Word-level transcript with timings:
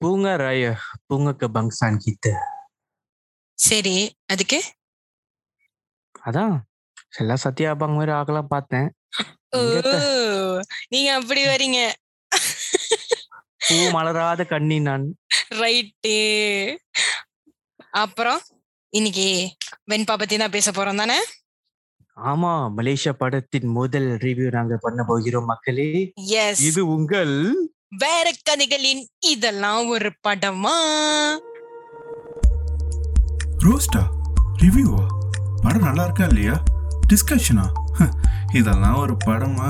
Bunga 0.00 0.32
raya, 0.40 0.80
bunga 1.12 1.32
kebangsaan 1.36 1.96
kita. 2.00 2.32
சரி 3.54 3.96
அதுக்கு? 4.26 4.58
அதான். 6.24 6.54
எல்லா 7.18 7.36
சத்யா 7.36 7.74
அப்பாங்க 7.74 7.94
மாதிரி 7.94 8.12
ஆக்கலாம் 8.12 8.52
பார்த்தேன். 8.52 8.86
ஓ 9.56 9.60
நீங்க 10.88 11.14
அப்படி 11.14 11.42
வரீங்க. 11.46 11.80
பூ 13.66 13.76
மலராத 13.90 14.44
கண்ணி 14.44 14.78
நான். 14.80 15.04
ரைட்டு. 15.54 16.16
அப்புறம்? 17.90 18.40
இன்னைக்கு 18.88 19.56
வெண்பா 19.90 20.18
பத்தி 20.18 20.36
தான் 20.36 20.50
பேச 20.50 20.70
போறோம் 20.70 21.00
தானே? 21.02 21.18
ஆமா 22.16 22.54
மலேசியா 22.78 23.12
படத்தின் 23.12 23.68
முதல் 23.80 24.08
ரிவ்யூ 24.24 24.48
நாங்க 24.50 24.78
பண்ண 24.80 25.04
போகிறோம் 25.06 25.44
மக்களே. 25.44 26.12
எஸ் 26.14 26.64
இது 26.70 26.86
உங்கள் 26.86 27.36
வேற 27.98 28.32
கதைகளின் 28.42 29.08
இதெல்லாம் 29.20 29.88
ஒரு 29.88 30.10
படமா? 30.28 30.74
ரோஸ்டா 33.64 34.02
ரிவ்யூவா? 34.62 35.06
படம் 35.62 35.82
நல்லா 35.82 36.02
இருக்கா 36.02 36.24
இல்லையா? 36.24 36.62
டிஸ்கஷனா? 37.08 37.64
இதெல்லாம் 38.54 38.98
ஒரு 38.98 39.16
படமா? 39.26 39.68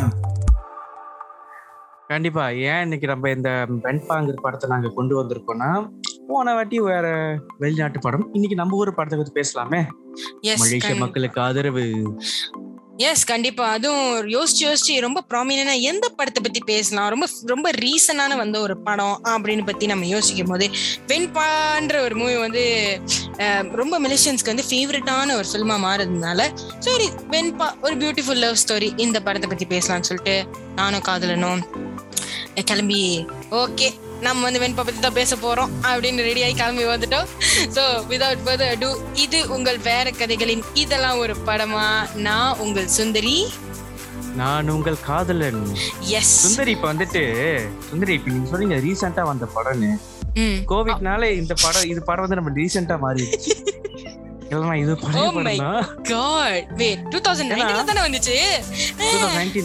கண்டிப்பா. 2.06 2.48
ஏன் 2.48 2.82
இன்னைக்கு 2.82 3.06
நம்ம 3.06 3.30
இந்த 3.30 3.66
வெண்பாங்கிற 3.68 4.34
படத்தை 4.34 4.70
நாங்க 4.70 4.88
கொண்டு 4.88 5.22
வந்திருக்கோம்னா 5.22 5.90
போன 6.28 6.54
வாட்டி 6.54 6.80
வேற 6.80 7.38
வெளிநாட்டு 7.58 7.98
படம். 7.98 8.28
இன்னைக்கு 8.32 8.56
நம்ம 8.56 8.76
ஊர் 8.76 8.94
படத்தை 8.94 9.18
பத்தி 9.18 9.40
பேசலாமே. 9.40 9.86
எஸ் 10.40 10.58
மலேசிய 10.58 10.94
மக்களுக்கு 10.94 11.40
ஆதரவு. 11.40 12.16
எஸ் 13.08 13.24
கண்டிப்பா. 13.24 13.64
அதுவும் 13.70 14.28
யோசிச்சு 14.34 14.62
யோசிச்சு 14.66 14.94
ரொம்ப 15.00 15.20
ப்ராமினா 15.30 15.74
எந்த 15.90 16.06
படத்தை 16.08 16.40
பத்தி 16.42 16.60
பேசலாம்? 16.60 17.08
ரொம்ப 17.08 17.26
ரொம்ப 17.46 17.70
ரீசனான 17.70 18.36
வந்த 18.36 18.56
ஒரு 18.60 18.74
படம் 18.78 19.22
அப்படின்னு 19.24 19.64
பத்தி 19.66 19.86
நம்ம 19.86 20.06
யோசிக்கும் 20.06 20.46
போது 20.46 20.66
வெண்பான்ற 21.06 21.96
ஒரு 22.00 22.16
மூவி 22.16 22.36
வந்து 22.36 22.64
ரொம்ப 23.72 23.94
மிலிஷியன்ஸ்க்கு 24.00 24.52
வந்து 24.54 24.66
ஃபேவரட்டான 24.70 25.36
ஒரு 25.36 25.48
ஃபில்மா 25.52 25.76
மாறுறதுனால 25.86 26.48
சரி 26.78 27.08
வெண்பா 27.30 27.68
ஒரு 27.80 27.96
பியூட்டிஃபுல் 27.96 28.42
லவ் 28.44 28.60
ஸ்டோரி 28.64 28.90
இந்த 29.00 29.20
படத்தை 29.22 29.48
பத்தி 29.50 29.68
பேசலாம்னு 29.74 30.10
சொல்லிட்டு 30.10 30.36
நானும் 30.74 31.06
காதலனும் 31.08 31.62
கிளம்பி 32.64 33.02
ஓகே 33.62 33.88
நம்ம 34.26 34.42
வந்து 34.46 34.60
வெண்பா 34.62 34.82
பத்தி 34.86 35.00
தான் 35.04 35.16
பேச 35.18 35.36
போறோம் 35.44 35.70
அப்படின்னு 35.90 36.26
ரெடி 36.28 36.42
ஆகி 36.46 36.54
கிளம்பி 36.60 36.84
வந்துட்டோம். 36.90 37.28
ஸோ 37.76 37.82
விதவுட் 38.10 38.44
ஃபர்தர் 38.46 38.78
டு 38.82 38.90
இது 39.24 39.38
உங்கள் 39.56 39.80
வேற 39.88 40.06
கதைகளின் 40.20 40.64
இதெல்லாம் 40.82 41.20
ஒரு 41.24 41.34
படமா? 41.48 41.86
நான் 42.28 42.58
உங்கள் 42.64 42.88
சுந்தரி. 42.98 43.36
நான் 44.40 44.68
உங்கள் 44.76 44.98
காதலன். 45.08 45.62
எஸ் 46.18 46.34
சுந்தரி 46.44 46.72
இப்ப 46.76 46.88
வந்துட்டு 46.92 47.22
சுந்தரி 47.90 48.14
இப்ப 48.18 48.30
நீங்க 48.34 48.50
சொன்னீங்க 48.52 48.78
ரீசெண்டா 48.86 49.24
வந்த 49.32 49.48
படம்னு. 49.56 49.90
கோவிட்னால 50.72 51.22
இந்த 51.40 51.54
படம் 51.64 51.88
இது 51.92 52.00
படம் 52.08 52.24
வந்து 52.24 52.38
நம்ம 52.40 52.52
ரீசெண்டா 52.60 52.96
மாறிடுச்சு. 53.04 53.54
இல்லைன்னா 54.50 54.76
இது 54.76 54.92
பழைய 54.96 55.22
Oh 55.22 55.32
படம் 55.32 55.60
தான் 55.62 55.82
காட் 56.08 56.70
வெயிட் 56.80 57.02
தானே 57.90 58.02
வந்துச்சு? 58.06 58.36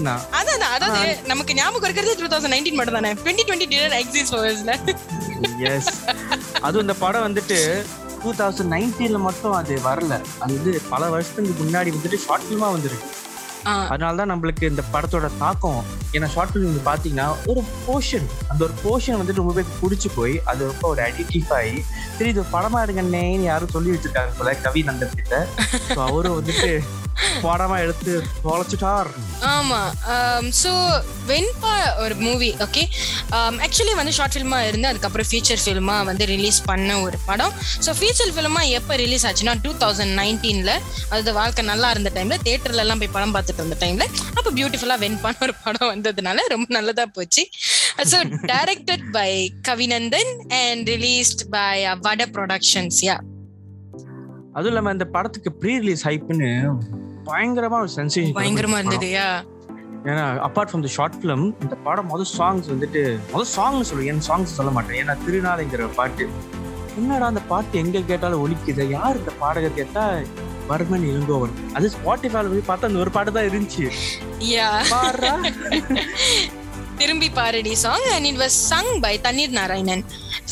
தான். 0.04 0.22
அதான் 0.32 0.66
அதாவது 0.76 1.02
நமக்கு 1.26 1.56
ஞாபகம் 1.56 1.88
இருக்கிறது 1.88 2.16
டூ 2.22 2.30
தௌசண்ட் 2.34 2.54
நைன்டீன் 2.56 2.80
மட்டும் 2.80 2.98
தானே. 3.00 3.12
டுவெண்ட்டி 3.22 3.46
டுவெண்ட்டி 3.48 3.70
டினர் 3.74 3.98
எக்ஸிஸ்ட் 4.02 4.34
ஃபர்ஸ்ட்ல 4.36 4.76
எஸ் 5.72 5.92
அதுவும் 6.62 6.86
இந்த 6.86 6.96
படம் 6.96 7.26
வந்துட்டு 7.28 7.60
டூ 8.24 8.32
தௌசண்ட் 8.38 8.74
நைன்டீன்ல 8.76 9.20
மட்டும் 9.20 9.54
அது 9.54 9.74
வரல. 9.82 10.14
அது 10.40 10.52
வந்து 10.58 10.74
பல 10.90 11.10
வருஷத்துக்கு 11.10 11.64
முன்னாடி 11.64 11.90
வந்துட்டு 11.96 12.20
ஷார்ட் 12.26 12.46
ஃபிலிமா 12.46 12.70
வந்துருக்கு. 12.76 13.10
அதனாலதான் 13.90 14.32
நம்மளுக்கு 14.32 14.70
இந்த 14.70 14.84
படத்தோட 14.94 15.30
தாக்கம். 15.40 15.80
ஏன்னா 16.14 16.28
ஷார்ட் 16.34 16.52
ஃபிலிம் 16.52 16.76
பாத்தீங்கன்னா 16.86 17.28
ஒரு 17.46 17.62
போர்ஷன் 17.86 18.28
அந்த 18.50 18.62
ஒரு 18.64 18.74
போர்ஷன் 18.84 19.18
வந்துட்டு 19.18 19.42
ரொம்ப 19.44 19.54
பேருக்கு 19.54 19.80
பிடிச்சி 19.82 20.10
போய் 20.16 20.36
அது 20.46 20.62
ரொம்ப 20.66 20.86
ஒரு 20.88 21.02
அடிக்டிவ் 21.02 21.50
ஆகி 21.54 21.78
சரி 22.18 22.30
இது 22.30 22.44
படமா 22.54 22.82
எடுங்கன்னேன்னு 22.86 23.50
யாரும் 23.50 23.70
சொல்லி 23.70 23.92
வச்சிருக்காங்க 23.92 24.34
போல 24.38 24.54
கவி 24.64 24.84
நந்தன் 24.84 25.16
கிட்ட 25.16 25.36
அவரும் 26.02 26.38
வந்துட்டு 26.40 26.72
படமா 27.46 27.78
எடுத்து 27.84 28.14
தொலைச்சிட்டார். 28.46 29.10
ஆமா. 29.56 29.80
ஸோ 30.62 30.72
வெண்பா 31.30 31.74
ஒரு 32.04 32.16
மூவி 32.26 32.50
ஓகே 32.66 32.84
ஆக்சுவலி 33.66 33.94
வந்து 34.00 34.14
ஷார்ட் 34.18 34.36
ஃபில்மா 34.36 34.60
இருந்து 34.70 34.90
அதுக்கப்புறம் 34.92 35.30
ஃபீச்சர் 35.30 35.62
ஃபில்மா 35.64 35.98
வந்து 36.10 36.26
ரிலீஸ் 36.34 36.60
பண்ண 36.70 36.98
ஒரு 37.06 37.20
படம். 37.30 37.54
ஸோ 37.86 37.94
ஃபீச்சர் 38.00 38.34
ஃபில்மா 38.38 38.64
எப்போ 38.80 38.96
ரிலீஸ் 39.04 39.26
ஆச்சுன்னா 39.30 39.56
டூ 39.66 39.72
தௌசண்ட் 39.84 40.16
நைன்டீன்ல 40.22 40.74
அது 41.18 41.34
வாழ்க்கை 41.40 41.66
நல்லா 41.72 41.90
இருந்த 41.96 42.12
டைம்ல 42.18 42.38
தேட்டர்ல 42.48 42.84
எல்லாம் 42.86 43.02
போய் 43.04 43.16
படம் 43.18 43.36
பார்த்துட்டு 43.38 43.64
இருந்த 43.64 43.80
டைம்ல 43.84 44.08
அப்போ 44.38 44.50
பியூட்டிஃபுல்லா 44.58 44.98
வெண்பான 45.06 45.42
ஒரு 45.48 45.56
படம் 45.66 45.92
வந்ததுனால 45.94 46.48
ரொம்ப 46.56 46.68
நல்லதா 46.78 47.06
போச்சு. 47.18 47.46
So 48.12 48.18
directed 48.52 49.06
by 49.18 49.30
Kavinandhan 49.70 50.32
and 50.64 50.90
released 50.96 51.44
by 51.56 51.70
வட 52.08 52.28
ப்ரொடக்ஷன்ஸ் 52.36 53.00
யா 53.08 53.18
அதுவும் 54.58 54.72
இல்லாம 54.72 54.92
இந்த 54.96 55.06
படத்துக்கு 55.16 55.50
ப்ரீ 55.62 55.74
ரிலீஸ் 55.84 56.04
ஹைப்னு 56.08 56.50
பயங்கரமா 57.30 57.78
ஒரு 57.86 57.92
சென்சேஷன் 57.98 58.38
பயங்கரமா 58.40 58.80
இருந்தது 58.82 59.10
யா 59.18 59.28
ஏன்னா 60.10 60.24
apart 60.48 60.70
from 60.72 60.84
the 60.86 60.90
short 60.96 61.16
film 61.20 61.46
இந்த 61.66 61.76
படம் 61.86 62.10
முதல் 62.14 62.30
சாங்ஸ் 62.40 62.68
வந்துட்டு 62.74 63.02
முதல் 63.34 63.52
சாங்னு 63.56 63.88
சொல்லுவேன் 63.90 64.12
என் 64.14 64.26
சாங்ஸ் 64.28 64.58
சொல்ல 64.58 64.72
மாட்டேன். 64.76 65.00
ஏன்னா 65.04 65.14
திருநாளைங்கிற 65.26 65.88
பாட்டு. 66.00 66.26
என்னடா 67.00 67.26
அந்த 67.32 67.42
பாட்டு 67.52 67.80
எங்க 67.84 68.02
கேட்டாலும் 68.12 68.44
ஒலிக்குது? 68.44 68.84
யார் 68.98 69.20
இந்த 69.22 69.32
பாடகர் 69.42 69.80
கேட்டா? 69.80 70.04
வர்மன் 70.70 71.08
இளங்கோவன் 71.12 71.56
அது 71.78 71.88
ஸ்பாட்டிஃபைல 71.96 72.52
போய் 72.54 72.70
பார்த்தா 72.70 72.90
அந்த 72.90 73.02
ஒரு 73.06 73.12
பாட்டு 73.18 73.34
தான் 73.38 73.48
இருந்துச்சு. 73.50 73.86
Thirumbi 77.00 77.30
Paaradi. 77.40 77.74
Song 77.86 78.08
and 78.16 78.28
it 78.32 78.42
was 78.44 78.58
sung 78.72 78.92
by 79.06 79.14
தண்ணீர் 79.26 79.56
நாராயணன் 79.60 80.04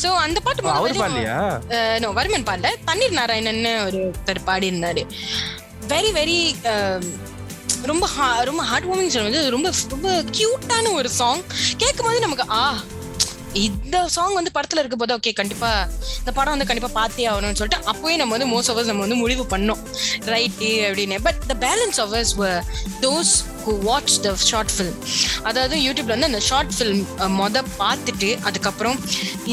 சோ 0.02 0.08
அந்த 0.24 0.38
பாட்டு 0.46 0.70
அவர் 0.78 1.02
பாடலையா? 1.02 1.38
நோ 2.04 2.10
வர்மன் 2.20 2.48
பாடல. 2.50 2.70
தண்ணீர் 2.90 3.18
நாராயணன் 3.20 3.62
ஒருத்தர் 3.86 4.46
பாடி 4.50 4.68
இருந்தாரு 4.72 5.04
வெரி 5.92 6.10
um, 6.10 6.14
வெரி 6.14 6.38
ரொம்ப 7.86 8.06
ரொம்ப 8.44 8.62
ஹார்ட் 8.62 8.86
வார்மிங் 8.86 9.08
சொல்லுவது 9.08 9.50
ரொம்ப 9.50 9.70
ரொம்ப 9.88 10.10
கியூட்டான 10.30 10.92
ஒரு 10.92 11.08
சாங் 11.08 11.42
கேட்கும் 11.76 12.06
போது 12.06 12.20
நமக்கு 12.20 12.44
ஆ 12.50 12.82
இந்த 13.52 13.96
சாங் 14.08 14.32
வந்து 14.32 14.50
படத்துல 14.54 14.78
இருக்க 14.78 14.96
போது 14.96 15.14
ஓகே 15.16 15.32
கண்டிப்பா 15.32 15.70
இந்த 16.18 16.32
படம் 16.32 16.52
வந்து 16.52 16.66
கண்டிப்பா 16.66 16.90
பார்த்தே 16.92 17.26
ஆகணும்னு 17.28 17.58
சொல்லிட்டு 17.60 17.90
அப்போயே 17.90 18.16
நம்ம 18.16 18.36
வந்து 18.36 18.50
மோஸ்ட் 18.54 18.70
ஆஃப் 18.70 18.86
நம்ம 18.86 19.00
வந்து 19.00 19.14
முடிவு 19.14 19.44
பண்ணோம். 19.44 19.82
ரைட்டு 20.26 20.70
அப்படின்னு. 20.88 21.18
But 21.22 21.40
the 21.46 21.56
balance 21.60 22.00
hours 22.00 22.32
those 23.00 23.34
who 23.64 23.72
watch 23.88 24.14
the 24.24 24.30
short 24.50 24.72
film 24.74 24.98
அதாவது 25.48 25.76
யூடியூப்ல 25.86 26.14
வந்து 26.16 26.30
அந்த 26.30 26.40
ஷார்ட் 26.48 26.72
ஃபிலிம் 26.76 27.02
மொத 27.40 27.62
பார்த்துட்டு 27.80 28.30
அதுக்கப்புறம் 28.48 28.98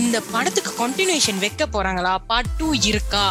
இந்த 0.02 0.18
படத்துக்கு 0.34 0.72
கண்டினியூஷன் 0.82 1.40
வைக்க 1.44 1.66
போறாங்களா? 1.76 2.14
பார்ட் 2.30 2.52
டூ 2.60 2.68
இருக்கா? 2.90 3.26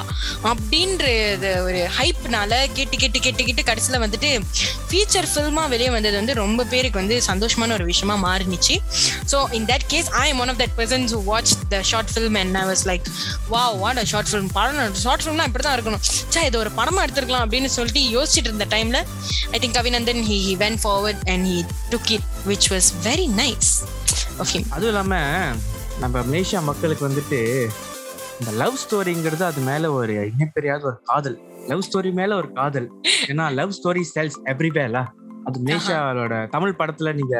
அப்படின்ற 0.50 1.04
இது 1.34 1.50
ஒரு 1.66 1.80
ஹைப்னால 1.98 2.52
கேட்டு 2.76 2.96
கேட்டு 3.02 3.20
கேட்டு 3.26 3.44
கேட்டு 3.48 3.64
கடைசியில் 3.70 4.02
வந்துட்டு 4.04 4.30
ஃபீச்சர் 4.90 5.28
ஃபில்மா 5.32 5.64
வெளியே 5.74 5.90
வந்தது 5.96 6.16
வந்து 6.20 6.34
ரொம்ப 6.42 6.64
பேருக்கு 6.72 7.00
வந்து 7.02 7.16
சந்தோஷமான 7.30 7.74
ஒரு 7.78 7.84
விஷயமா 7.90 8.16
மாறினுச்சு. 8.26 8.76
So 9.32 9.38
in 9.58 9.68
that 9.72 9.86
case 9.92 10.10
I 10.22 10.26
am 10.32 10.42
one 10.44 10.52
of 10.54 10.60
that 10.62 10.76
persons 10.80 11.14
who 11.16 11.20
watch 11.30 11.54
the 11.74 11.82
short 11.90 12.12
film 12.14 12.38
and 12.42 12.58
I 12.62 12.64
was 12.70 12.84
like 12.90 13.06
wa 13.54 13.64
what 13.82 14.00
a 14.02 14.06
short 14.12 14.30
film 14.32 14.50
படம் 14.58 14.96
ஷார்ட் 15.04 15.24
ஃபிலிம்லாம் 15.24 15.50
இப்படி 15.50 15.64
தான் 15.68 15.76
இருக்கணும். 15.78 16.04
சே 16.34 16.40
இது 16.48 16.58
ஒரு 16.58 16.70
படமா 16.78 17.00
எடுத்துருக்கலாம் 17.06 17.44
அப்படின்னு 17.46 17.70
சொல்லிட்டு 17.76 18.02
யோசிச்சுட்டு 18.16 18.50
இருந்த 18.50 18.66
டைம்ல 18.74 18.98
I 19.54 19.60
think 19.62 19.76
Kavinandhan 19.78 20.22
he 20.30 20.38
he 20.46 20.54
went 20.70 20.82
forward 20.84 21.22
and 21.32 21.44
he 21.50 21.58
took 21.92 22.08
it 22.16 22.26
which 22.50 22.66
was 22.72 22.88
very 23.06 23.26
nice 23.42 23.70
of 24.42 24.50
him 24.54 24.66
அதுவும் 24.74 24.90
இல்லாம 24.92 25.14
நம்ம 26.02 26.20
மலேசியா 26.28 26.60
மக்களுக்கு 26.68 27.02
வந்துட்டு 27.08 27.38
இந்த 28.40 28.50
லவ் 28.60 28.76
ஸ்டோரிங்கிறது 28.82 29.44
அது 29.48 29.60
மேல 29.70 29.86
ஒரு 29.92 30.12
இணைப்பெரியாத 30.32 30.82
ஒரு 30.90 30.98
காதல். 31.10 31.36
லவ் 31.70 31.82
ஸ்டோரி 31.86 32.10
மேல 32.18 32.30
ஒரு 32.40 32.48
காதல். 32.58 32.86
ஏன்னா 33.30 33.46
லவ் 33.58 33.74
ஸ்டோரி 33.78 34.02
செல்ஸ் 34.14 34.38
எவ்ரிவேல 34.52 35.00
அது 35.48 35.58
மலேசியாவோட 35.66 36.36
தமிழ் 36.54 36.78
படத்துல 36.78 37.12
நீங்க 37.18 37.34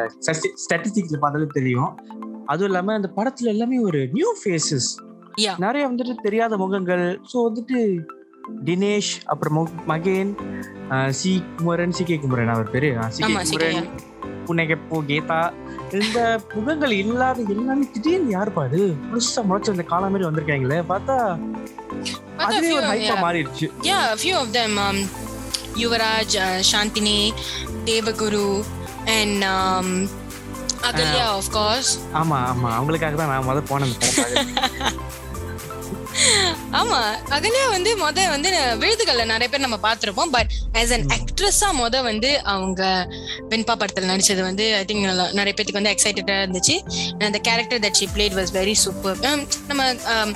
ஸ்டாட்டிஸ்டிக்ஸ்ல 0.65 1.21
பார்த்தாலே 1.23 1.49
தெரியும். 1.59 1.91
அதுவும் 2.53 2.71
இல்லாம 2.71 2.95
அந்த 2.99 3.11
படத்துல 3.19 3.53
எல்லாமே 3.55 3.79
ஒரு 3.89 4.01
நியூ 4.17 4.31
ஃபேஸஸ். 4.41 4.91
நிறைய 5.65 5.83
வந்துட்டு 5.91 6.15
தெரியாத 6.27 6.55
முகங்கள். 6.65 7.05
ஸோ 7.31 7.37
வந்துட்டு 7.49 7.79
தினேஷ் 8.49 9.13
அப்புறம் 9.25 9.71
மகேன் 9.89 10.33
C. 11.11 11.43
Kumaran 11.57 11.93
C. 11.93 12.05
K. 12.05 12.17
Kumaran 12.17 12.49
அவர் 12.49 12.71
பேரு. 12.71 12.97
சி. 13.09 13.23
கே. 13.23 13.33
குமரன் 13.33 13.89
புனகப்போ 14.47 14.97
கீதா. 15.09 15.53
இந்த 15.93 16.41
முகங்கள் 16.55 16.91
இல்லாத 16.91 17.43
எல்லாமே 17.49 17.89
திடீர்னு 17.93 18.39
யாருப்பா 18.39 18.63
அது? 18.65 18.95
புதுசா 19.13 19.41
முளைச்ச 19.51 19.71
அந்த 19.71 19.83
காலம் 19.83 20.11
மாதிரி 20.11 20.29
வந்திருக்காங்களே. 20.29 20.79
பார்த்தா 20.89 21.39
அதுவே 22.37 22.73
ஒரு 22.73 22.87
ஹைப்பா 22.87 23.17
மாறிடுச்சு. 23.25 23.71
Yeah, 23.83 24.05
a 24.13 24.17
few 24.17 24.37
of 24.37 24.49
them. 24.55 24.79
Um, 24.79 24.99
Yuvaraj, 25.77 26.33
uh, 26.37 26.63
Shantini, 26.71 27.33
Devaguru, 27.85 28.65
and 29.07 29.45
um, 29.45 30.09
Agalya, 30.83 31.27
of 31.31 31.45
course. 31.53 31.99
ஆமா 32.15 32.39
ஆமா. 32.53 32.71
அவங்களுக்காக 32.79 33.15
தான் 33.15 33.29
நான் 33.29 33.49
முத 33.49 33.63
போனேன். 33.69 33.95
ஆமா 36.81 36.99
அகல்யா 37.37 37.65
வந்து 37.75 37.91
மொத 37.97 38.27
வந்து 38.35 38.51
விழுதுகள்ல 38.83 39.25
நிறைய 39.33 39.49
பேர் 39.53 39.65
நம்ம 39.67 39.79
பார்த்திருப்போம். 39.87 40.33
பட் 40.37 40.51
ஆஸ் 40.81 40.93
அன் 40.97 41.07
ஆக்ட்ரஸா 41.17 41.69
மொத 41.81 42.03
வந்து 42.03 42.31
அவங்க 42.53 42.83
வெண்பா 43.53 43.75
படத்துல 43.83 44.11
நடிச்சது 44.13 44.43
வந்து 44.49 44.67
ஐ 44.81 44.83
திங்க் 44.85 45.07
நிறைய 45.39 45.53
பேருக்கு 45.53 45.79
வந்து 45.81 45.93
எக்ஸைட்டடா 45.95 46.37
இருந்துச்சு. 46.43 46.77
அந்த 47.29 47.41
character 47.49 47.83
that 47.87 47.99
she 48.01 48.09
played 48.17 48.37
was 48.41 48.53
very 48.59 48.77
super 48.85 49.19
நம்ம 49.71 49.83
um, 50.15 50.33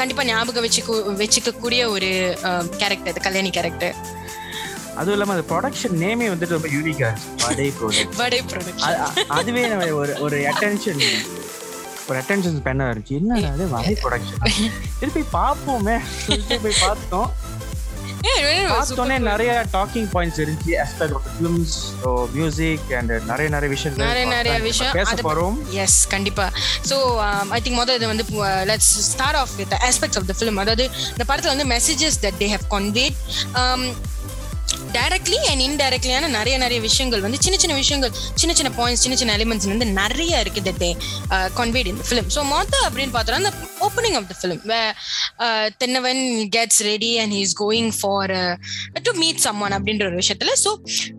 கண்டிப்பா 0.00 0.22
ஞாபகம் 0.24 0.64
வச்சுக்க 0.66 0.90
வச்சுக்க 1.22 1.50
கூடிய 1.62 1.82
ஒரு 1.90 2.10
கேரக்டர் 2.80 3.24
கல்யாணி 3.26 3.50
கேரக்டர் 3.58 3.96
அதுவும் 4.96 5.14
இல்லாம 5.16 5.34
அந்த 5.34 5.44
ப்ரொடக்ஷன் 5.50 5.94
நேமே 6.02 6.26
வந்துட்டு 6.32 6.56
ரொம்ப 6.56 6.70
யூனிக்கா 6.74 7.10
வடை 7.44 7.68
ப்ராடக்ட் 7.78 8.18
வடை 8.20 8.40
ப்ரொடக்ஷன் 8.50 9.28
அதுவே 9.36 9.62
ஒரு 10.00 10.14
ஒரு 10.26 10.38
அட்டென்ஷன் 10.52 11.00
ஒரு 12.08 12.18
அட்டென்ஷன் 12.18 12.60
ஸ்பென்னா 12.62 12.92
இருந்துச்சு. 12.92 13.08
என்ன 13.08 13.50
அது 13.50 13.68
வடை 13.68 13.98
ப்ரொடக்ஷன் 14.02 14.70
திருப்பி 14.98 15.20
பார்ப்போமே 15.20 16.00
போய் 16.62 16.74
பார்த்தோம். 16.80 17.32
பார்த்தோன்னே 18.38 19.18
நிறைய 19.18 19.66
டாக்கிங் 19.72 20.08
பாயிண்ட்ஸ் 20.12 20.36
இருந்துச்சு. 20.36 20.76
Aspect 20.76 21.12
of 21.12 21.22
films 21.38 22.30
music 22.32 22.92
and 22.92 23.10
நிறைய 23.10 23.48
நிறைய 23.48 23.68
விஷயங்கள் 23.68 24.06
நிறைய 24.06 24.26
நிறைய 24.26 24.58
விஷயம். 24.58 24.92
பேச 24.92 25.14
அது- 25.14 25.18
போறோம். 25.18 25.68
எஸ் 25.68 26.06
கண்டிப்பா. 26.06 26.50
ஸோ 26.88 27.16
ஐ 27.48 27.62
திங்க் 27.64 27.78
மொதல் 27.78 27.94
இது 27.94 28.06
வந்து 28.06 28.24
let's 28.64 28.76
start 28.78 29.36
off 29.36 29.48
with 29.56 29.72
aspects 29.72 30.18
of 30.18 30.26
the 30.26 30.34
film 30.38 30.54
அதாவது 30.54 30.90
இந்த 31.10 31.24
படத்துல 31.28 31.56
வந்து 31.56 31.64
messages 31.64 32.24
that 32.24 32.32
they 32.38 32.56
have 32.56 32.80
conveyed. 32.80 33.14
Directly 34.96 35.38
and 35.50 35.64
இன்டைரக்ட்லியான 35.68 36.30
நிறைய 36.38 36.56
நிறைய 36.64 36.78
விஷயங்கள் 36.88 37.24
வந்து 37.26 37.40
சின்ன 37.46 37.58
சின்ன 37.62 37.76
விஷயங்கள் 37.82 38.14
சின்ன 38.40 38.52
சின்ன 38.60 38.72
பாயிண்ட்ஸ் 38.78 39.04
சின்ன 39.04 39.16
சின்ன 39.20 39.36
எலிமெண்ட்ஸ் 39.38 39.68
வந்து 39.72 39.88
நிறைய 40.00 40.42
இருக்கு 40.44 40.62
தட் 40.68 40.80
தே 40.84 40.90
கன்வேட் 41.60 41.90
இந்த 41.92 42.04
ஃபிலிம் 42.08 42.30
ஸோ 42.36 42.42
மொத்தம் 42.54 42.86
அப்படின்னு 42.88 43.14
பார்த்தோம்னா 43.16 43.40
அந்த 43.42 43.52
opening 43.86 44.16
of 44.18 44.28
the 44.32 44.36
film 44.40 44.62
Thennavan 45.82 46.22
gets 46.56 46.80
ready 46.90 47.12
and 47.22 47.34
he's 47.38 47.54
going 47.62 47.90
for 48.00 48.34
to 49.08 49.12
meet 49.22 49.40
someone 49.66 49.74
அப்படின்ற 49.78 50.04
ஒரு 50.10 50.18
விஷயத்துல. 50.22 50.52
ஸோ 50.64 50.70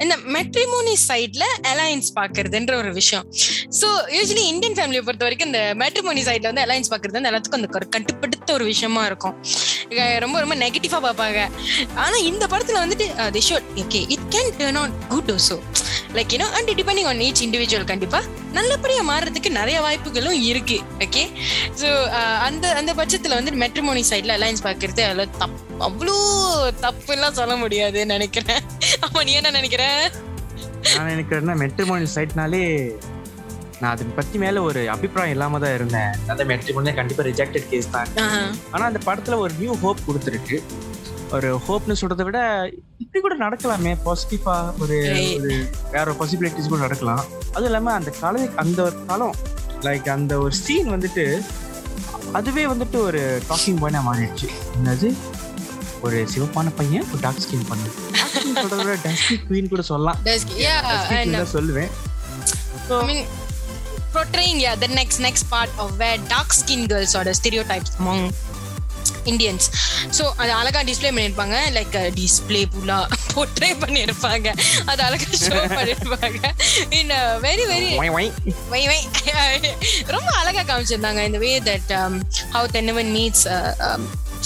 இந்த 0.03 0.15
மெட்ரிமோனி 0.37 0.95
சைட்ல 1.07 1.45
அலையன்ஸ் 1.73 2.09
பார்க்கறதுன்ற 2.19 2.73
ஒரு 2.83 2.91
விஷயம். 2.99 3.25
ஸோ 3.79 3.87
யூஸ்வலி 4.17 4.45
இந்தியன் 4.53 4.77
ஃபேமிலியை 4.77 5.03
பொறுத்த 5.07 5.25
வரைக்கும் 5.27 5.49
இந்த 5.51 5.61
மேட்ரிமோனி 5.81 6.23
சைட்ல 6.29 6.49
வந்து 6.51 6.65
அலையன்ஸ் 6.65 6.91
பார்க்கறது 6.93 7.17
வந்து 7.19 7.31
எல்லாத்துக்கும் 7.31 7.59
அந்த 7.61 7.69
ஒரு 7.79 7.87
கட்டுப்படுத்த 7.95 8.49
ஒரு 8.57 8.65
விஷயமா 8.71 9.03
இருக்கும். 9.09 9.35
ரொம்ப 10.23 10.35
ரொம்ப 10.43 10.55
நெகட்டிவா 10.63 10.99
பார்ப்பாங்க. 11.07 11.39
ஆனா 12.03 12.17
இந்த 12.31 12.43
படத்துல 12.53 12.79
வந்துட்டு 12.83 13.05
uh, 13.21 13.29
short 13.47 13.67
okay 13.83 14.01
it 14.15 14.27
can 14.35 14.51
turn 14.59 14.79
out 14.81 14.95
good 15.13 15.31
also 15.35 15.57
like 16.17 16.33
you know 16.35 16.47
and 16.57 16.71
depending 16.79 17.07
on 17.11 17.21
each 17.27 17.41
individual 17.45 17.87
கண்டிப்பா. 17.91 18.19
நல்லபடியா 18.57 19.03
மாறுறதுக்கு 19.11 19.49
நிறைய 19.59 19.77
வாய்ப்புகளும் 19.85 20.39
இருக்கு 20.49 20.77
ஓகே 21.05 21.23
ஸோ 21.81 21.89
அந்த 22.47 22.65
அந்த 22.81 22.91
பட்சத்துல 22.99 23.37
வந்து 23.39 23.53
மெட்ரிமோனி 23.63 24.03
சைட்ல 24.11 24.35
அலையன்ஸ் 24.39 24.65
பார்க்கறது 24.67 25.03
அவ்வளோ 25.07 25.25
தப் 25.41 25.57
அவ்வளோ 25.87 26.17
தப்புலாம் 26.85 27.37
சொல்ல 27.39 27.53
முடியாதுன்னு 27.63 28.13
நினைக்கிறேன். 28.15 28.61
ஆமா 29.05 29.23
நீ 29.27 29.33
என்ன 29.39 29.51
நினைக்கிற? 29.59 29.83
நான் 30.93 31.11
நினைக்கிறேன்னா 31.13 31.55
மெட்ரிமோனி 31.63 32.07
சைட்னாலே 32.15 32.63
நான் 33.81 33.91
அதை 33.93 34.05
பத்தி 34.17 34.37
மேல 34.43 34.61
ஒரு 34.69 34.81
அபிப்பிராயம் 34.93 35.33
இல்லாம 35.35 35.59
தான் 35.63 35.75
இருந்தேன். 35.77 36.11
அந்த 36.33 36.43
மெட்ரிமோனி 36.51 36.91
கண்டிப்பா 36.99 37.23
ரிஜெக்டட் 37.29 37.67
கேஸ் 37.71 37.93
தான். 37.95 38.11
ஆனா 38.73 38.83
அந்த 38.89 38.99
படத்துல 39.07 39.37
ஒரு 39.45 39.53
நியூ 39.61 39.73
ஹோப் 39.83 40.05
கொடுத்துருக்கு. 40.07 40.57
ஒரு 41.33 41.49
ஹோப்னு 41.67 41.95
சொல்றதை 42.01 42.23
விட 42.23 42.39
இப்படி 42.97 43.21
கூட 43.21 43.35
நடக்கலாமே. 43.37 43.93
பாசிட்டிவா 44.05 44.55
ஒரு. 44.79 44.97
ஒரு 45.39 45.69
வேற 45.91 46.13
ஒரு 46.13 46.15
பாசிபிலிட்டிஸ் 46.19 46.71
கூட 46.71 46.81
நடக்கலாம். 46.81 47.23
அதுவும் 47.47 47.63
இல்லாம 47.63 47.93
அந்த 47.93 48.11
கலை 48.19 48.49
அந்த 48.55 48.79
ஒரு 48.83 49.05
காலம் 49.05 49.35
லைக் 49.81 50.09
அந்த 50.09 50.37
ஒரு 50.37 50.55
சீன் 50.55 50.89
வந்துட்டு 50.89 51.25
அதுவே 52.31 52.65
வந்துட்டு 52.65 52.97
ஒரு 53.07 53.41
டாக்கிங் 53.49 53.79
பாயிண்டா 53.83 54.01
மாறிடுச்சு. 54.09 54.47
என்னது? 54.77 55.09
ஒரு 56.01 56.27
சிவப்பான 56.33 56.71
பையன் 56.75 57.05
ஒரு 57.11 57.19
டார்க் 57.21 57.43
ஸ்கின் 57.45 57.67
பண்ணு. 57.67 57.89
சொல்றத 58.55 58.75
விட 58.75 58.95
டஸ்கி 59.03 59.35
குயின் 59.49 59.69
கூட 59.69 59.81
சொல்லலாம். 59.81 60.17
சொல்லுவேன். 61.55 61.91
Portraying 64.15 64.57
yeah 64.63 64.75
the 64.81 64.89
next 64.97 65.17
next 65.25 65.43
part 65.51 65.71
of 65.83 65.91
where 65.99 66.17
dark 66.33 66.49
skin 66.57 66.81
girls 66.91 67.13
are 67.19 67.25
the 67.29 67.35
stereotypes 67.39 67.91
among 67.99 68.19
Indians 69.31 69.67
so 70.17 70.23
அது 70.41 70.51
அழகா 70.59 70.81
டிஸ்ப்ளே 70.89 71.11
பண்ணியிருப்பாங்க. 71.15 71.57
லைக் 71.77 71.97
டிஸ்ப்ளே 72.19 72.61
ஃபுல்லா 72.71 72.97
போர்ட்ரே 73.33 73.69
பண்ணியிருப்பாங்க. 73.83 74.47
அது 74.91 75.01
அழகா 75.07 75.29
ஷோ 75.43 75.59
பண்ணியிருப்பாங்க. 75.77 76.41
In 76.99 77.13
very 77.45 77.65
very. 77.71 77.91
வை 78.73 78.83
வை 78.89 78.99
ரொம்ப 80.15 80.29
அழகா 80.41 80.63
காமிச்சிருந்தாங்க. 80.69 81.23
இந்த 81.29 81.41
way 81.45 81.53
that 81.69 81.93
how 82.55 82.67
Thennavan 82.75 83.11
meets 83.17 83.47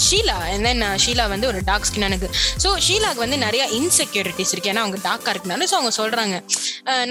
Sheela 0.06 0.36
and 0.52 0.64
then 0.68 0.82
uh, 0.86 0.94
Sheela 1.04 1.24
வந்து 1.32 1.46
ஒரு 1.50 1.60
டார்க் 1.68 1.86
ஸ்கின் 1.88 2.06
எனக்கு. 2.08 2.28
ஸோ 2.62 2.68
ஷீலாக்கு 2.86 3.22
வந்து 3.24 3.38
நிறைய 3.44 3.62
இன்செக்யூரிட்டிஸ் 3.78 4.52
இருக்கு. 4.54 4.72
ஏன்னா 4.72 4.84
அவங்க 4.84 4.98
டார்க்கா 5.08 5.32
இருக்கனால 5.34 5.68
ஸோ 5.70 5.76
அவங்க 5.78 5.92
சொல்றாங்க. 6.00 6.36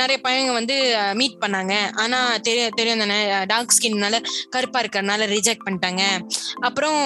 நிறைய 0.01 0.17
பையங்க 0.27 0.53
வந்து 0.59 0.75
மீட் 1.21 1.41
பண்ணாங்க. 1.43 1.73
ஆனா 2.03 2.19
தெரியும் 2.47 2.77
தெரியும் 2.79 3.03
தானே 3.03 3.19
டார்க் 3.53 3.75
ஸ்கின்னால 3.77 4.19
கருப்பா 4.55 4.81
இருக்கிறனால 4.83 5.27
ரிஜெக்ட் 5.35 5.65
பண்ணிட்டாங்க. 5.67 6.03
அப்புறம் 6.69 7.01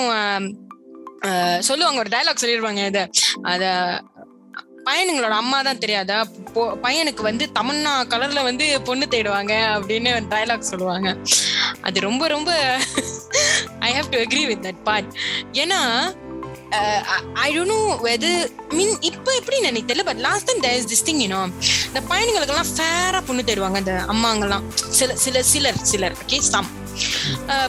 சொல்லுவாங்க 1.69 2.01
ஒரு 2.03 2.11
டயலாக் 2.13 2.43
சொல்லிடுவாங்க 2.43 2.83
இதை. 2.91 3.03
அதை 3.51 3.71
பையனுங்களோட 4.91 5.29
அம்மா 5.29 5.61
தான் 5.61 5.77
தெரியாதா 5.77 6.27
பையனுக்கு 6.55 7.21
வந்து 7.21 7.49
தமன்னா 7.59 7.93
கலர்ல 8.13 8.43
வந்து 8.43 8.81
பொண்ணு 8.81 9.05
தேடுவாங்க 9.09 9.53
அப்படின்னு 9.75 10.11
டைலாக் 10.29 10.69
சொல்லுவாங்க. 10.71 11.17
அது 11.81 11.99
ரொம்ப 11.99 12.27
ரொம்ப 12.27 12.51
I 13.79 13.93
have 13.93 14.09
to 14.09 14.17
agree 14.17 14.45
with 14.45 14.65
that 14.65 14.83
part 14.83 15.13
ஏன்னா 15.51 15.79
ஐ 17.33 17.59
டோன்ட் 17.59 17.65
நோ 17.65 17.99
வெது 18.03 18.51
மீன் 18.69 19.01
இப்போ 19.01 19.35
எப்படி 19.35 19.57
எனக்கு 19.61 19.93
தெரியல 19.93 20.05
but 20.05 20.17
last 20.17 20.45
time 20.45 20.59
there 20.59 20.77
is 20.81 20.89
this 20.91 21.07
thing 21.09 21.21
you know 21.21 21.41
இந்த 21.87 22.01
பயணிகளுக்கெல்லாம் 22.09 22.71
ஃபேராக 22.77 23.23
பொண்ணு 23.27 23.43
தேடுவாங்க 23.45 23.75
அந்த 23.75 24.05
அம்மாங்கெல்லாம். 24.07 24.63
சில 24.89 25.15
சில 25.15 25.43
சிலர் 25.43 25.77
சிலர் 25.77 26.15
ஓகே 26.25 26.39
சம் 26.39 26.69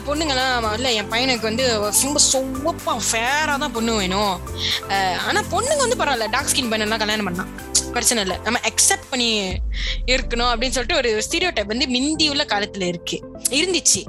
பொண்ணுங்கெல்லாம் 0.07 0.73
இல்ல 0.73 0.91
என் 0.91 1.09
பையனுக்கு 1.09 1.41
வந்து 1.41 1.65
ரொம்ப 1.79 2.19
சொவப்பா 2.33 3.01
ஃபேரா 3.11 3.57
தான் 3.57 3.71
பொண்ணு 3.71 3.95
வேணும். 3.95 4.33
அஹ், 4.89 5.17
ஆனா 5.27 5.41
பொண்ணுங்க 5.51 5.77
வந்து 5.77 5.95
பரவாயில்ல. 5.95 6.29
டார்க் 6.29 6.51
ஸ்கின் 6.53 6.71
பையனெல்லாம் 6.71 6.97
கல்யாணம் 6.97 7.23
பண்ணலாம். 7.23 7.51
பிரச்சனை 7.91 8.23
இல்லை. 8.23 8.37
நம்ம 8.43 8.59
அக்செப்ட் 8.69 9.09
பண்ணி 9.09 9.27
இருக்கணும் 10.05 10.51
அப்படின்னு 10.51 10.69
சொல்லிட்டு 10.69 10.95
ஒரு 10.95 11.23
ஸ்டீரியோ 11.29 11.51
டைப் 11.53 11.67
வந்து 11.67 11.85
மிந்தி 11.85 12.29
உள்ள 12.29 12.43
காலத்துல 12.43 12.81
இருக்கு. 12.81 13.17
இருந்துச்சு. 13.49 14.01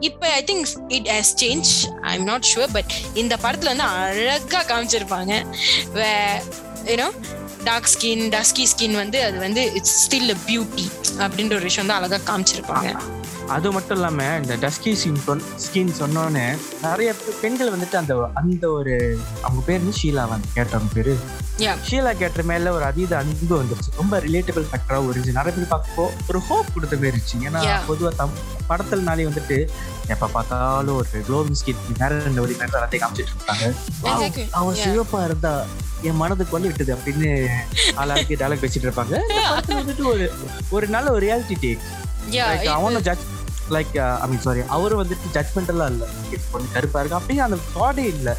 இப்ப 0.00 0.28
I 0.28 0.44
think 0.44 0.66
it 0.88 1.06
has 1.06 1.32
change 1.40 1.70
I 2.02 2.14
am 2.14 2.24
not 2.24 2.46
sure 2.54 2.72
but 2.72 2.92
இந்த 3.14 3.36
படத்துல 3.42 3.72
வந்து 3.74 3.82
அழகா 3.82 4.62
காமிச்சிருப்பாங்க. 4.62 5.32
You know 6.84 7.08
dark 7.64 7.90
skin 7.94 8.22
dusky 8.28 8.66
skin 8.72 8.94
வந்து 8.94 9.24
அது 9.24 9.38
வந்து 9.38 9.72
இட்ஸ் 9.74 9.96
ஸ்டில் 10.04 10.36
பியூட்டி 10.46 10.86
அப்படின்ற 11.18 11.54
ஒரு 11.54 11.62
விஷயம் 11.62 11.86
தான் 11.86 12.02
அழகா 12.02 12.18
காமிச்சிருப்பாங்க. 12.28 12.88
அது 13.48 13.72
மட்டும் 13.72 13.96
இல்லாம 13.96 14.24
இந்த 14.42 14.56
டஸ்கி 14.56 14.92
ஸ்கின் 15.00 15.42
ஸ்கின் 15.64 15.92
சொன்னோன்னே 16.00 16.44
நிறைய 16.82 17.14
பெண்கள் 17.40 17.72
வந்துட்டு 17.74 17.94
அந்த 17.94 18.14
அந்த 18.34 18.70
ஒரு 18.70 19.18
அவங்க 19.42 19.62
பேர் 19.66 19.80
வந்து 19.80 19.98
ஷீலா 20.02 20.28
வந்து 20.28 20.48
கேட்டவங்க 20.56 20.90
பேரு. 20.94 21.14
ஷீலா 21.88 22.12
கேட்ட 22.16 22.42
மேல 22.42 22.72
ஒரு 22.72 22.84
அதீத 22.84 23.16
அன்பு 23.18 23.62
வந்துருச்சு. 23.62 23.90
ரொம்ப 23.96 24.18
ரிலேட்டபிள் 24.18 24.68
ஃபேக்டரா 24.70 24.98
இருந்துச்சு 25.08 25.36
நிறைய 25.38 25.52
பேர் 25.58 25.70
பார்க்கப்போ 25.74 26.06
ஒரு 26.28 26.38
ஹோப் 26.38 26.72
கொடுத்த 26.74 26.96
மாதிரி 26.96 27.12
இருந்துச்சு. 27.12 27.36
ஏன்னா 27.48 27.60
Yeah. 27.62 27.80
பொதுவா 27.88 28.16
தம் 28.16 28.36
படத்துலனாலே 28.68 29.28
வந்துட்டு 29.30 29.68
எப்ப 30.06 30.26
பார்த்தாலும் 30.26 30.96
ஒரு 30.96 31.24
க்ளோவிங் 31.28 31.58
ஸ்கின் 31.60 31.82
நேரம் 31.98 32.24
ரெண்டு 32.28 32.40
வழி 32.40 32.56
நேரத்தை 32.60 32.78
எல்லாத்தையும் 32.80 33.04
காமிச்சிட்டு 33.04 33.34
இருப்பாங்க. 33.34 33.64
அவன். 34.50 34.76
சிவப்பா 34.84 35.24
இருந்தா 35.24 35.64
என் 36.02 36.16
மனதுக்கு 36.16 36.56
வந்து 36.58 36.68
விட்டது 36.68 36.94
அப்படின்னு 36.96 37.48
ஆளாக்கி 37.94 38.34
டயலாக் 38.34 38.62
பேசிட்டு 38.64 38.88
இருப்பாங்க. 38.88 39.14
வந்துட்டு 39.80 40.04
ஒரு 40.04 40.32
ஒரு 40.70 40.86
நல்ல 40.88 41.12
ஒரு 41.12 41.26
ரியாலிட்டி 41.26 41.56
டேக் 41.64 41.84
லைக் 42.30 42.66
அவனும் 42.72 43.02
judge 43.02 43.24
like 43.70 43.92
I 44.20 44.28
mean 44.28 44.38
sorry 44.38 44.62
அவரு 44.68 44.94
வந்துட்டு 45.02 45.32
ஜட்மெண்டெல்லாம் 45.34 45.90
இல்ல. 45.92 46.04
பொண்ணு 46.52 46.68
கருப்பா 46.72 47.00
இருக்கு? 47.00 47.14
அப்படியே 47.14 47.40
அந்த 47.40 47.58
தாடே 47.74 48.04
இல்ல. 48.08 48.30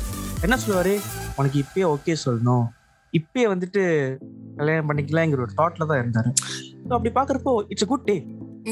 என்ன 0.41 0.57
சொல்லுவாரு? 0.57 0.93
உனக்கு 1.35 1.57
இப்பயே 1.63 1.85
ஓகே 1.89 2.15
சொல்லணும். 2.25 2.65
இப்பயே 3.13 3.47
வந்துட்டு 3.47 3.81
கல்யாணம் 4.57 4.89
பண்ணிக்கலாங்கிற 4.89 5.41
ஒரு 5.41 5.53
தாட்ல 5.57 5.85
தான் 5.85 6.01
இருந்தாரு. 6.01 6.29
ஸோ 6.83 6.93
அப்படி 6.93 7.11
பாக்குறப்போ 7.15 7.65
it's 7.69 7.85
good 7.85 8.07
day 8.07 8.15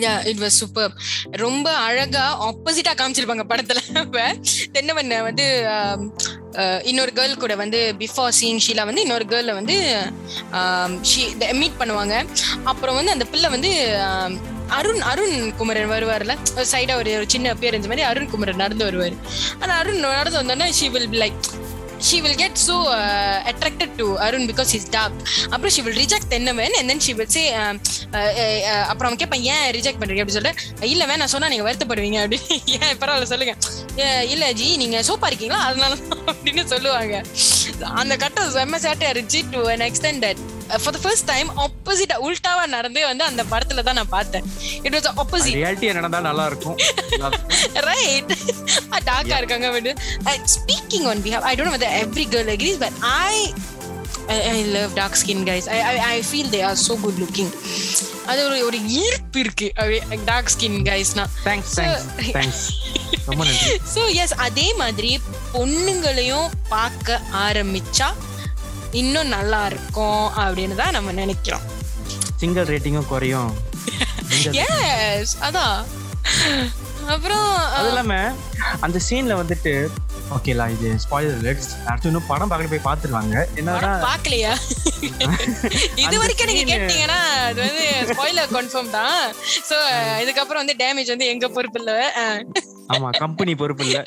yeah 0.01 0.12
it 0.25 0.41
was 0.41 0.58
super 0.58 0.91
ரொம்ப 1.38 1.68
அழகா 1.80 2.25
ஆப்போசிட்டா 2.46 2.94
காமிச்சிருப்பாங்க 2.94 3.46
படத்துல. 3.50 3.80
தென்னவன் 4.72 5.13
வந்து 5.22 5.46
ஆம், 5.68 6.06
அஹ், 6.53 6.82
இன்னொரு 6.84 7.12
கேர்ள் 7.15 7.36
கூட 7.36 7.56
வந்து 7.56 7.80
பிஃபோர் 8.00 8.32
சீங் 8.39 8.62
ஷீலா 8.68 8.86
வந்து 8.86 9.01
இன்னொரு 9.01 9.25
கேர்ள 9.25 9.53
வந்து 9.53 9.75
மீட் 11.53 11.80
பண்ணுவாங்க. 11.80 12.15
அப்புறம் 12.63 12.96
வந்து 12.96 13.12
அந்த 13.12 13.25
பிள்ளை 13.25 13.50
வந்து 13.50 13.72
ஆம், 14.08 14.38
அருண் 14.78 15.01
அருண் 15.12 15.36
குமரன் 15.60 15.92
வருவார்ல. 15.94 16.34
சைடா 16.74 16.96
ஒரு 17.01 17.12
ஒரு 17.20 17.28
சின்ன 17.34 17.56
பேர் 17.62 17.78
இந்த 17.80 17.90
மாதிரி 17.92 18.06
அருண் 18.12 18.32
குமரன் 18.34 18.63
நடந்து 18.63 18.88
வருவார். 18.90 19.18
ஆனா 19.62 19.74
அருண் 19.82 20.01
நடந்து 20.06 20.40
வந்தோன்னா 20.42 20.70
she 20.80 20.90
will 20.96 21.12
like 21.24 21.42
she 22.08 22.18
will 22.24 22.38
get 22.42 22.60
so 22.68 22.75
attracted 23.50 23.92
to 23.98 24.06
Arun 24.25 24.46
because 24.51 24.72
is 24.78 24.88
dark 24.96 25.18
அப்புறம் 25.50 25.74
she 25.75 25.82
will 25.88 26.00
reject 26.04 26.30
Thennavan 26.34 26.75
and 26.80 26.90
then 26.92 27.04
she 27.06 27.13
will 27.18 27.32
say 27.36 27.44
அப்புறம் 28.92 29.08
அவன் 29.10 29.20
கேட்பேன் 29.22 29.44
ஏன் 29.54 29.66
ரிஜெக்ட் 29.78 30.00
பண்றீங்க? 30.01 30.24
அப்படின்னு 30.24 30.38
சொல்லிட்டு 30.38 30.88
இல்ல 30.94 31.18
நான் 31.24 31.34
சொன்னா 31.36 31.50
நீங்க 31.54 31.66
வருத்தப்படுவீங்க. 31.70 32.20
அப்படின்னு 32.24 32.58
ஏன் 32.78 32.98
பரவாயில்ல 33.01 33.30
சொல்லுங்க. 33.34 33.56
இல்ல 34.34 34.51
ஜி 34.62 34.70
நீங்க 34.84 35.00
சோப்பா 35.10 35.30
இருக்கீங்களா? 35.32 35.62
அதனால 35.70 35.94
தான் 36.10 36.25
அப்படின்னு 36.32 36.66
சொல்லுவாங்க. 36.74 37.16
அந்த 38.01 38.16
கட்டம் 38.24 38.54
செம்ம 38.58 38.82
சேட்டையா 38.88 39.13
இருந்துச்சு 39.13 39.42
to 39.54 39.62
an 39.75 39.86
extent 39.90 40.25
for 40.78 40.96
the 40.96 41.00
first 41.01 41.25
time 41.25 41.50
opposite 41.58 42.13
உல்டாவா 42.20 42.68
நடந்தே 42.68 43.06
வந்து 43.06 43.24
அந்த 43.24 43.44
படத்துல 43.44 43.84
தான் 43.84 43.96
நான் 43.96 44.10
பார்த்தேன். 44.10 44.46
இட் 44.84 44.96
வாஸ் 44.96 45.10
ஆப்போசிட் 45.16 45.58
ரியாலிட்டியா 45.58 45.94
நடந்தா 45.94 46.20
நல்லா 46.20 46.46
இருக்கும் 46.46 46.78
ரைட் 47.90 48.32
டார்க்கா 49.06 49.38
இருக்காங்க 49.38 49.70
வந்து 49.70 49.94
speaking 50.56 51.08
on 51.08 51.24
behalf 51.24 51.42
I 51.42 51.56
don't 51.56 51.78
know 51.78 51.92
every 52.01 52.25
girl 52.30 52.50
agrees 52.50 52.80
but 52.80 52.98
I 53.28 53.36
I 54.50 54.58
love 54.72 54.92
dark 54.94 55.20
skin 55.24 55.46
guys 55.46 55.68
I 55.70 55.80
I 56.08 56.22
feel 56.22 56.51
they 56.51 56.62
are 56.63 56.80
so 56.88 56.96
good 57.01 57.20
looking 57.20 57.51
அது 58.25 58.42
ஒரு 58.46 58.58
ஒரு 58.66 58.78
ஈர்ப்பு 58.98 59.40
இருக்கு. 59.40 59.68
டார்க் 60.25 60.50
ஸ்கின் 60.50 60.80
கைஸ்னா 60.86 61.24
தேங்க்ஸ் 61.44 61.75
தேங்க்ஸ் 62.32 62.66
ஸோ 63.96 64.01
எஸ் 64.16 64.36
அதே 64.40 64.74
மாதிரி 64.74 65.12
பொண்ணுங்களையும் 65.54 66.50
பார்க்க 66.70 67.20
ஆரம்பிச்சா 67.42 68.08
இன்னும் 69.00 69.34
நல்லா 69.36 69.60
இருக்கும் 69.72 70.24
அப்படின்னு 70.44 70.76
தான் 70.82 70.96
நம்ம 70.98 71.12
நினைக்கிறோம். 71.22 71.66
சிங்கிள் 72.42 72.70
ரேட்டிங்கும் 72.74 73.12
குறையும். 73.12 73.52
எஸ் 74.68 75.36
அதான். 75.48 75.78
அப்புறம் 77.14 77.48
அது 77.78 77.88
இல்லாம 77.92 78.14
அந்த 78.86 78.98
சீன்ல 79.08 79.34
வந்துட்டு 79.40 79.72
ஓகேலா 80.36 80.66
இது 80.76 80.90
ஸ்பாயிலர் 81.04 81.40
அலர்ட்ஸ் 81.42 81.72
அடுத்து 81.90 82.10
இன்னும் 82.10 82.28
படம் 82.30 82.52
பார்க்க 82.52 82.74
போய் 82.74 82.86
பார்த்துருவாங்க. 82.88 83.36
என்னன்னா 83.60 83.80
படம் 83.80 84.06
பார்க்கலையா? 84.10 84.54
இது 86.04 86.16
வரைக்கும் 86.22 86.50
நீங்க 86.52 86.64
கேட்டீங்கன்னா 86.72 87.20
அது 87.48 87.60
வந்து 87.68 87.86
ஸ்பாயிலர் 88.12 88.54
கன்ஃபார்ம் 88.56 88.96
தான். 89.00 89.18
சோ 89.70 89.78
இதுக்கப்புறம் 90.24 90.62
வந்து 90.64 90.78
டேமேஜ் 90.84 91.14
வந்து 91.14 91.32
எங்க 91.34 91.50
பொறுப்பு 91.58 91.82
இல்ல. 91.82 91.94
ஆமா 92.96 93.10
கம்பெனி 93.24 93.54
பொறுப்பு 93.62 93.86
இல்ல. 93.88 94.00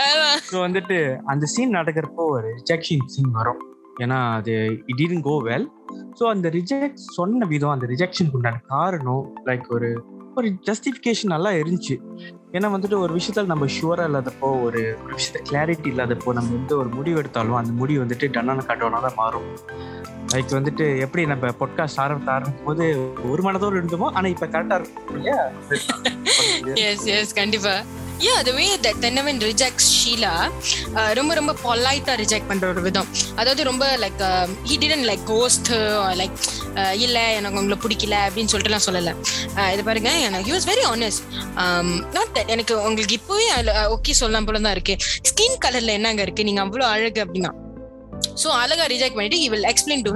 ஸோ 0.50 0.56
வந்துட்டு 0.66 0.98
அந்த 1.32 1.46
சீன் 1.54 1.76
நடக்கிறப்போ 1.78 2.24
ஒரு 2.36 2.48
ரிஜெக்ஷன் 2.58 3.06
சீன் 3.14 3.32
வரும். 3.38 3.62
ஏன்னா 4.00 4.34
அது 4.34 4.80
இட் 4.86 5.22
கோ 5.22 5.42
வெல் 5.44 5.68
ஸோ 6.20 6.24
அந்த 6.24 6.48
ரிஜெக்ட் 6.48 6.94
சொன்ன 6.94 7.46
விதம் 7.46 7.70
அந்த 7.70 7.86
ரிஜெக்ஷனுக்கு 7.86 8.34
உண்டான 8.34 8.60
காரணம் 8.66 9.34
லைக் 9.46 9.66
ஒரு 9.68 10.02
ஒரு 10.36 10.48
ஜஸ்டிஃபிகேஷன் 10.48 11.24
நல்லா 11.24 11.50
இருந்துச்சு. 11.50 11.94
ஏன்னா 12.52 12.68
வந்துட்டு 12.70 12.98
ஒரு 12.98 13.12
விஷயத்தில் 13.12 13.46
நம்ம 13.46 13.64
ஷுவராக 13.66 14.08
இல்லாதப்போ 14.08 14.62
ஒரு 14.62 14.96
ஒரு 15.04 15.14
விஷயத்த 15.14 15.40
கிளாரிட்டி 15.50 15.86
இல்லாதப்போ 15.86 16.32
நம்ம 16.32 16.54
எந்த 16.54 16.76
ஒரு 16.76 16.88
முடிவு 16.88 17.18
எடுத்தாலும் 17.18 17.54
அந்த 17.54 17.72
முடிவு 17.72 18.04
வந்துட்டு 18.04 18.28
டன்னான 18.28 18.64
காட்டோனா 18.66 19.00
தான் 19.00 19.14
மாறும். 19.16 19.46
லைக் 20.32 20.52
வந்துட்டு 20.52 20.98
எப்படி 20.98 21.26
நம்ம 21.26 21.48
பொட்காஸ்ட் 21.48 22.00
ஆரம்பித்து 22.00 22.32
ஆரம்பிக்கும் 22.32 22.64
போது 22.64 23.12
ஒரு 23.30 23.42
மனதோடு 23.42 23.80
இருந்தோமோ 23.80 24.12
ஆனால் 24.12 24.30
இப்போ 24.30 24.46
கரெக்டாக 24.46 24.80
இருக்கும் 24.80 25.16
இல்லையா? 25.16 25.52
எஸ் 26.88 27.06
எஸ் 27.06 27.34
கண்டிப்பாக 27.34 27.84
yeah 28.22 28.34
the 28.48 28.52
way 28.58 28.66
that 28.84 29.00
Thennavan 29.04 29.40
reject 29.48 29.84
Sheela 29.94 30.32
ரொம்ப 31.18 31.32
ரொம்ப 31.38 31.52
பொலைட்டாக 31.64 32.16
ரிஜெக்ட் 32.22 32.48
பண்ணுற 32.50 32.66
ஒரு 32.72 32.82
விதம். 32.86 33.08
அதாவது 33.40 33.62
ரொம்ப 33.70 33.84
like 34.02 34.22
he 34.68 34.76
didn't 34.82 35.04
like 35.10 35.24
ghost 35.32 35.70
like 36.20 36.36
இல்லை 37.06 37.24
எனக்கு 37.38 37.58
உங்களை 37.60 37.78
பிடிக்கல 37.84 38.14
அப்படின்னு 38.26 38.52
சொல்லிட்டுலாம் 38.52 38.86
சொல்லலை. 38.86 39.12
Uh, 39.58 39.68
இது 39.74 39.82
பாருங்க 39.88 40.12
எனக்கு 40.28 40.50
use 40.52 40.68
very 40.70 40.84
honest 40.92 41.24
not 42.16 42.32
that 42.36 42.50
எனக்கு 42.54 42.74
உங்களுக்கு 42.88 43.18
இப்போவே 43.20 43.46
ஓகே 43.96 44.12
uh, 44.14 44.18
சொல்லலாம் 44.22 44.48
போல 44.48 44.62
தான் 44.66 44.76
இருக்கு. 44.78 44.96
ஸ்கின் 45.30 45.60
கலரில் 45.64 45.96
என்னங்க 45.98 46.24
இருக்கு? 46.26 46.48
நீங்கள் 46.48 46.64
அவ்வளோ 46.66 46.86
அழகு 46.94 47.22
அப்படின்னா. 47.24 47.52
ஸோ 48.42 48.48
அழகா 48.62 48.84
ரிஜெக்ட் 48.94 49.16
பண்ணிட்டு 49.16 49.40
இ 49.44 49.48
வில் 49.54 49.68
எக்ஸ்பிளைன் 49.72 50.04
டு 50.06 50.12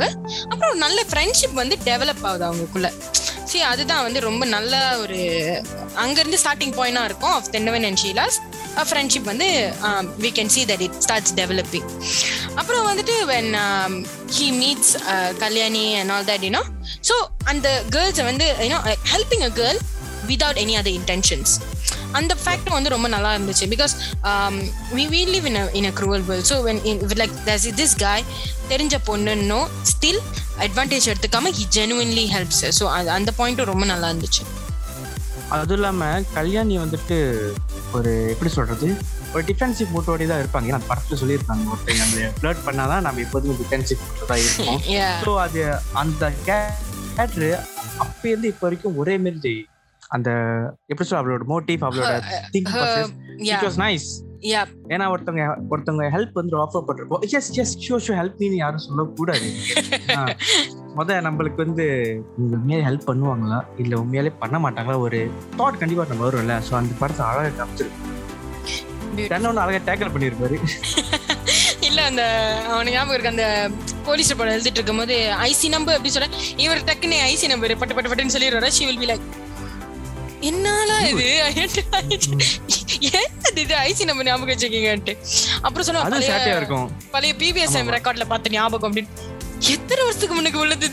அப்புறம் 0.52 0.76
நல்ல 0.85 0.99
ஃப்ரெண்ட்ஷிப் 1.11 1.59
வந்து 1.62 1.76
டெவலப் 1.90 2.25
ஆகுது 2.31 2.47
அவங்களுக்குள்ள. 2.49 2.90
ஸோ 3.49 3.59
அதுதான் 3.69 4.05
வந்து 4.05 4.21
ரொம்ப 4.21 4.45
நல்ல 4.47 4.75
ஒரு 4.99 5.19
அங்கேருந்து 5.97 6.40
ஸ்டார்டிங் 6.43 6.75
பாயிண்டாக 6.78 7.09
இருக்கும் 7.11 7.35
of 7.37 7.50
Thennavan 7.50 7.87
and 7.88 8.00
Sheela's 8.02 8.38
friendship 8.88 9.28
வந்து 9.31 9.49
we 10.19 10.31
can 10.31 10.52
see 10.55 10.62
that 10.64 10.85
it 10.87 10.99
starts 10.99 11.35
developing 11.35 11.87
அப்புறம் 12.55 12.85
வந்துட்டு 12.87 13.14
when 13.33 13.50
he 14.37 14.49
meets 14.59 14.93
Kalyani 15.38 15.87
and 16.00 16.12
all 16.17 16.28
that 16.31 16.47
you know 16.49 16.62
so 17.09 17.17
அந்த 17.45 17.69
கேர்ள்ஸை 17.90 18.25
வந்து 18.25 18.49
you know 18.64 18.81
helping 19.12 19.47
a 19.49 19.52
girl 19.59 19.81
without 20.26 20.61
any 20.64 20.76
other 20.76 20.97
intentions 21.00 21.55
அந்த 22.19 22.33
ஃபேக்டும் 22.43 22.77
வந்து 22.77 22.91
ரொம்ப 22.95 23.09
நல்லா 23.15 23.31
இருந்துச்சு. 23.37 23.67
Because 23.75 23.95
we 24.99 25.05
we 25.15 25.23
live 25.35 25.47
in 25.50 25.59
in 25.81 25.88
a 25.91 25.95
cruel 25.99 26.25
world 26.29 26.49
so 26.53 26.57
when 26.69 26.81
like 27.23 27.35
thus 27.49 27.67
this 27.81 27.97
guy 28.05 28.25
தெரிஞ்ச 28.71 28.97
பொண்ணுன்னோ 29.09 29.61
ஸ்டில் 29.93 30.21
அட்வான்டேஜ் 30.67 31.09
எடுத்துக்காம 31.12 31.53
ஹி 31.59 31.67
ஜெனுவன்லி 31.79 32.25
ஹெல்ப்ஸ் 32.35 32.65
ஸோ 32.79 32.87
அந்த 33.19 33.33
பாயிண்ட்டும் 33.41 33.71
ரொம்ப 33.73 33.87
நல்லா 33.93 34.09
இருந்துச்சு. 34.12 34.45
அதுவும் 35.57 35.79
இல்லாம 35.79 36.07
கல்யாணி 36.38 36.75
வந்துட்டு 36.85 37.17
ஒரு 37.97 38.11
எப்படி 38.33 38.50
சொல்றது? 38.57 38.88
ஒரு 39.35 39.43
டிஃபென்சிவ் 39.50 39.93
மூட்டோட 39.95 40.27
தான் 40.31 40.41
இருப்பாங்க. 40.43 40.69
ஏன்னா 40.71 40.83
படத்துல 40.91 41.19
சொல்லியிருக்காங்க. 41.21 41.65
ஒருத்தர் 41.73 42.03
நம்ம 42.03 42.29
ஃபிளர்ட் 42.38 42.61
பண்ணாதான் 42.67 43.05
நம்ம 43.07 43.23
எப்போதுமே 43.27 43.55
டிஃபென்சிவ் 43.62 44.03
மூட்டோ 44.05 44.27
தான் 44.33 44.43
இருப்போம். 44.45 44.81
Yeah. 44.97 45.17
ஸோ 45.25 45.33
அது 45.45 45.62
அந்த 46.03 46.33
கேரக்டர் 46.47 47.49
அப்ப 48.05 48.23
இருந்து 48.31 48.50
இப்போ 48.53 48.67
வரைக்கும் 48.67 48.99
ஒரே 49.03 49.17
மாதிரி 49.27 49.55
அந்த 50.11 50.31
எப்படி 50.88 51.07
சொல்ற 51.09 51.21
அவளோட 51.23 51.47
மோட்டிவ் 51.49 51.85
அவளோட 51.87 52.12
think 52.55 52.71
her- 52.75 53.11
it 53.49 53.67
was 53.67 53.79
nice 53.83 54.09
yeah 54.47 54.67
ஏன்னா 54.93 55.05
ஒருத்தவங்க 55.12 55.45
ஒருத்தவங்க 55.71 56.05
ஹெல்ப் 56.15 56.37
வந்து 56.37 56.57
ஆஃபர் 56.65 56.85
பண்றப்போ 56.88 57.17
yes 57.29 57.50
yes 57.59 57.73
show 57.85 57.97
show 58.05 58.12
help 58.19 58.38
மீன்னு 58.41 58.61
யாரும் 58.61 58.85
சொல்லக்கூடாது. 58.85 59.49
முத 60.99 61.17
நம்மளுக்கு 61.27 61.61
வந்து 61.65 61.87
உண்மையாலே 62.45 62.85
ஹெல்ப் 62.87 63.09
பண்ணுவாங்களா? 63.09 63.59
இல்ல 63.79 63.95
உண்மையாலே 63.99 64.33
பண்ண 64.41 64.57
மாட்டாங்களா? 64.65 64.99
ஒரு 65.07 65.19
தாட் 65.59 65.81
கண்டிப்பா 65.81 66.07
நம்ம 66.11 66.25
வரும்ல. 66.29 66.57
ஸோ 66.69 66.75
அந்த 66.79 66.95
படத்தை 67.00 67.25
அழகா 67.29 67.50
காமிச்சிருக்கு 67.59 68.17
ஒன்று 69.49 69.62
அழகா 69.62 69.81
டேக்கிள் 69.87 70.12
பண்ணியிருப்பாரு 70.15 70.57
இல்ல 71.88 72.00
அந்த 72.09 72.23
அவனுக்கு 72.71 72.95
ஞாபகம் 72.95 73.15
இருக்கு 73.15 73.33
அந்த 73.33 73.45
போலீஸ் 74.07 74.33
படம் 74.33 74.55
எழுதிட்டு 74.55 74.79
இருக்கும்போது 74.79 75.17
ஐசி 75.47 75.69
நம்பர் 75.75 75.97
அப்படி 75.97 76.12
சொல்ல 76.15 76.29
இவர் 76.65 76.87
டக்குன்னு 76.88 77.19
ஐசி 77.29 77.47
நம்பர் 77.53 77.75
பட்டு 77.77 77.95
பட்டு 77.95 78.11
பட்டுன்னு 78.11 78.35
சொல்லிடுவாரு 78.35 78.71
ஷி 78.77 78.87
வில் 78.87 79.00
பி 79.00 79.09
லைக் 79.11 79.27
என்னால 80.40 81.09
இது? 81.09 81.52
என்னது 83.00 83.59
இது? 83.59 83.75
ஐசி 83.75 84.04
நம்பர் 84.04 84.26
ஞாபகம் 84.26 84.49
வச்சிருக்கீங்கன்ட்டு. 84.49 85.16
அப்புறம் 85.54 85.83
சொன்னா 85.83 86.00
அது 86.00 86.11
பழைய- 86.11 86.57
இருக்கும். 86.57 86.90
பழைய 87.11 87.35
பிபிஎஸ்எம் 87.38 87.90
ரெக்கார்ட்ல 87.97 88.25
பார்த்த 88.25 88.50
ஞாபகம் 88.50 88.92
அப்படின்னு. 88.92 89.09
எத்தனை 89.59 90.04
வருஷத்துக்கு 90.04 90.35
முன்னுக்கு 90.35 90.59
உள்ளது 90.59 90.90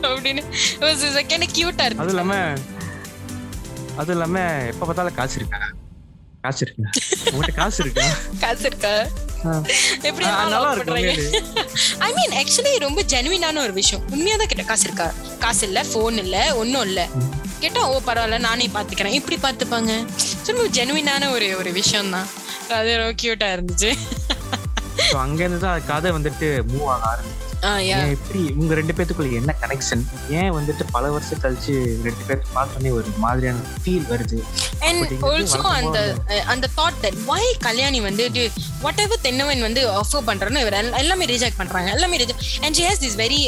அப்படின்னு. 0.00 0.42
செகண்ட் 0.80 1.48
கியூட்டா 1.54 1.78
அது 1.78 1.84
இருக்கு 1.84 2.06
இல்லாம 2.06 2.52
அது 3.96 4.12
இல்லாம 4.12 4.62
எப்ப 4.66 4.86
பார்த்தாலும் 4.86 5.14
காசு 5.14 5.36
இருக்கா? 5.36 5.58
காசு 6.42 6.66
இருக்கா? 6.66 6.90
உங்ககிட்ட 7.32 7.62
காசு 7.62 7.82
இருக்கா? 7.84 8.06
காசு 8.40 8.66
இருக்கா? 8.66 9.06
எப்படி 10.02 10.26
நல்லா 10.26 10.72
இருக்கு 10.72 11.42
ஐ 11.98 12.12
மீன் 12.12 12.44
ஆக்சுவலி 12.44 12.78
ரொம்ப 12.78 13.02
ஜெனுவினான 13.02 13.58
ஒரு 13.58 13.72
விஷயம். 13.72 14.10
உண்மையா 14.10 14.36
தான் 14.36 14.46
கேட்ட 14.46 14.62
காசு 14.62 14.84
இருக்கா? 14.84 15.12
காசு 15.38 15.66
இல்ல 15.66 15.84
போன் 15.92 16.16
இல்ல 16.16 16.56
ஒண்ணும் 16.56 16.82
இல்ல. 16.82 17.08
கேட்டா 17.64 17.82
ஓ 17.92 17.94
பரவாயில்ல 18.06 18.38
நானே 18.46 18.64
பாத்துக்கிறேன் 18.74 19.14
இப்படி 19.18 19.36
பாத்துப்பாங்க 19.42 19.92
சும்மா 20.46 20.64
ஜெனுவினான 20.78 21.28
ஒரு 21.34 21.46
ஒரு 21.60 21.70
விஷயம் 21.80 22.10
தான் 22.14 22.28
அது 22.78 22.90
ரொம்ப 23.00 23.14
கியூட்டா 23.22 23.48
இருந்துச்சு. 23.54 23.90
ஸோ 25.08 25.16
அங்க 25.22 25.40
இருந்து 25.42 25.60
தான் 25.64 25.86
கதை 25.90 26.10
வந்துட்டு 26.16 26.48
மூவ் 26.72 26.90
ஆக 26.94 27.04
ஆரம்பிச்சு. 27.12 27.43
ஏன் 27.88 28.10
எப்படி 28.10 28.54
உங்க 28.56 28.74
ரெண்டு 28.74 28.92
பேத்துக்குள்ள 28.92 29.32
என்ன 29.32 29.54
கனெக்ஷன் 29.60 30.02
ஏன் 30.30 30.52
வந்துட்டு 30.52 30.84
பல 30.92 31.10
வருஷம் 31.10 31.38
கழிச்சு 31.38 31.74
ரெண்டு 32.02 32.24
பேர்த்து 32.28 32.54
பார்த்தோன்னே 32.54 32.90
ஒரு 32.90 33.04
மாதிரியான 33.18 33.58
ஃபீல் 33.84 34.06
வருது? 34.08 34.38
அண்ட் 34.80 35.12
ஆல்சோ 35.22 35.60
அந்த 35.72 35.98
அந்த 36.46 36.68
தாட் 36.76 37.00
தட் 37.02 37.24
வை 37.24 37.56
கல்யாணி 37.58 38.00
வந்து 38.00 38.50
வாட் 38.80 39.00
எவர் 39.00 39.20
தென்னவன் 39.20 39.60
வந்து 39.60 40.00
ஆஃபர் 40.00 40.26
பண்றான்னு 40.26 40.60
இவர் 40.60 40.74
எல்- 40.74 40.98
எல்லாமே 40.98 41.24
ரிஜெக்ட் 41.24 41.56
பண்றாங்க. 41.56 41.90
எல்லாமே 41.90 42.16
reject 42.16 42.44
and 42.60 42.74
she 42.74 42.82
has 42.82 43.02
this 43.04 43.18
very 43.18 43.40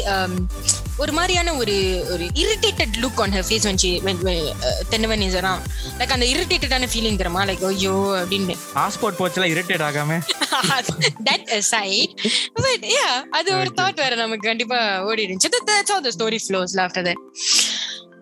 ஒரு 0.97 1.11
மாதிரியான 1.11 1.53
ஒரு 1.53 1.73
ஒரு 2.11 2.23
irritated 2.35 2.95
look 3.01 3.19
on 3.21 3.31
her 3.31 3.45
face 3.49 3.67
uh, 3.67 4.87
Thennavan 4.89 5.21
is 5.21 5.35
around. 5.35 5.63
Like 5.97 6.09
அந்த 6.09 6.25
இரிட்டேட்டடான 6.25 6.87
ஃபீலிங் 6.93 7.19
தரமா 7.19 7.43
லைக் 7.49 7.65
ஐயோ 7.65 7.93
அப்படின்னு. 8.21 8.55
பாஸ்போர்ட் 8.75 9.19
போச்செல்லாம் 9.19 9.53
இரிட்டேட் 9.53 9.85
ஆகாம. 9.87 10.19
தட் 11.27 11.47
aside 11.57 12.11
பட் 12.53 12.85
யா 12.95 13.09
அது 13.31 13.57
ஒரு 13.57 13.71
தாட் 13.77 13.99
வேற 14.09 14.21
நமக்கு 14.21 14.47
கண்டிப்பா 14.47 15.03
ஓடி 15.03 15.25
இருந்துச்சு. 15.25 15.47
That- 15.47 15.69
that's 15.69 15.87
how 15.87 16.03
the 16.03 16.09
story 16.09 16.37
flows 16.47 16.67
after 16.73 17.03
that. 17.03 17.15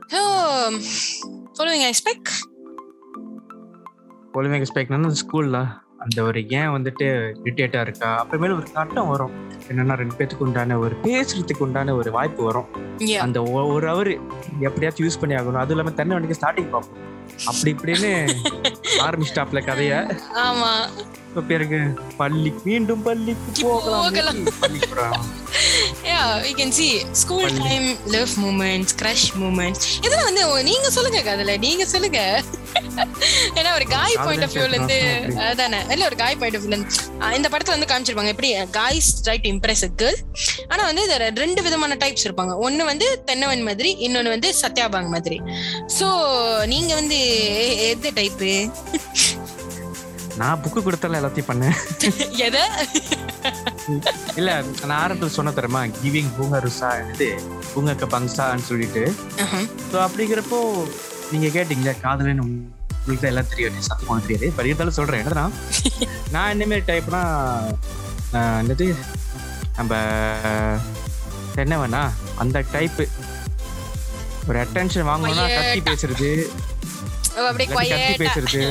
So 0.08 0.32
following 1.60 1.82
I 1.82 1.94
expect 1.94 2.22
Olympic 4.34 4.72
expect 4.72 5.15
ஸ்கூல்ல 5.32 5.84
அந்த 5.98 6.24
ஒரு 6.24 6.50
ஏன் 6.50 6.70
வந்துட்டு 6.70 7.34
இரிட்டேட்டா 7.44 7.82
இருக்கா? 7.82 8.25
அப்புறமேல 8.25 8.56
ஒரு 8.56 8.63
கட்டம் 8.74 9.08
வரும். 9.08 9.50
என்னன்னா 9.51 9.94
ரெண்டு 9.94 10.15
பேத்துக்கு 10.15 10.38
உண்டான 10.38 10.80
ஒரு 10.80 10.96
பேசுறதுக்கு 11.04 11.58
உண்டான 11.58 11.96
ஒரு 11.96 12.12
வாய்ப்பு 12.12 12.44
வரும். 12.44 12.68
அந்த 13.20 13.44
ஒரு 13.44 13.89
அவர் 13.89 14.18
எப்படியாச்சும் 14.60 15.08
யூஸ் 15.08 15.20
பண்ணி 15.20 15.36
ஆகணும். 15.36 15.60
அதுவும் 15.60 15.70
இல்லாம 15.70 15.92
தன்னை 15.92 16.18
வண்டிக்கு 16.18 16.38
ஸ்டார்டிங் 16.42 16.70
பார்ப்போம். 16.70 16.98
அப்படி 17.46 17.75
இப்படின்னு 17.75 18.36
ஆரம்பிச்சிட்டாப்ல 18.98 19.62
கதைய. 19.65 20.20
ஆமா. 20.34 20.89
இப்ப 21.27 21.42
பிறகு 21.42 22.00
பள்ளி 22.18 22.54
மீண்டும் 22.63 23.01
பள்ளிக்கு 23.01 23.65
போகலாம். 23.65 25.25
Yeah 26.09 26.29
we 26.45 26.51
can 26.59 26.71
see 26.77 26.91
school 27.21 27.43
பள்ளி. 27.43 27.62
time 27.67 27.88
love 28.15 28.31
moments 28.45 28.91
crush 29.01 29.24
moments 29.43 29.83
இதெல்லாம் 30.05 30.27
வந்து 30.29 30.63
நீங்க 30.63 30.89
சொல்லுங்க 30.97 31.21
கதல. 31.29 31.57
நீங்க 31.65 31.85
சொல்லுங்க. 31.93 32.19
ஏன்னா 33.59 33.71
ஒரு 33.74 33.85
காய் 33.88 34.15
பாயிண்ட் 34.15 34.43
ஆஃப் 34.43 34.53
வியூல 34.55 34.75
இருந்து. 34.77 34.97
அதானே. 35.50 35.79
இல்ல 35.89 36.05
ஒரு 36.05 36.15
காய் 36.15 36.38
பாயிண்ட் 36.41 36.57
ஆஃப் 36.57 36.65
வியூல 36.65 37.35
இந்த 37.35 37.50
படத்துல 37.53 37.75
வந்து 37.75 37.89
காமிச்சிருப்பாங்க. 37.91 38.33
எப்படி 38.33 38.50
guys 38.79 39.09
try 39.25 39.38
to 39.43 39.50
impress 39.53 39.83
a 39.88 39.91
girl 40.01 40.19
ஆனா 40.67 40.83
வந்து 40.89 41.03
இதுல 41.07 41.35
ரெண்டு 41.35 41.62
விதமான 41.67 41.95
டைப்ஸ் 41.95 42.25
இருப்பாங்க. 42.27 42.55
ஒன்னு 42.67 42.85
வந்து 42.85 43.24
தென்னவன் 43.25 43.63
மாதிரி 43.69 43.91
இன்னொன்னு 44.07 44.33
வந்து 44.35 44.53
சத்யாபாங் 44.62 45.09
மாதிரி. 45.15 45.41
சோ 46.00 46.07
நீங்க 46.65 46.93
வந்து 46.93 47.19
எந்த 47.89 48.12
டைப்பு 48.12 48.51
நான் 50.38 50.62
புக்கு 50.63 50.79
கொடுத்தால 50.79 51.19
எல்லாத்தையும் 51.19 51.50
பண்ணேன். 51.51 51.75
எதை? 52.47 52.62
இல்ல 54.36 54.51
நான் 54.82 55.00
ஆரம்பத்துல 55.00 55.34
சொன்ன 55.36 55.51
தரமா 55.51 55.82
கிவிங் 55.98 56.32
பூங்க 56.38 56.60
ருசா 56.63 56.89
இது 57.04 57.27
பூங்கக்க 57.72 58.06
பங்சான்னு 58.13 58.68
சொல்லிட்டு. 58.70 59.04
ஸோ 59.86 59.98
அப்படிங்கிறப்போ 60.06 60.60
நீங்க 61.32 61.50
கேட்டீங்களா 61.56 61.94
காதலன்னு 62.01 62.46
உங்களுக்கு 62.46 63.20
தான் 63.20 63.32
எல்லாம் 63.32 63.51
தெரியும் 63.51 63.88
சத்தமாக 63.88 64.22
தெரியாது 64.24 64.48
பட் 64.56 64.68
இருந்தாலும் 64.68 64.98
சொல்றேன் 65.00 65.22
என்னதுன்னா 65.22 65.46
நான் 66.34 66.51
என்ன 66.54 66.65
மாதிரி 66.65 66.86
டைப்னா 66.88 67.22
என்னது 68.62 68.88
நம்ம 69.77 69.94
என்ன 71.63 71.75
வேணா 71.82 72.01
அந்த 72.38 72.58
டைப்பு 72.74 73.06
ஒரு 74.48 74.58
அட்டென்ஷன் 74.63 75.10
வாங்கணும்னா 75.10 75.46
கத்தி. 75.51 75.80
பேசுறது 75.88 76.32
கத்தி. 77.38 78.18
பேசுறது. 78.24 78.63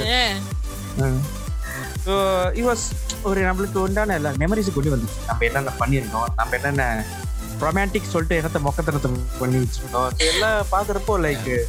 Uh, 2.06 2.08
அஹ். 2.08 2.50
வாஸ் 2.56 2.90
ஒரு 3.22 3.40
நம்மளுக்கு 3.40 3.76
உண்டான 3.76 4.14
எல்லா 4.14 4.30
மெமரிஸ் 4.30 4.74
கொண்டு 4.74 4.96
வந்துச்சு. 4.96 5.26
நம்ம 5.26 5.44
என்னென்ன 5.44 5.70
பண்ணியிருந்தோம் 5.80 6.24
நம்ம 6.36 6.54
என்னென்ன 6.56 7.04
ரொமான்டிக் 7.60 8.02
சொல்லிட்டு 8.02 8.48
என்னத்த 8.48 8.60
மொக்கத்தனத்தை 8.60 9.18
பண்ணி 9.38 9.56
வச்சிருந்தோம் 9.56 10.16
எல்லாம் 10.16 10.66
பார்க்குறப்போ 10.72 11.08
லைக் 11.08 11.64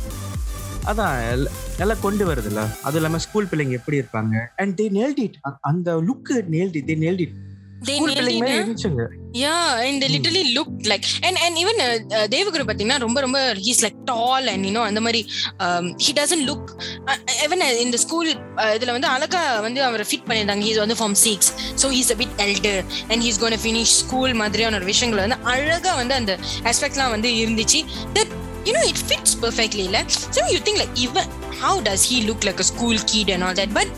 அதான் 0.86 1.32
எல்ல- 1.32 1.52
எல்லாம் 1.78 2.00
கொண்டு 2.02 2.28
வருதுல்ல. 2.28 2.58
அதுவும் 2.58 2.94
இல்லாமல் 2.94 3.20
ஸ்கூல் 3.20 3.46
பிள்ளைங்க 3.46 3.70
எப்படி 3.70 4.00
இருப்பாங்க? 4.00 4.46
அண்ட் 4.56 4.80
தே 4.80 4.84
நேல்டிட் 4.84 5.20
இட் 5.20 5.36
அந்த 5.62 5.96
look 5.96 6.34
nailed 6.34 6.82
they 6.84 6.98
nailed 6.98 7.20
it 7.20 7.45
They 7.88 7.96
school 7.98 8.16
nailed? 8.18 8.50
இருந்துச்சுங்க 8.58 9.06
Yeah, 9.42 9.64
and 9.86 9.96
they 10.02 10.08
literally 10.14 10.44
looked 10.58 10.84
like 10.92 11.06
and 11.28 11.36
and 11.46 11.54
even 11.62 11.78
uh, 11.86 11.88
uh, 12.18 12.28
Devaguru 12.34 12.66
பாத்தீங்கன்னா 12.70 13.00
ரொம்ப 13.04 13.18
ரொம்ப 13.26 13.40
he's 13.66 13.80
like 13.86 13.98
tall 14.10 14.44
and 14.52 14.62
you 14.68 14.72
know 14.76 14.84
அந்த 14.90 15.02
மாதிரி 15.06 15.22
um, 15.66 15.86
he 16.06 16.12
doesn't 16.20 16.44
look 16.50 16.64
uh, 17.10 17.18
even 17.46 17.60
uh, 17.68 17.82
in 17.84 17.90
the 17.96 18.00
school 18.06 18.28
uh, 18.62 18.70
இதுல 18.78 18.94
வந்து 18.98 19.10
அழகா 19.16 19.42
வந்து 19.68 19.82
அவரை 19.88 20.06
ஃபிட் 20.12 20.26
பண்ணியிருந்தாங்க 20.30 20.66
he's 20.68 20.80
வந்து 20.84 20.98
form 21.02 21.18
six 21.26 21.50
so 21.82 21.90
he's 21.96 22.12
a 22.16 22.20
bit 22.22 22.32
elder 22.46 22.78
and 23.12 23.18
he's 23.26 23.40
going 23.44 23.56
to 23.58 23.62
finish 23.68 23.92
school 24.04 24.32
மாதிரியான 24.44 24.80
ஒரு 24.82 24.88
விஷயங்கள் 24.94 25.24
வந்து 25.26 25.40
அழகா 25.56 25.94
வந்து 26.02 26.16
அந்த 26.22 26.36
aspectலாம் 26.72 27.14
வந்து 27.18 27.32
இருந்துச்சு 27.44 27.82
that 28.18 28.30
you 28.70 28.76
know 28.78 28.86
it 28.94 29.02
fits 29.12 29.34
perfectly 29.46 29.86
இல்ல 29.90 30.00
so 30.36 30.48
you 30.54 30.62
think 30.68 30.80
like 30.84 30.96
even 31.06 31.26
how 31.64 31.76
does 31.90 32.04
he 32.12 32.20
look 32.30 32.42
like 32.50 32.62
a 32.66 32.70
school 32.74 32.98
kid 33.14 33.30
and 33.36 33.44
all 33.48 33.58
that 33.62 33.72
but 33.80 33.90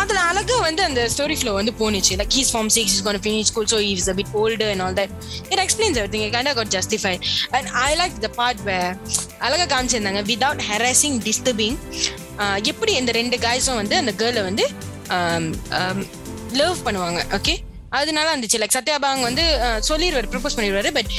அதுல 0.00 0.18
அழகா 0.28 0.56
வந்து 0.60 0.82
அந்த 0.82 1.00
ஸ்டோரி 1.14 1.36
ஃப்ளோ 1.40 1.52
வந்து 1.52 1.72
போனுச்சு 1.80 2.14
like 2.20 2.34
he's 2.38 2.52
form 2.52 2.70
six 2.76 2.94
is 2.94 3.02
gone 3.02 3.20
finish 3.24 3.50
school 3.50 3.68
so 3.72 3.78
is 3.90 4.08
a 4.08 4.14
bit 4.20 4.32
older 4.42 4.70
and 4.72 4.84
all 4.86 4.96
that 5.00 5.12
it 5.50 5.62
explains 5.64 5.98
every 6.00 6.12
thing 6.14 6.24
kind 6.36 6.52
got 6.60 6.72
justify 6.76 7.14
and 7.50 7.68
I 7.82 7.90
like 7.96 8.16
the 8.20 8.30
part 8.38 8.62
way 8.62 8.78
அழகா 9.40 9.66
காமிச்சிருந்தாங்க 9.74 10.22
without 10.32 10.64
ஹெராசிங் 10.70 11.18
disturbing 11.28 11.78
எப்படி 12.64 12.94
இந்த 12.94 13.12
ரெண்டு 13.12 13.38
காய்ஸும் 13.38 13.80
வந்து 13.82 13.96
அந்த 13.96 14.14
கேர்ளை 14.22 14.42
வந்து 14.42 14.66
love 16.54 16.78
பண்ணுவாங்க 16.86 17.20
okay 17.34 17.54
அதனால 17.92 18.26
இருந்துச்சு 18.32 18.60
லைக் 18.60 18.76
சத்யாபாங் 18.76 19.22
வந்து 19.22 19.44
சொல்லிடுவாரு 19.88 20.28
ப்ரப்போஸ் 20.32 20.56
பண்ணிடுவாரு 20.58 20.90
பட் 20.92 21.10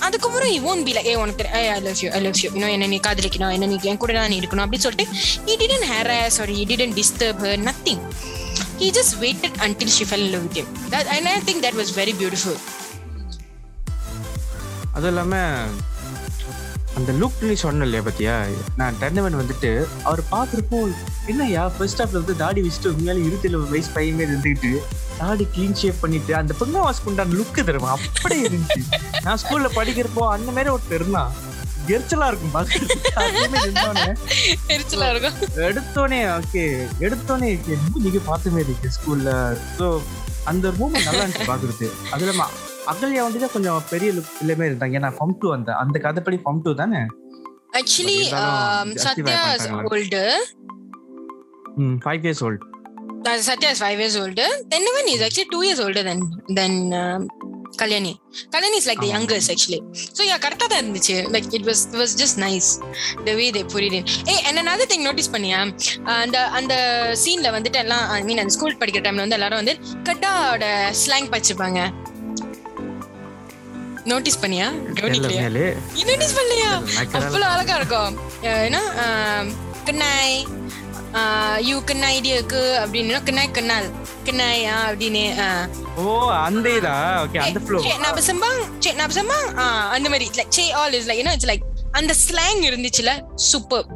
அதுக்கப்புறம் 0.00 0.50
இ 0.52 0.58
ஓன் 0.70 0.82
பி 0.84 0.92
ஏ 1.04 1.14
உனக்கு 1.14 1.46
I 1.52 1.62
I 1.68 1.78
love 1.80 2.00
you 2.02 2.10
I 2.10 2.20
love 2.20 2.40
you 2.42 2.48
இன்னும் 2.54 2.72
என்ன 2.76 2.86
நீ 2.86 2.98
காதலிக்கணும் 3.06 3.52
என்ன 3.52 3.66
நீ 3.66 3.78
என் 3.84 4.00
கூட 4.04 4.12
தான் 4.18 4.30
நீ 4.32 4.38
இருக்கணும் 4.42 4.64
அப்படின்னு 4.66 4.86
சொல்லிட்டு 4.88 5.06
he 5.46 5.56
didn't 5.62 5.86
harass 5.92 6.38
or 6.40 6.52
he 6.56 6.64
didn't 6.64 6.94
disturb 6.94 7.42
her 7.46 7.62
nothing 7.68 8.02
he 8.80 8.90
just 8.98 9.16
waited 9.20 9.58
until 9.66 9.94
she 9.96 10.06
fell 10.10 10.28
love 10.30 10.46
with 10.48 10.70
that 10.94 11.10
I 11.10 11.20
think 11.48 11.62
that 11.66 11.78
was 11.80 11.92
very 11.96 12.14
beautiful 12.20 12.58
அது 14.94 15.08
இல்லாமல் 15.08 15.89
அந்த 16.98 17.10
லுக் 17.12 17.42
நீ 17.48 17.54
சொன்ன 17.62 17.84
இல்லையா 17.84 18.02
பத்தியா? 18.06 18.32
நான் 18.76 18.96
டென்னவன் 19.02 19.36
வந்துட்டு 19.40 19.70
அவர் 20.08 20.22
பார்க்குறப்போ 20.32 20.78
என்னய்யா 21.32 21.62
ஃபர்ஸ்ட் 21.76 22.00
ஹாஃப்ல 22.02 22.20
வந்து 22.22 22.34
தாடி 22.42 22.60
வச்சுட்டு 22.64 22.90
உண்மையாலே 22.92 23.22
இருபத்தி 23.26 23.50
ஒரு 23.58 23.68
வயசு 23.74 23.90
பையன் 23.96 24.16
மாதிரி 24.18 24.32
இருந்துக்கிட்டு 24.32 24.72
தாடி 25.20 25.44
க்ளீன் 25.54 25.78
ஷேப் 25.80 26.02
பண்ணிட்டு 26.02 26.32
அந்த 26.40 26.52
பொங்கா 26.60 26.80
வாஸ் 26.86 27.02
உண்டான 27.10 27.34
லுக்கு 27.38 27.62
தருமா 27.68 27.90
அப்படியே 27.96 28.42
இருந்துச்சு. 28.48 28.82
நான் 29.24 29.40
ஸ்கூல்ல 29.42 29.70
படிக்கிறப்போ 29.78 30.24
அந்த 30.36 30.50
மாதிரி 30.56 30.72
ஒருத்தர் 30.74 30.98
இருந்தான். 31.00 31.32
எரிச்சலா 31.94 32.26
இருக்கும் 32.30 32.56
எரிச்சலா 34.74 35.06
இருக்கும். 35.12 35.38
எடுத்தோனே 35.68 36.18
ஓகே 36.38 36.64
ரொம்ப 37.76 38.02
நீங்க 38.04 38.20
பார்த்த 38.30 38.54
மாதிரி 38.56 38.70
இருக்கு 38.70 38.94
ஸ்கூல்ல 38.98 39.30
ஸோ 39.78 39.86
அந்த 40.52 40.66
மூமெண்ட் 40.80 41.08
நல்லா 41.08 41.24
இருந்துச்சு 41.24 41.50
பாக்குறது 41.52 41.86
அது 42.12 42.24
இல்லாம 42.26 42.46
அகல்யா 42.90 43.22
வந்து 43.26 43.40
தான் 43.42 43.54
கொஞ்சம் 43.54 43.82
பெரிய 43.92 44.10
லுக் 44.16 44.32
எல்லாமே 44.44 44.68
இருந்தாங்க 44.70 44.98
ஏன்னா 45.00 45.10
ஃபம் 45.18 45.36
டூ 45.42 45.48
அந்த 45.56 45.70
அந்த 45.82 45.98
கதைப்படி 46.06 46.38
ஃபம் 46.44 46.62
டூ 46.66 46.72
தானே 46.82 47.02
actually 47.80 48.14
இருந்தாலும் 48.20 48.56
um, 48.78 48.88
justify 48.94 49.32
satya 49.32 49.42
is 49.50 49.62
பண்ணிட்டாங்களா? 49.64 49.90
older 49.92 50.28
ம் 51.82 51.98
five 52.04 52.24
years 52.26 52.42
old 52.46 52.64
uh, 53.28 53.38
satya 53.48 53.68
is 53.74 53.80
five 53.84 54.00
years 54.04 54.16
older 54.22 54.48
then 54.72 54.82
is 55.14 55.22
actually 55.26 55.48
two 55.54 55.62
years 55.66 55.80
older 55.86 56.02
than 56.08 56.20
than 56.58 56.72
um, 57.02 57.22
kalyani 57.80 58.12
kalyani 58.54 58.78
is 58.80 58.86
like 58.90 59.00
the 59.00 59.08
ஆமா. 59.08 59.16
youngest 59.16 59.48
actually 59.54 59.80
so 60.16 60.22
yeah 60.28 60.38
கரெக்டா 60.44 60.66
தான் 60.72 60.80
இருந்துச்சு 60.82 61.16
like 61.34 61.48
it 61.58 61.64
was 61.68 61.80
it 61.86 61.98
was 62.02 62.12
just 62.14 62.36
nice 62.46 62.68
the 63.28 63.34
way 63.40 63.48
they 63.56 63.64
put 63.74 63.84
it 63.88 63.94
in 63.98 64.04
hey 64.30 64.38
and 64.48 64.58
another 64.64 64.88
thing 64.92 65.04
notice 65.08 65.30
பண்ணியா 65.36 65.60
அந்த 66.18 66.38
அந்த 66.58 66.74
சீன்ல 67.24 67.50
வந்துட்டு 67.58 67.80
எல்லாம் 67.84 68.04
ஐ 68.16 68.22
மீன் 68.30 68.42
அந்த 68.44 68.54
ஸ்கூல் 68.58 68.80
படிக்கிற 68.82 69.04
டைம்ல 69.06 69.24
வந்து 69.26 69.38
எல்லாரும் 69.40 69.62
வந்து 69.62 69.76
கட்டாவோட 70.08 70.66
ஸ்லாங் 71.02 71.30
படிச்சிருப்பாங்க 71.34 71.82
நோட்டீஸ் 74.10 74.40
பண்ணியா? 74.42 74.66
கவனிக்கலையா 74.98 75.42
மேலே 75.44 75.64
நோட்டீஸ் 76.08 76.36
பண்ணலையா? 76.38 76.70
நான் 77.12 77.26
அவ்வளவு 77.26 77.52
அழகா 77.54 77.74
இருக்கும். 77.80 78.14
என்ன? 78.68 78.80
கண்ணாய் 79.88 80.36
யூ 81.68 81.76
கண்ணாய் 81.90 82.18
இடியக்கு 82.20 82.62
அப்படின்னு. 82.82 83.14
கண்ணாய் 83.28 83.54
கண்ணால் 83.58 83.88
கண்ணாயா 84.26 84.76
அப்படின்னு. 84.90 85.24
ஓ 86.02 86.04
அந்த 86.46 86.66
இதா 86.78 86.94
ஓகே 87.24 87.40
அந்த 87.46 87.60
ஃப்ளோ 87.66 87.80
சே, 87.86 87.92
நான் 88.04 88.28
சம்பாங் 88.30 88.62
சே 88.84 88.92
நான் 89.00 89.16
சம்பாங் 89.18 89.48
அந்த 89.96 90.06
மாதிரி. 90.14 90.28
Like 90.38 90.54
say 90.58 90.64
all 90.80 90.96
is 91.00 91.08
like 91.10 91.20
you 91.22 91.26
know 91.30 91.34
it's 91.38 91.50
like 91.52 91.66
அந்த 92.00 92.14
ஸ்லாங் 92.26 92.62
இருந்துச்சுல? 92.70 93.12
சூப்பர் 93.50 93.86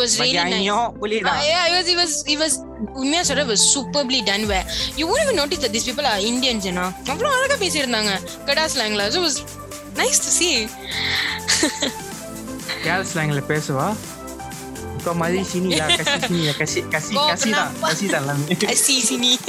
வாஸ் 0.00 0.14
ரியலி 0.20 0.40
நைஸ் 0.54 0.98
புலிதா 1.02 1.32
Uh, 1.32 1.44
yeah, 1.44 1.62
it 1.68 1.74
was, 1.76 1.88
it 1.88 1.98
was, 2.00 2.12
it 2.26 2.38
was, 2.38 2.54
உண்மையா 3.00 3.22
சொல்ற 3.28 3.44
was 3.50 3.62
superbly 3.74 4.20
done 4.22 4.44
where 4.50 4.64
you 4.98 5.06
won't 5.08 5.22
even 5.24 5.36
notice 5.36 5.60
that 5.64 5.72
these 5.76 5.86
people 5.88 6.06
are 6.06 6.18
Indians, 6.30 6.64
you 6.68 6.74
know. 6.78 6.88
அவ்வளவு 7.12 7.34
அழகா 7.38 7.58
பேசியிருந்தாங்க 7.64 8.12
கடா 8.48 8.64
ஸ்லாங்ல 8.74 9.04
so 9.10 9.20
it 9.20 9.26
was 9.28 9.38
nice 9.96 10.20
to 10.26 10.32
see. 10.38 10.54
Care 12.84 13.08
ஸ்லாங்ல 13.10 13.42
பேசுவா 13.50 13.86
இப்போ 14.96 15.12
மதி 15.20 15.42
சினியா 15.52 15.84
கசி 15.98 16.16
சினியா 16.26 16.52
கசி 16.60 16.80
கசி 16.94 17.12
Go, 17.18 17.22
கசி 17.30 17.50
தான் 17.50 17.70
Pranapa. 17.74 17.90
கசி 17.90 18.06
தான் 18.14 18.22
எல்லாமே 18.22 18.56
I 18.72 18.78
see 18.84 18.98
sini. 19.08 19.32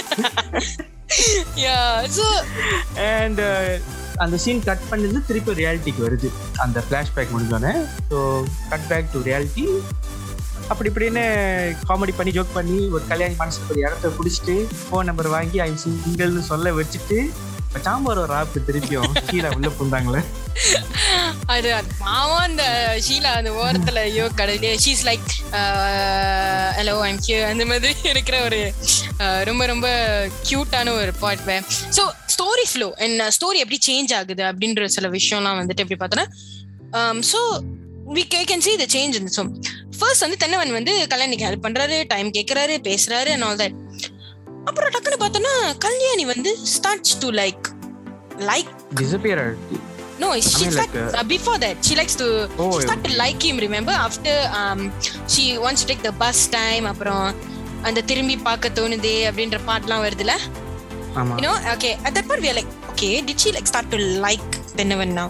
Yeah 1.64 1.88
so 2.18 2.26
and 3.10 3.42
அந்த 4.24 4.36
சீன் 4.44 4.62
கட் 4.68 4.86
பண்ணது 4.90 5.20
திருப்பி 5.28 5.52
ரியாலிட்டிக்கு 5.60 6.02
வருது. 6.06 6.30
அந்த 6.64 6.80
ஃப்ளாஷ்பேக் 6.86 7.34
முடிஞ்சோடனே 7.36 7.74
so 8.10 8.18
cut 8.72 8.88
back 8.92 9.12
to 9.14 9.20
reality 9.28 9.66
அப்படி 10.72 10.90
இப்படின்னு 10.92 11.24
காமெடி 11.88 12.14
பண்ணி 12.16 12.32
ஜோக் 12.32 12.54
பண்ணி 12.54 12.78
ஒரு 12.96 13.04
கல்யாணி 13.08 13.36
மனசுக்கு 13.36 13.74
ஒரு 13.74 13.82
இடத்த 13.82 14.14
பிடிச்சிட்டு 14.18 14.58
ஃபோன் 14.82 15.10
நம்பர் 15.10 15.30
வாங்கி 15.30 15.60
ஐ 15.62 15.72
சிங்கிள்னு 15.78 16.44
சொல்ல 16.52 16.74
வச்சுட்டு 16.74 17.18
சாம்பார் 17.80 18.20
ஒரு 18.20 18.34
ஆப்பு 18.34 18.60
திருப்பியும் 18.60 19.14
கீழே 19.28 19.50
உள்ள 19.50 19.68
புந்தாங்களே 19.78 20.22
அது 21.48 21.70
அது 21.74 21.90
பாவம் 22.00 22.44
அந்த 22.44 22.64
ஷீலா 23.06 23.32
அந்த 23.40 23.52
ஓரத்துல 23.62 24.02
ஐயோ 24.10 24.26
கடவுளே 24.40 24.72
she's 24.84 25.04
like 25.06 25.30
hello 26.78 26.96
I'm 27.02 27.22
cute 27.26 27.38
அந்த 27.46 27.66
மாதிரி 27.66 27.94
இருக்கிற 28.14 28.38
ஒரு 28.48 28.60
uh, 29.20 29.40
ரொம்ப 29.50 29.66
ரொம்ப 29.66 29.88
கியூட்டான 30.44 30.94
ஒரு 30.96 31.14
part 31.20 31.46
so 31.98 32.06
story 32.34 32.66
flow 32.72 32.90
and 33.04 33.24
story 33.38 33.60
எப்படி 33.64 33.80
சேஞ்ச் 33.90 34.14
ஆகுது 34.20 34.46
அப்படின்ற 34.50 34.90
சில 34.98 35.08
விஷயம்லாம் 35.10 35.62
வந்துட்டு 35.62 35.86
எப்படி 35.86 36.00
பார்த்தோன்னா 36.00 36.28
um, 36.94 37.20
so 37.32 37.42
we 38.16 38.24
K 38.34 38.40
can 38.50 38.64
see 38.68 38.76
the 38.82 38.88
change 38.96 39.18
in 39.20 39.28
so 39.36 39.44
first 40.00 40.24
வந்து 40.26 40.38
தென்னவன் 40.44 40.74
வந்து 40.78 40.94
கல்யாணிக்கு 41.14 41.46
ஹெல்ப் 41.48 41.66
பண்றாரு 41.66 41.98
டைம் 42.14 42.30
கேட்கறாரு 42.38 42.76
பேசுறாரு 42.88 43.30
அண்ட் 43.36 43.46
ஆல் 43.48 43.60
தட் 43.62 43.76
அப்புறம் 44.70 44.92
டக்குன்னு 44.96 45.20
பார்த்தோன்னா 45.24 45.54
கல்யாணி 45.86 46.26
வந்து 46.34 46.52
starts 46.76 47.16
to 47.24 47.30
like 47.44 47.68
like 48.52 48.72
disappear 49.02 49.46
No, 50.22 50.28
she 50.48 50.50
mean, 50.58 50.72
start, 50.74 50.92
like, 50.96 51.16
uh, 51.20 51.24
before 51.32 51.56
that 51.58 51.78
she 51.86 51.94
likes 52.00 52.16
to 52.16 52.26
Oh, 52.64 52.68
she 52.74 52.82
start 52.82 53.00
to 53.06 53.12
like 53.22 53.42
him. 53.46 53.56
Remember 53.64 53.94
after 54.08 54.34
um 54.60 54.80
she 55.34 55.44
wants 55.64 55.82
to 55.82 55.88
take 55.92 56.04
the 56.08 56.12
bus 56.20 56.40
time. 56.58 56.86
அப்புறம் 56.92 57.26
அந்த 57.88 58.04
திரும்பி 58.10 58.36
பார்க்க 58.48 58.70
தோணுதே 58.80 59.16
அப்படின்ற 59.30 59.60
பாட்டுலாம் 59.70 60.04
வருதுல 60.06 60.34
ஆமா 61.22 61.38
you 61.38 61.46
know 61.46 61.56
okay 61.74 61.94
at 62.08 62.12
that 62.18 62.28
point 62.30 62.44
we 62.46 62.50
are 62.52 62.58
like 62.60 62.72
okay 62.92 63.14
did 63.30 63.38
she 63.44 63.52
like 63.58 63.70
start 63.74 63.88
to 63.94 64.00
like 64.28 64.52
Tenavan 64.80 65.14
now 65.22 65.28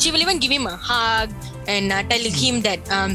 she 0.00 0.10
will 0.14 0.24
even 0.26 0.38
give 0.44 0.54
him 0.56 0.66
a 0.74 0.78
hug 0.90 1.30
and 1.74 1.92
uh, 1.92 2.02
tell 2.10 2.24
him 2.42 2.56
that 2.68 2.80
um 2.98 3.12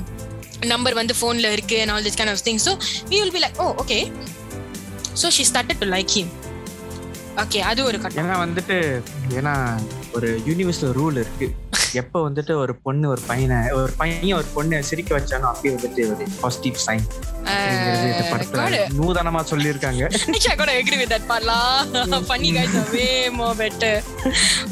number 0.72 0.94
வந்து 0.94 1.16
phoneல 1.22 1.52
இருக்கு 1.56 1.78
and 1.82 1.92
all 1.92 2.04
this 2.08 2.18
kind 2.22 2.32
of 2.34 2.40
things 2.48 2.64
so 2.68 2.74
we 3.12 3.18
will 3.22 3.34
be 3.38 3.42
like 3.46 3.58
oh 3.66 3.72
okay 3.84 4.02
so 5.22 5.28
she 5.38 5.46
started 5.52 5.78
to 5.84 5.90
like 5.96 6.14
him 6.20 6.30
okay 7.44 7.62
அது 7.72 7.82
ஒரு 7.90 8.00
கட்டம் 8.00 8.22
ஏன்னா 8.24 8.38
வந்துட்டு 8.46 8.78
ஏன்னா 9.40 9.54
ஒரு 10.12 10.30
universal 10.46 10.96
rule 11.00 11.20
இருக்கு 11.24 11.48
எப்ப 12.02 12.18
வந்துட்டு 12.30 12.54
ஒரு 12.64 12.74
பொண்ணு 12.86 13.06
ஒரு 13.10 13.22
பையனை 13.28 13.58
ஒரு 13.80 13.92
பையன் 14.02 14.38
ஒரு 14.40 14.48
பொண்ணை 14.56 14.78
சிரிக்க 14.90 15.12
வச்சானோ 15.18 15.48
அப்பயே 15.52 15.74
வந்துட்டு 15.76 16.04
ஒரு 16.14 16.26
பாசிட்டிவ் 16.42 16.78
சைன் 16.88 17.06
நூதனமா 19.00 19.42
I 20.52 20.56
gotta 20.60 20.76
agree 20.84 21.00
with 21.02 21.12
that 21.14 21.24
part 21.30 21.44
lah. 21.50 21.86
Funny 22.32 22.52
guys 22.58 22.74
are 22.80 22.88
way 22.96 23.12
more 23.40 23.54
better. 23.64 23.94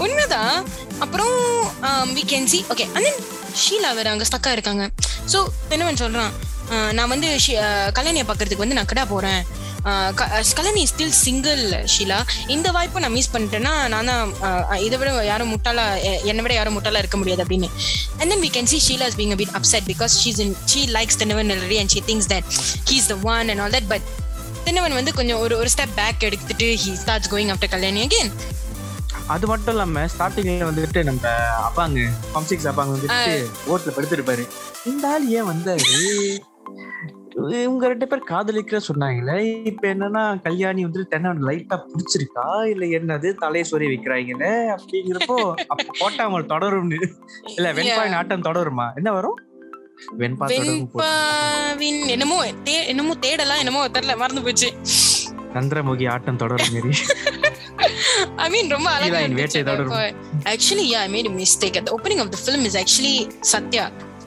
உண்மைதான் 0.03 0.55
அப்புறம் 1.03 1.37
um, 1.89 2.09
can 2.31 2.45
see 2.53 2.63
okay 2.73 2.87
and 2.95 3.05
then 3.07 3.17
Sheila 3.63 3.89
வேற 3.97 4.09
அங்க 4.13 4.25
ஸ்டக்கா 4.29 4.51
இருக்காங்க 4.57 4.83
ஸோ 5.33 5.39
தென்னவன் 5.69 6.01
சொல்றான்? 6.03 6.31
நான் 6.97 7.11
வந்து 7.13 7.29
கல்யாணியை 7.97 8.25
பார்க்கறதுக்கு 8.27 8.63
வந்து 8.63 8.77
நான் 8.77 8.89
கடா 8.91 9.03
போறேன். 9.11 9.41
கலனி 10.57 10.83
ஸ்டில் 10.91 11.13
சிங்கிள் 11.25 11.61
ஷீலா. 11.93 12.17
இந்த 12.55 12.67
வாய்ப்பை 12.75 13.01
நான் 13.03 13.15
மிஸ் 13.17 13.31
பண்ணிட்டேன்னா 13.35 13.73
நான் 13.93 14.09
தான் 14.11 14.33
இதை 14.87 14.97
விட 15.01 15.11
யாரும் 15.29 15.51
முட்டாளா 15.53 15.85
என்னை 16.31 16.41
விட 16.45 16.53
யாரும் 16.57 16.75
முட்டாளா 16.77 17.01
இருக்க 17.03 17.17
முடியாது 17.21 17.43
அப்படின்னு. 17.45 17.69
And 18.19 18.29
then 18.33 18.43
we 18.45 18.51
can 18.57 18.69
see 18.73 18.79
Sheela 18.87 19.07
is 19.11 19.19
being 19.21 19.33
a 19.35 19.47
upset 19.59 19.87
because 19.91 20.15
she's 20.23 20.41
in 20.45 20.55
she 20.73 20.83
likes 20.97 21.19
Thennavan 21.23 21.51
already 21.55 21.79
and 21.83 21.93
she 21.95 22.01
thinks 22.11 22.29
that 22.33 22.47
that 22.51 22.91
he's 22.91 23.07
the 23.13 23.19
one 23.33 23.49
and 23.53 23.61
all 23.65 23.73
that 23.77 23.87
Thennavan 24.65 24.97
வந்து 24.97 25.11
கொஞ்சம் 25.19 25.39
ஒரு 25.43 25.53
ஒரு 25.59 25.69
ஸ்டெப் 25.73 25.95
பேக் 25.99 26.23
எடுத்துட்டு 26.27 26.67
he 26.81 26.91
starts 27.03 27.29
going 27.33 27.51
after 27.53 27.71
Kalyani 27.75 28.01
again 28.07 28.31
அது 29.27 29.47
மட்டும் 29.47 29.73
இல்லாம 29.73 30.05
ஸ்டார்டிங்ல 30.13 30.69
வந்துட்டு 30.69 31.03
நம்ம 31.03 31.27
அப்பாங்க 31.67 32.05
பம்சிக்ஸ் 32.35 32.69
அப்பாங்க 32.71 32.93
வந்துட்டு 32.95 33.35
ஓட்டுல 33.71 33.93
படுத்திருப்பாரு. 33.97 34.45
இந்த 34.85 35.07
ஆள் 35.07 35.27
ஏன் 35.27 35.49
வந்தாரு? 35.51 35.85
இவங்க 37.63 37.87
ரெண்டு 37.87 38.07
பேர் 38.07 38.29
காதலிக்கிற 38.31 38.79
சொன்னாங்களே 38.87 39.63
இப்ப 39.65 39.87
என்னன்னா 39.87 40.41
கல்யாணி 40.41 40.85
வந்துட்டு 40.85 41.07
தென்னவன் 41.07 41.45
லைட்டா 41.49 41.77
பிடிச்சிருக்கா? 41.91 42.65
இல்ல 42.65 42.85
என்னது 42.97 43.33
தலையை 43.33 43.65
சொறி 43.71 43.87
வைக்கிறாங்களே 43.91 44.51
அப்படிங்கிறப்போ 44.75 45.37
அப்ப 45.67 45.85
போட்டாமல் 45.99 46.45
தொடரும்னு. 46.45 46.99
இல்ல 47.55 47.73
வெண்பாயின் 47.73 48.17
ஆட்டம் 48.19 48.47
தொடருமா? 48.49 48.95
என்ன 48.95 49.11
வரும்? 49.11 49.39
வெண்பா 50.19 50.45
தொடரும் 50.45 50.91
போட்டு. 50.91 51.07
வெண்பாவின் 51.07 52.01
என்னமோ 52.07 52.37
என்னமோ 52.91 53.15
தேடலாம் 53.15 53.57
என்னமோ 53.57 53.87
தெரியல 53.87 54.17
மறந்து 54.17 54.41
போச்சு. 54.41 54.69
சந்திரமுகி 55.55 56.09
ஆட்டம் 56.11 56.37
தொடரும் 56.37 56.73
மாரி. 56.73 56.91
ஐ 58.37 58.47
மீன் 58.53 58.69
ரொம்ப 58.75 58.89
அழகா. 58.97 59.19
Actually 60.51 60.87
I 61.01 61.07
made 61.15 61.29
mistake 61.41 61.77
the 61.87 61.93
opening 61.97 62.19
of 62.23 62.29
the 62.35 62.39
film 62.45 62.63
is 62.69 62.75
actually 62.81 63.15
Sathya 63.51 63.85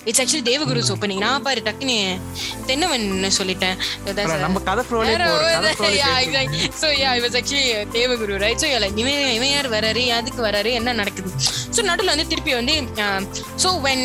it's 0.09 0.21
actually 0.23 0.45
Devaguru's 0.51 0.91
opening 0.95 1.23
நான் 1.25 1.45
பாரு 1.45 1.61
டக்குன்னு 1.67 1.97
தென்னவன் 2.69 3.05
சொல்லிட்டேன். 3.39 3.77
நம்ம 4.45 4.61
கதை 4.69 4.83
so 6.81 6.89
yeah 7.03 7.13
was 7.25 7.37
actually 7.41 7.65
Devaguru 7.99 8.35
right 8.45 8.61
so 8.65 8.71
like 8.85 8.99
இவன் 9.05 9.31
இவன் 9.39 9.53
யார் 9.55 9.69
வராரு? 9.77 10.03
அதுக்கு 10.19 10.43
வராரு? 10.49 10.73
என்ன 10.81 10.95
நடக்குது? 11.01 11.31
ஸோ 11.77 11.83
நடுவில் 11.91 12.13
வந்து 12.15 12.27
திருப்பி 12.33 12.55
வந்து 12.61 12.75
so 13.65 13.71
when 13.89 14.05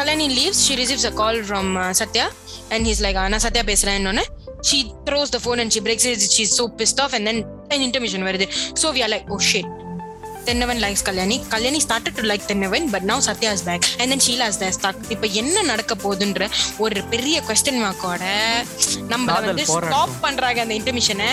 Kalyani 0.00 0.28
leaves 0.38 0.64
she 0.66 0.74
receives 0.82 1.08
a 1.12 1.14
call 1.22 1.40
from 1.48 1.70
Sathya 2.02 2.26
and 2.74 2.86
he's 2.90 3.02
like 3.06 3.20
நான் 3.34 3.46
சத்யா 3.48 3.64
பேசுறேன்னு 3.72 4.26
she 4.68 4.78
throws 5.06 5.30
the 5.34 5.40
phone 5.42 5.60
and 5.62 5.72
she 5.74 5.80
breaks 5.86 6.04
it. 6.12 6.20
She's 6.34 6.52
so 6.60 6.64
pissed 6.78 6.98
off. 7.02 7.12
And 7.16 7.24
then 7.28 7.36
an 7.70 7.90
intermission 7.90 8.22
வருது. 8.22 8.48
So 8.74 8.94
we 8.94 8.98
are 8.98 9.08
like 9.08 9.24
oh 9.28 9.40
shit. 9.52 9.64
Thennavan 10.44 10.78
likes 10.78 11.02
Kalyani. 11.02 11.44
Kalyani 11.48 11.78
started 11.78 12.14
to 12.14 12.22
like 12.22 12.44
Thennavan 12.44 12.90
but 12.90 13.02
now 13.02 13.18
Sathya 13.18 13.52
is 13.52 13.64
back. 13.64 13.82
And 13.98 14.12
then 14.12 14.20
Sheela 14.28 14.46
there. 14.48 14.72
Stuck 14.80 14.94
இப்போ 15.08 15.26
என்ன 15.26 15.62
நடக்க 15.62 15.94
போகுதுன்ற 15.94 16.50
ஒரு 16.78 17.02
பெரிய 17.02 17.40
question 17.40 17.82
மார்க்கோட 17.82 18.24
காதல் 19.26 19.44
வந்து. 19.44 19.64
Stop 19.64 20.20
பண்றாங்க 20.20 20.60
அந்த 20.60 20.74
இன்டர்மிஷனை 20.74 21.28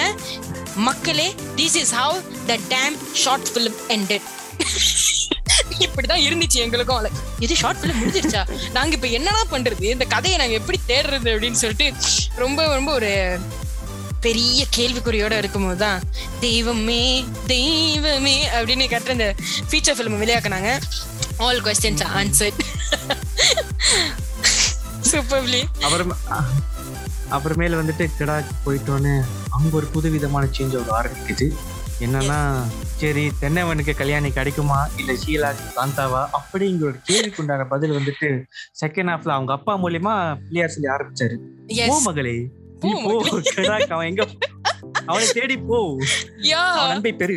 மக்களே 0.76 1.36
this 1.56 1.76
is 1.76 1.92
how 1.92 2.18
the 2.46 2.58
damn 2.70 2.98
short 3.14 3.48
film 3.54 3.76
ended. 3.88 4.22
இப்படிதான் 5.80 6.24
இருந்துச்சு 6.28 6.54
எங்களுக்கும். 6.54 7.04
Like, 7.04 7.18
இது 7.40 7.56
ஷார்ட் 7.56 7.78
ஃபிலிம் 7.82 8.02
முடிஞ்சிருச்சா? 8.02 8.72
நாங்க 8.72 8.96
இப்ப 8.96 9.08
என்னடா 9.08 9.44
பண்றது? 9.52 9.84
இந்த 9.84 10.06
கதையை 10.06 10.40
நாங்க 10.40 10.54
எப்படி 10.54 10.80
தேடுறது 10.88 11.30
அப்படின்னு 11.36 11.52
சொல்லிட்டு 11.52 11.94
ரொம்ப 12.36 12.74
ரொம்ப 12.74 12.94
ஒரு 12.94 13.40
பெரிய 14.26 14.66
கேள்விக்குறியோட 14.78 15.34
இருக்கும்போது 15.42 15.80
தான் 15.86 16.02
தெய்வமே 16.46 17.04
தெய்வமே 17.54 18.38
அப்படின்னு 18.56 18.86
கட்டுற 18.94 19.16
இந்த 19.18 19.28
ஃபீச்சர் 19.70 19.98
ஃபிலிம் 19.98 20.22
வெளியாக்குனாங்க. 20.24 20.72
ஆல் 21.46 21.62
கொஸ்டின்ஸ் 21.68 22.06
ஆன்சர்ட் 22.20 22.62
சூப்பர்லி 25.12 25.62
அப்புறம் 25.86 26.14
அப்புறமேல 27.36 27.80
வந்துட்டு 27.82 28.06
கிடாக்கு 28.18 28.54
போயிட்டோன்னு 28.66 29.14
அங்க 29.56 29.72
ஒரு 29.80 29.88
புது 29.94 30.08
விதமான 30.16 30.50
சேஞ்ச் 30.58 30.76
ஒரு 30.82 30.92
ஆரம்பிக்குது. 31.00 31.48
என்னன்னா 32.06 32.40
சரி 33.02 33.24
தென்னவனுக்கு 33.42 33.94
கல்யாணி 34.02 34.30
கிடைக்குமா? 34.38 34.80
இல்ல 35.00 35.12
ஷீலா 35.22 35.50
காந்தாவா 35.78 36.22
அப்படிங்கிற 36.38 36.88
ஒரு 36.92 37.00
கேள்விக்கு 37.10 37.42
உண்டான 37.44 37.66
பதில் 37.74 37.96
வந்துட்டு 37.98 38.30
செகண்ட் 38.82 39.12
ஹாஃப்ல 39.14 39.36
அவங்க 39.38 39.54
அப்பா 39.58 39.74
மூலியமா 39.84 40.14
பிள்ளையார் 40.46 40.76
சொல்லி 40.76 40.90
ஆரம்பிச்சாரு. 40.96 41.38
எஸ் 41.86 42.06
மகளே. 42.10 42.36
போ 43.04 43.14
அவன் 43.90 44.08
எங்க 44.08 44.24
அவனை 45.06 45.28
தேடி 45.34 45.58
போ. 45.58 45.78
யா. 46.44 46.62
அவன் 46.74 46.92
அன்பை 46.92 47.14
பெரு 47.14 47.36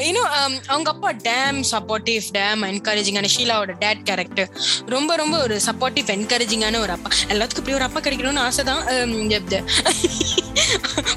இன்னும் 0.00 0.28
அவங்க 0.66 0.90
அப்பா 0.90 1.12
டேம் 1.12 1.58
சப்போர்ட்டிவ் 1.70 2.26
டேம் 2.32 2.62
என்கரேஜிங்கான 2.66 3.28
ஷீலாவோட 3.36 3.78
டேட் 3.78 4.02
கேரக்டர் 4.02 4.50
ரொம்ப 4.86 5.16
ரொம்ப 5.16 5.42
ஒரு 5.42 5.60
சப்போர்ட்டிவ் 5.66 6.12
என்கரேஜிங்கான 6.16 6.78
ஒரு 6.78 6.92
அப்பா. 6.92 7.10
எல்லாத்துக்கும் 7.28 7.62
இப்படி 7.62 7.72
ஒரு 7.72 7.84
அப்பா 7.84 8.00
கிடைக்கணும்னு 8.00 8.38
ஆசை 8.38 8.64
தான் 8.64 8.84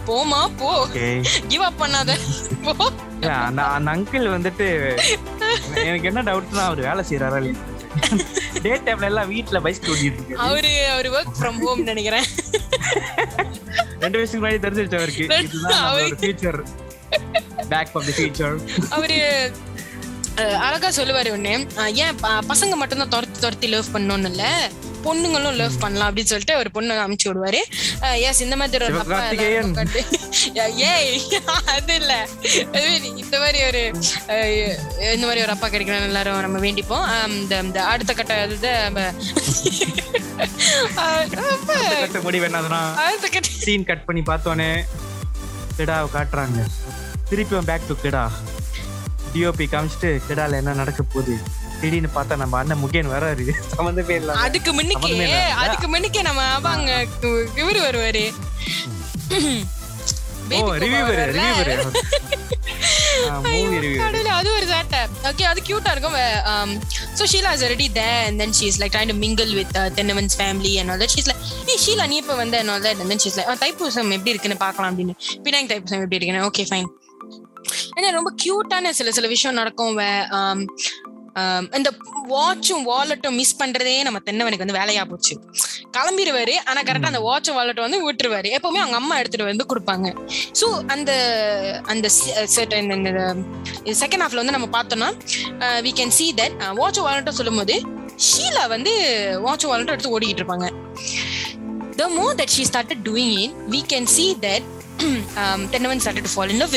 போமா 0.06 0.50
போ. 0.58 0.72
கிவ் 1.48 1.62
அப் 1.62 1.82
பண்ணாத. 1.82 2.12
போ. 2.78 2.88
அந்த 3.40 3.62
அங்கிள் 3.92 4.28
வந்துட்டு 4.30 4.68
எனக்கு 5.84 6.08
என்ன 6.08 6.22
டவுட்னா 6.22 6.66
அவர் 6.66 6.82
வேலை 6.82 7.04
செய்யறாரா 7.10 7.38
இல்லையா? 7.38 7.58
டே 8.62 8.72
டைம்ல 8.72 9.02
எல்லாம் 9.02 9.32
வீட்டுல 9.32 9.62
பைக் 9.62 9.78
ஓட்டிட்டு 9.82 10.04
இருக்கு 10.04 10.38
அவரு 10.38 10.88
அவரு 10.88 11.12
ஒர்க் 11.12 11.42
ஃப்ரம் 11.42 11.60
ஹோம் 11.60 11.84
நினைக்கிறேன். 11.84 12.24
ரெண்டு 14.00 14.18
வயசுக்கு 14.18 14.48
முன்னாடி 14.48 14.96
அவருக்கு. 14.96 15.24
ரெண்டு- 15.24 15.44
இதுதான் 15.44 15.96
அவருக்கு- 15.96 15.98
future 15.98 16.64
back 17.70 17.90
of 17.94 18.04
the 18.06 18.24
future 18.24 18.58
அவரு 18.90 19.52
அழகா 20.36 20.90
சொல்லுவாரு 20.90 21.26
ஒண்ணு. 21.26 21.86
ஏன் 21.94 22.16
பசங்க 22.24 22.74
மட்டும்தான் 22.76 23.10
துரத்தி 23.10 23.40
துரத்தி 23.40 23.68
லவ் 23.68 23.86
பண்ணணும்னு 23.94 24.26
இல்ல? 24.26 24.70
பொண்ணுங்களும் 25.06 25.58
லவ் 25.62 25.80
பண்ணலாம் 25.84 26.10
அப்படின்னு 26.10 26.32
சொல்லிட்டு 26.32 26.58
ஒரு 26.62 26.70
பொண்ணு 26.76 26.94
அமுச்சு 27.06 27.28
விடுவாரு. 27.30 27.62
எஸ் 28.28 28.42
இந்த 28.46 28.56
மாதிரி 28.62 28.86
ஒரு 28.86 29.00
அப்பா 29.00 29.20
ஏய் 30.92 31.22
அது 31.76 31.96
இல்ல. 32.02 32.14
இந்த 33.22 33.36
மாதிரி 33.44 33.60
ஒரு 33.70 33.82
இந்த 35.14 35.26
மாதிரி 35.28 35.44
ஒரு 35.46 35.54
அப்பா 35.56 35.68
கிடைக்கணும் 35.68 36.08
எல்லாரும் 36.12 36.44
நம்ம 36.46 36.62
வேண்டிப்போம். 36.66 37.06
இந்த 37.40 37.54
இந்த 37.68 37.80
அடுத்த 37.94 38.14
கட்ட 38.14 38.34
இது 38.58 38.74
முடிவு 42.28 42.48
என்னதுன்னா 42.48 42.82
சீன் 43.64 43.90
கட் 43.90 44.06
பண்ணி 44.08 44.24
பார்த்தோன்னே 44.30 44.72
கிடாவை 45.78 46.08
காட்டுறாங்க. 46.16 46.60
திருப்பி 47.30 47.62
பேக் 47.70 47.88
டு 47.88 47.96
கிடா. 48.02 48.24
டிஓபி 49.34 49.66
காமிச்சிட்டு 49.74 50.10
கிடால 50.30 50.58
என்ன 50.62 50.74
நடக்க 50.82 51.02
போகுது? 51.04 51.36
திடீர்னு 51.84 52.10
பார்த்தா 52.16 52.38
நம்ம 52.42 52.58
அண்ணன் 52.58 52.82
முகேன் 52.84 53.10
வராரு. 53.14 53.46
சம்மந்தமே 53.78 54.16
இல்ல 54.20 54.34
அதுக்கு 54.48 54.72
முன்னுக்கே. 54.74 55.48
அதுக்கு 55.64 55.88
முன்னுக்கே 55.96 56.22
நம்ம 56.22 56.42
அவங்க 56.60 56.92
இவரு 57.64 57.82
வருவாரு. 57.88 58.26
ஓ 60.52 60.72
அது 64.40 64.50
ஒரு 64.56 64.66
சேட்டை. 64.72 65.02
ஓகே 65.24 65.44
அது 65.52 65.62
கியூட்டா 65.68 65.92
இருக்கும். 65.92 66.18
So 67.18 67.24
Sheela 67.32 67.52
is 67.54 68.60
she's 68.60 68.78
like 68.82 68.94
trying 68.96 69.12
to 69.12 69.18
mingle 69.26 69.52
with 69.60 69.72
uh, 69.82 69.90
Thennavan's 70.00 70.36
family 70.38 70.74
and 70.80 70.90
all 70.90 70.98
that. 70.98 71.12
She's 71.16 71.30
like 71.32 71.42
ஏய் 71.66 71.82
ஷீலா 71.86 72.08
நீ 72.08 72.16
இப்போ 72.16 72.36
வந்த 72.36 72.60
and 72.60 72.70
all 72.70 72.82
that? 72.82 73.00
And 73.02 73.12
then 73.12 73.20
she's 73.24 73.38
like 73.40 73.48
"ஆ, 73.48 73.54
தைப்பூசம் 73.54 74.12
எப்படி 74.18 74.34
இருக்குன்னு 74.34 74.58
பார்க்கலாம் 74.58 74.92
அப்படின்னு. 74.94 75.16
பினாங் 75.44 75.70
தைப்பூசம் 75.72 76.04
எப்படி 76.06 76.20
இருக்குன்னு? 76.20 76.50
ஓகே 76.50 76.64
ஃபைன் 76.72 76.90
ஏன்னா 77.96 78.12
ரொம்ப 78.12 78.30
கியூட்டான 78.44 78.90
சில 78.90 79.12
சில 79.12 79.28
விஷயம் 79.28 79.58
நடக்கும். 79.58 79.98
வே- 79.98 80.28
um, 80.40 80.60
இந்த 81.78 81.90
வாட்சும் 82.32 82.84
வாலெட்டும் 82.90 83.38
மிஸ் 83.40 83.58
பண்றதே 83.62 83.94
நம்ம 84.08 84.20
தென்னவனுக்கு 84.28 84.66
வந்து 84.66 84.78
வேலையா 84.80 85.04
போச்சு. 85.12 85.34
கிளம்பிடுவாரு 85.96 86.56
ஆனா 86.70 86.80
கரெக்டா 86.90 87.10
அந்த 87.12 87.22
வாட்சும் 87.28 87.58
வாலெட்டும் 87.60 87.88
வந்து 87.88 88.00
விட்டுருவாரு. 88.08 88.50
எப்பவுமே 88.58 88.82
அவங்க 88.84 88.98
அம்மா 89.02 89.18
எடுத்துட்டு 89.22 89.50
வந்து 89.50 89.66
கொடுப்பாங்க. 89.72 90.08
ஸோ 90.60 90.68
அந்த 90.96 91.12
அந்த 91.94 92.10
செகண்ட் 94.04 94.24
ஹாஃப்ல 94.26 94.42
வந்து 94.44 94.56
நம்ம 94.58 94.70
பார்த்தோம்னா 94.78 95.10
we 95.88 95.94
can 96.00 96.16
see 96.20 96.28
that 96.42 96.56
watch 96.82 97.02
வாலெட்டும் 97.08 97.40
சொல்லும் 97.40 97.60
போது 97.62 97.78
ஷீலா 98.30 98.64
வந்து 98.76 98.94
வாட்ச் 99.48 99.68
வாலெட்டும் 99.72 99.96
எடுத்து 99.96 100.16
ஓடிக்கிட்டு 100.18 100.44
இருப்பாங்க. 100.44 100.70
The 102.00 102.08
more 102.20 102.40
that 102.42 102.56
she 102.58 102.66
start 102.72 102.96
doing 103.10 103.36
in 103.44 103.58
we 103.76 103.82
can 103.94 104.10
see 104.16 104.28
that 104.48 104.68
Thennavan 105.74 106.02
start 106.04 106.12
started 106.14 106.26
to 106.28 106.34
fall 106.36 106.50
in 106.54 106.60
love 106.62 106.74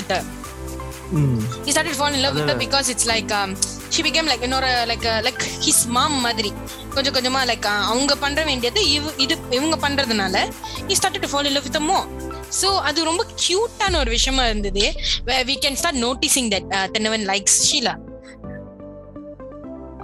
He 1.64 1.70
started 1.72 1.92
to 1.92 1.98
fall 1.98 2.12
in 2.16 2.22
love 2.22 2.34
with 2.34 2.48
her 2.50 2.58
because 2.58 2.88
it's 2.92 3.06
like 3.06 3.30
um, 3.38 3.50
she 3.94 4.00
became 4.06 4.26
like 4.32 4.42
இன்னொரு 4.46 4.70
like 4.90 5.04
uh, 5.12 5.20
like 5.26 5.42
his 5.66 5.78
mom 5.96 6.12
மாதிரி 6.26 6.50
கொஞ்சம் 6.94 7.14
கொஞ்சமா 7.16 7.40
like 7.50 7.66
uh, 7.72 7.80
அவங்க 7.90 8.14
பண்ற 8.24 8.44
வேண்டியது 8.44 8.80
இவ 8.94 9.12
இது 9.24 9.36
இவங்க 9.58 9.76
பண்றதுனால 9.84 10.36
he 10.88 10.96
started 11.00 11.22
to 11.26 11.30
fall 11.34 11.46
in 11.50 11.54
love 11.56 11.66
with 11.68 11.78
her 11.80 11.84
more. 11.92 12.06
So 12.60 12.68
அது 12.88 12.98
ரொம்ப 13.10 13.22
கியூட்டான 13.44 13.98
ஒரு 14.02 14.10
விஷயமா 14.10 14.42
இருந்தது 14.48 14.84
where 15.28 15.44
we 15.50 15.56
can 15.64 15.76
start 15.82 15.96
noticing 16.06 16.46
that 16.54 16.66
uh, 16.78 16.86
Tenavan 16.94 17.24
likes 17.32 17.56
Sheila. 17.68 17.94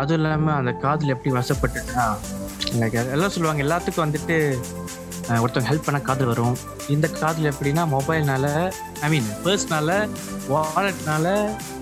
அதுவும் 0.00 0.18
இல்லாம 0.18 0.52
அந்த 0.60 0.72
காதல் 0.84 1.14
எப்படி 1.16 1.32
வசப்பட்டுட்டுனா 1.38 2.06
எல்லாம் 3.16 3.34
சொல்லுவாங்க 3.34 3.62
எல்லாத்துக்கும் 3.66 4.04
வந்துட்டு 4.06 4.36
ஒருத்தவங்க 5.42 5.70
ஹெல்ப் 5.70 5.86
பண்ண 5.86 5.98
காதல் 6.08 6.30
வரும். 6.30 6.56
இந்த 6.94 7.06
காதல் 7.20 7.48
எப்படின்னா 7.50 7.82
மொபைல்னால 7.96 8.46
ஐ 9.06 9.08
மீன் 9.12 9.28
பர்ஸ்னால 9.44 9.90
வாலெட்னால 10.52 11.34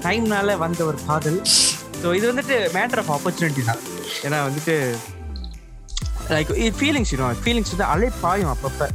டைம்னால 0.05 0.57
வந்த 0.64 0.81
ஒரு 0.90 0.98
காதல். 1.07 1.38
ஸோ 2.03 2.14
இது 2.18 2.26
வந்துட்டு 2.33 2.59
மேட்டர் 2.76 3.00
ஆஃப் 3.03 3.12
ஆப்பர்ச்சுனிட்டி 3.16 3.64
தான். 3.70 3.81
ஏன்னா 4.26 4.38
வந்துட்டு 4.48 4.76
லைக் 6.35 6.53
ஃபீலிங்ஸ் 6.81 7.12
இன்னும் 7.14 7.42
ஃபீலிங்ஸ் 7.44 7.72
வந்து 7.74 7.88
அலைப்பாயும் 7.94 8.53
அப்பப்போ. 8.55 8.88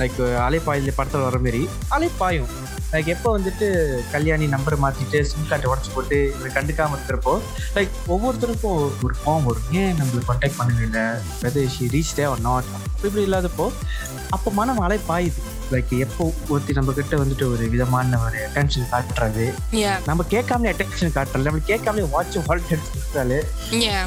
லைக் 0.00 0.18
uh, 0.18 0.28
அலைப்பாயில் 0.46 0.94
படத்தில் 0.94 1.20
வர 1.20 1.38
மாதிரி 1.38 1.60
அலைப்பாயும். 1.90 2.50
லைக் 2.92 3.06
எப்போ 3.06 3.28
வந்துட்டு 3.38 3.66
கல்யாணி 4.10 4.46
நம்பர் 4.46 4.76
மாற்றிட்டு 4.80 5.22
சிம் 5.22 5.48
கார்டை 5.50 5.68
உடச்சி 5.70 5.90
போட்டு 5.94 6.18
இதை 6.38 6.50
கண்டுக்காமல் 6.52 6.96
இருக்கிறப்போ 6.98 7.34
லைக் 7.74 7.94
ஒவ்வொருத்தருக்கும் 8.06 8.80
ஒரு 9.02 9.14
ஃபார்ம் 9.24 9.44
வரும் 9.44 9.70
ஏன் 9.72 9.94
நம்மளுக்கு 9.98 10.28
கான்டாக்ட் 10.30 10.58
பண்ணவே 10.60 10.82
இல்லை 10.82 11.04
whether 11.42 11.72
she 11.76 11.86
reached 12.14 12.22
or 12.22 12.40
not 12.40 12.68
இப்படி 13.04 13.24
இல்லாதப்போ 13.30 13.66
அப்போ 14.30 14.50
மனம் 14.50 14.80
அலைப்பாயுது. 14.80 15.40
லைக் 15.72 15.92
எப்போ 16.04 16.24
ஒருத்தி 16.52 16.72
நம்ம 16.78 16.92
கிட்ட 16.98 17.16
வந்துட்டு 17.22 17.46
ஒரு 17.54 17.64
விதமான 17.74 18.18
ஒரு 18.24 18.38
அட்டென்ஷன் 18.46 18.88
காட்டுறது? 18.94 19.46
நம்ம 20.08 20.26
கேட்காமலே 20.34 20.72
அட்டென்ஷன் 20.72 21.14
காட்டுறது 21.16 21.48
நம்ம 21.48 21.62
கேட்காமலே 21.70 22.06
வாட்ச் 22.14 22.38
ஹால்ட் 22.48 22.72
எடுத்துட்டாலே. 22.76 23.38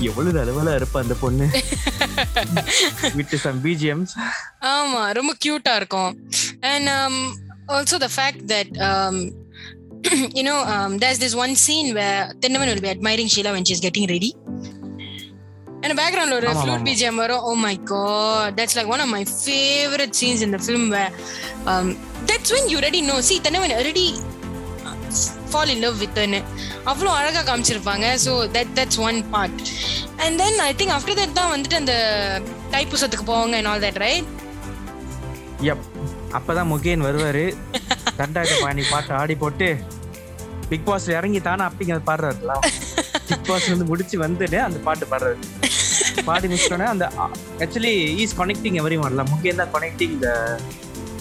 எவ்வளவு 0.10 0.44
அளவுல 0.44 0.76
இருப்பா 0.80 1.02
அந்த 1.06 1.18
பொண்ணு? 1.24 1.48
விட்டு 3.18 3.40
சம் 3.46 3.64
பிஜிஎம்ஸ் 3.66 4.14
ஆமா 4.74 5.02
ரொம்ப 5.20 5.34
கியூட்டா 5.46 5.76
இருக்கும். 5.82 6.14
And 6.74 6.90
also 7.78 7.98
the 8.06 8.10
fact 8.18 8.46
that 8.54 8.74
you 10.38 10.44
know 10.48 10.58
um, 10.72 10.92
there's 11.02 11.20
this 11.22 11.34
one 11.44 11.54
scene 11.62 11.88
where 11.98 12.20
Tinnaman 12.42 12.68
will 12.72 12.82
be 12.86 12.90
admiring 12.96 13.30
Sheila 13.34 13.52
when 13.56 13.64
she's 13.68 13.82
getting 13.86 14.06
ready. 14.12 14.30
And 15.86 15.94
பேக்ரவுண்ட்ல 16.00 16.38
ஒரு 16.42 16.50
ஃப்ளூட். 16.60 16.84
பிஜிஎம் 16.88 17.20
வரும். 17.24 17.42
ஓ 17.50 17.52
my 17.66 17.74
god 17.92 18.54
that's 18.60 18.78
like 18.78 18.92
one 18.96 19.04
of 19.06 19.12
my 19.16 19.24
favourite 19.40 20.16
scenes 20.20 20.44
in 20.46 20.54
the 20.56 20.60
film 20.66 20.88
that's 22.32 22.54
when 22.56 22.70
you 22.74 22.80
really 22.88 23.02
know 23.12 23.18
see 23.30 23.38
Thennavan 23.48 23.76
really 23.90 24.08
fall 25.52 25.72
in 25.74 25.84
love 25.86 25.98
வித்னு 26.04 26.40
அவ்வளோ 26.92 27.12
அழகா 27.20 27.42
காமிச்சிருப்பாங்க. 27.50 28.06
So 28.26 28.32
that 28.56 28.74
that's 28.80 29.00
one 29.08 29.20
part 29.34 29.62
and 30.26 30.36
then 30.44 30.60
I 30.70 30.72
think 30.80 30.96
after 30.98 31.20
that 31.22 31.38
தான் 31.40 31.52
வந்துட்டு 31.54 31.78
அந்த 31.82 31.96
தைப்பூசத்துக்கு 32.76 33.28
போவாங்க 33.32 33.56
and 33.60 33.72
all 33.74 33.86
that 33.88 34.02
right 34.06 34.30
yup 35.70 35.86
அப்பதான் 36.38 36.70
முகேன் 36.72 37.06
வருவாரு. 37.08 37.44
தண்டாயுத 38.20 38.56
பாணி 38.64 38.84
பாட்டு 38.92 39.14
ஆடி 39.20 39.36
போட்டு 39.44 39.68
பிக் 40.70 40.86
பாஸ்ல 40.88 41.16
இறங்கி 41.20 41.40
தானே 41.48 41.64
அப்படிங்க 41.68 41.96
அது 41.96 42.06
பாஸ் 43.50 43.70
வந்து 43.74 43.90
முடிச்சு 43.92 44.16
வந்துட்டு 44.26 44.60
அந்த 44.68 44.80
பாட்டு 44.88 45.06
பாடுறாரு 45.12 45.38
பாடி 46.30 46.46
முடிச்சோடனே 46.54 46.88
அந்த 46.94 47.06
ஆக்சுவலி 47.66 47.94
இஸ் 48.24 48.38
கனெக்டிங் 48.42 48.80
எவரி 48.82 48.98
ஒன்ல 49.06 49.24
முகேன் 49.34 49.62
தான் 49.64 49.74
connecting 49.78 50.18
the 50.26 50.32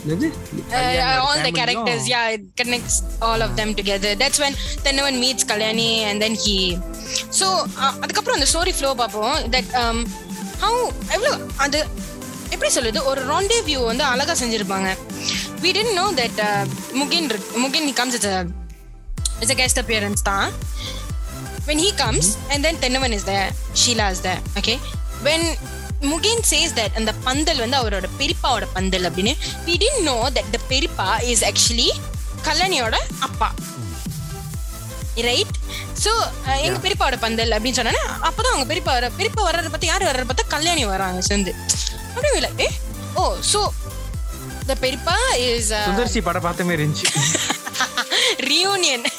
uh, 0.06 1.24
all 1.26 1.38
the 1.46 1.52
characters 1.58 2.02
yeah 2.12 2.34
it 2.37 2.42
connects 2.60 2.96
all 3.26 3.40
of 3.46 3.52
them 3.58 3.70
together. 3.78 4.10
That's 4.22 4.38
when 4.42 4.54
Tenavan 4.84 5.14
meets 5.22 5.44
Kalyani 5.50 5.90
and 6.08 6.16
then 6.22 6.34
he. 6.42 6.56
So 7.38 7.46
uh, 7.82 7.92
அதுக்கப்புறம் 8.02 8.37
அந்த 8.38 8.48
ஸ்டோரி 8.50 8.72
ஃப்ளோ 8.78 8.90
பார்ப்போம். 9.02 9.37
தட் 9.54 9.70
how 10.64 10.74
எவ்வளோ 11.16 11.32
அது 11.66 11.78
எப்படி 12.54 12.70
சொல்லுது 12.76 13.00
ஒரு 13.12 13.22
ராண்டே 13.30 13.58
வியூ 13.68 13.80
வந்து 13.90 14.04
அழகா 14.12 14.34
செஞ்சிருப்பாங்க. 14.42 14.90
We 15.64 15.72
didn't 15.76 15.96
know 16.00 16.08
that 16.20 16.37
uh, 16.48 16.62
Mugen 17.00 17.30
Mugen 17.64 17.88
as 18.18 18.26
a 18.32 18.37
as 19.44 19.50
a 19.54 19.58
guest 19.62 19.78
appearance 19.84 20.22
தான். 20.30 20.48
When 21.66 21.79
he 21.79 21.90
comes 21.94 22.27
and 22.50 22.64
then 22.64 22.77
Tenavan 22.77 23.12
is 23.12 23.24
there 23.24 23.48
Sheila 23.74 24.07
is 24.09 24.20
there 24.20 24.40
okay? 24.57 24.79
When 25.22 25.42
Mugen 26.05 26.42
says 26.44 26.70
that 26.74 26.92
அந்த 26.94 27.12
பந்தல் 27.27 27.62
வந்து 27.62 27.77
அவரோட 27.77 28.07
பெரியப்பாவோட 28.18 28.64
பந்தல் 28.72 29.07
அப்படின்னு 29.09 29.33
we 29.66 29.74
didn't 29.83 30.05
know 30.05 30.20
that 30.31 30.48
the 30.53 30.61
பெரியப்பா 30.70 31.07
is 31.33 31.42
actually 31.42 31.88
கல்யாணியோட 32.48 32.96
அப்பா. 33.20 33.48
Right 35.27 35.57
so 36.03 36.12
எங்க 36.64 36.79
பெரியப்பாவோட 36.79 37.18
பந்தல் 37.18 37.55
அப்படின்னு 37.57 37.79
சொன்னா 37.81 37.94
அப்பதான் 38.29 38.53
அவங்க 38.53 38.66
பெரியப்பா 38.70 38.92
வர 38.96 39.09
பெரியப்பா 39.18 39.42
வர்றத 39.48 39.70
பத்தி 39.74 39.88
யார் 39.90 40.09
வர்றத 40.09 40.27
பார்த்தா 40.31 40.46
கல்யாணி 40.55 40.85
வராங்க 40.92 41.20
சேர்ந்து 41.29 41.53
அப்படியே 42.14 42.35
இல்லை 42.40 42.50
ஏ? 42.61 42.68
ஓ 43.14 43.22
ஸோ 43.53 43.61
த 44.66 44.77
பெரியப்பா 44.85 45.16
இஸ் 45.46 45.70
சுந்தர்சி 45.88 46.20
படம் 46.29 46.46
பார்த்த 46.46 46.68
மாதிரி 46.68 46.83
இருந்துச்சு. 46.83 47.09
Reunion. 48.52 49.02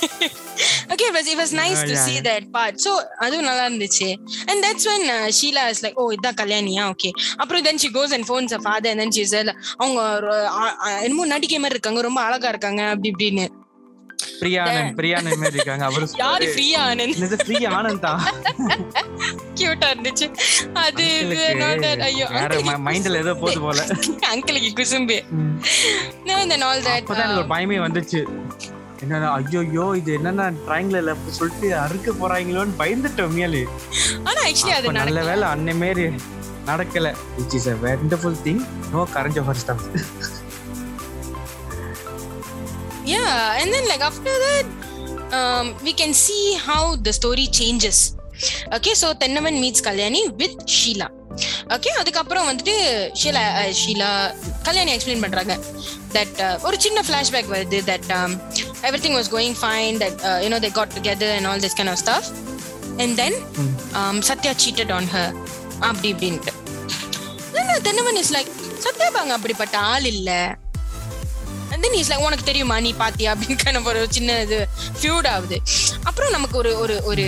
Okay 0.93 1.05
it 1.09 1.13
was, 1.13 1.27
it 1.27 1.37
was 1.37 1.51
nice 1.53 1.79
Yeah, 1.79 1.87
to 1.89 1.93
yeah, 1.93 2.05
see 2.05 2.15
yeah. 2.15 2.25
that 2.27 2.43
part. 2.51 2.75
So 2.83 2.91
அதுவும் 3.19 3.45
நல்லா 3.45 3.63
இருந்துச்சு 3.67 4.07
and 4.49 4.57
that's 4.63 4.85
when 4.89 5.03
uh, 5.09 5.27
Sheila 5.37 5.63
is 5.73 5.83
like 5.83 5.97
oh 6.01 6.07
இதான் 6.15 6.37
கல்யாணியா? 6.41 6.83
Okay. 6.93 7.11
அப்புறம் 7.37 7.63
then 7.63 7.77
she 7.83 7.89
goes 7.97 8.11
and 8.11 8.25
phones 8.25 8.51
her 8.51 8.61
father 8.69 8.89
and 8.89 8.99
then 9.01 9.11
she 9.11 9.25
said 9.25 9.49
அவங்க 9.77 9.99
என்னமோ 11.01 11.25
நடிகை 11.25 11.59
மாதிரி 11.59 11.77
இருக்காங்க. 11.77 12.01
ரொம்ப 12.01 12.21
அழகா 12.21 12.47
இருக்காங்க. 12.47 12.83
அப்படி 12.93 13.11
இப்படின்னு. 13.13 13.45
பிரியானந்த் 14.41 14.95
பிரியானந்த் 14.99 15.41
மாதிரி 15.41 15.57
இருக்காங்க. 15.59 15.85
அவரு 15.85 16.05
யாரு 16.23 16.45
ஃப்ரீயா 16.53 16.79
ஆனந்த் 16.91 17.17
என்னது 17.17 17.37
பிரியா 17.45 17.69
ஆனந்தா 17.79 18.13
கியூட்டா 19.59 19.87
இருந்துச்சு. 19.93 20.27
அது. 20.85 21.05
ஐயோ 22.09 22.27
மைண்ட்ல 22.87 23.23
ஏதோ 23.25 23.33
போகுது 23.33 23.61
போல. 23.61 23.81
அங்கிளுக்கு 24.33 24.71
குசும்பு. 24.79 25.19
அப்பதான் 26.27 27.25
எனக்கு 27.25 27.41
ஒரு 27.43 27.51
பயமே 27.55 27.79
வந்துச்சு. 27.87 28.21
என்னன்னா 29.03 29.29
ஐயோ 29.37 29.85
இது 29.99 30.11
என்னன்னா 30.17 30.45
ட்ரையாங்கிள் 30.65 31.09
சொல்லிட்டு 31.39 31.69
அறுக்க 31.83 32.11
போறாங்களோன்னு 32.21 32.79
பயந்துட்டோம் 32.81 33.27
உண்மையாலே 33.29 33.63
ஆனா 34.29 34.39
ஆக்சுவலி 34.49 34.75
அது 34.77 34.95
நல்ல 34.99 35.23
வேலை 35.29 35.47
அன்னை 35.53 35.75
மாரி 35.83 36.05
நடக்கல. 36.69 37.07
Which 37.37 37.55
is 37.57 37.67
a 37.67 37.75
wonderful 37.83 38.37
thing 38.45 38.61
no 38.95 39.03
current 39.15 39.39
offer 39.43 39.59
stuff 39.63 39.83
yeah 43.05 43.59
and 43.59 43.69
then 43.73 43.85
like 43.87 44.01
after 44.01 44.33
that 44.45 44.65
um, 45.31 45.65
we 45.83 45.93
can 45.93 46.11
see 46.15 46.45
how 46.67 46.95
the 46.97 47.13
story 47.13 47.45
changes. 47.59 47.97
Okay 48.77 48.93
so 49.01 49.07
Thennavan 49.21 49.59
meets 49.63 49.81
Kalyani 49.81 50.21
with 50.39 50.55
Sheela 50.77 51.07
okay 51.75 51.91
அதுக்கப்புறம் 52.01 52.47
வந்துட்டு 52.49 52.75
Sheila 53.21 53.43
Sheila 53.81 54.09
Kalyani 54.63 54.91
explain 54.95 55.23
பண்றாங்க 55.25 55.55
that 56.15 56.39
ஒரு 56.67 56.77
சின்ன 56.85 57.03
flashback 57.07 57.49
வருது 57.55 57.79
that 57.91 58.09
everything 59.05 59.17
was 59.19 59.31
going 59.35 59.57
fine 59.61 59.97
that 60.03 60.21
you know 60.45 60.59
they 60.65 60.71
got 60.79 60.93
together 60.97 61.33
and 61.37 61.49
all 61.51 61.63
this 61.65 61.77
kind 61.79 61.93
of 61.93 62.01
stuff 62.03 62.29
and 62.97 63.15
then 63.21 63.37
Sathya 64.29 64.53
cheated 64.65 64.93
on 64.97 65.09
her 65.15 65.33
அப்படி 65.89 66.13
இப்படின்ட்டு. 66.13 66.53
தென்னவன் 67.87 68.19
is 68.23 68.33
like 68.35 68.51
Sathya 68.85 69.09
பாங்க 69.17 69.33
அப்படிப்பட்ட 69.39 69.77
ஆள் 69.93 70.05
இல்லை. 70.13 70.39
And 71.73 71.83
then 71.85 71.93
he's 71.97 72.09
like 72.11 72.23
உனக்கு 72.25 72.45
தெரியுமா 72.49 72.75
நீ 72.85 72.91
பாத்தியா? 72.99 73.31
அப்படின்னு 73.33 73.57
kind 73.63 73.77
of 73.79 73.85
ஒரு 73.91 74.01
சின்ன 74.15 74.35
இது 74.41 74.59
ஃபியூட் 75.01 75.27
ஆகுது. 75.27 75.57
அப்புறம் 76.03 76.31
நமக்கு 76.35 76.57
ஒரு 76.57 76.71
ஒரு 76.83 76.95
ஒரு 77.11 77.25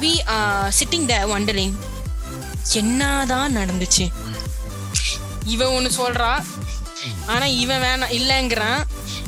வி 0.00 0.12
சிட்டிங் 0.78 1.06
த 1.10 1.18
wondering 1.34 1.72
என்னதான் 2.72 3.56
நடந்துச்சு? 3.56 4.08
இவன் 5.44 5.68
ஒண்ணு 5.68 5.90
சொல்றா. 5.96 6.44
ஆனா 7.26 7.44
இவன் 7.44 7.82
வேணாம் 7.82 8.12
இல்லைங்கிறான். 8.12 8.82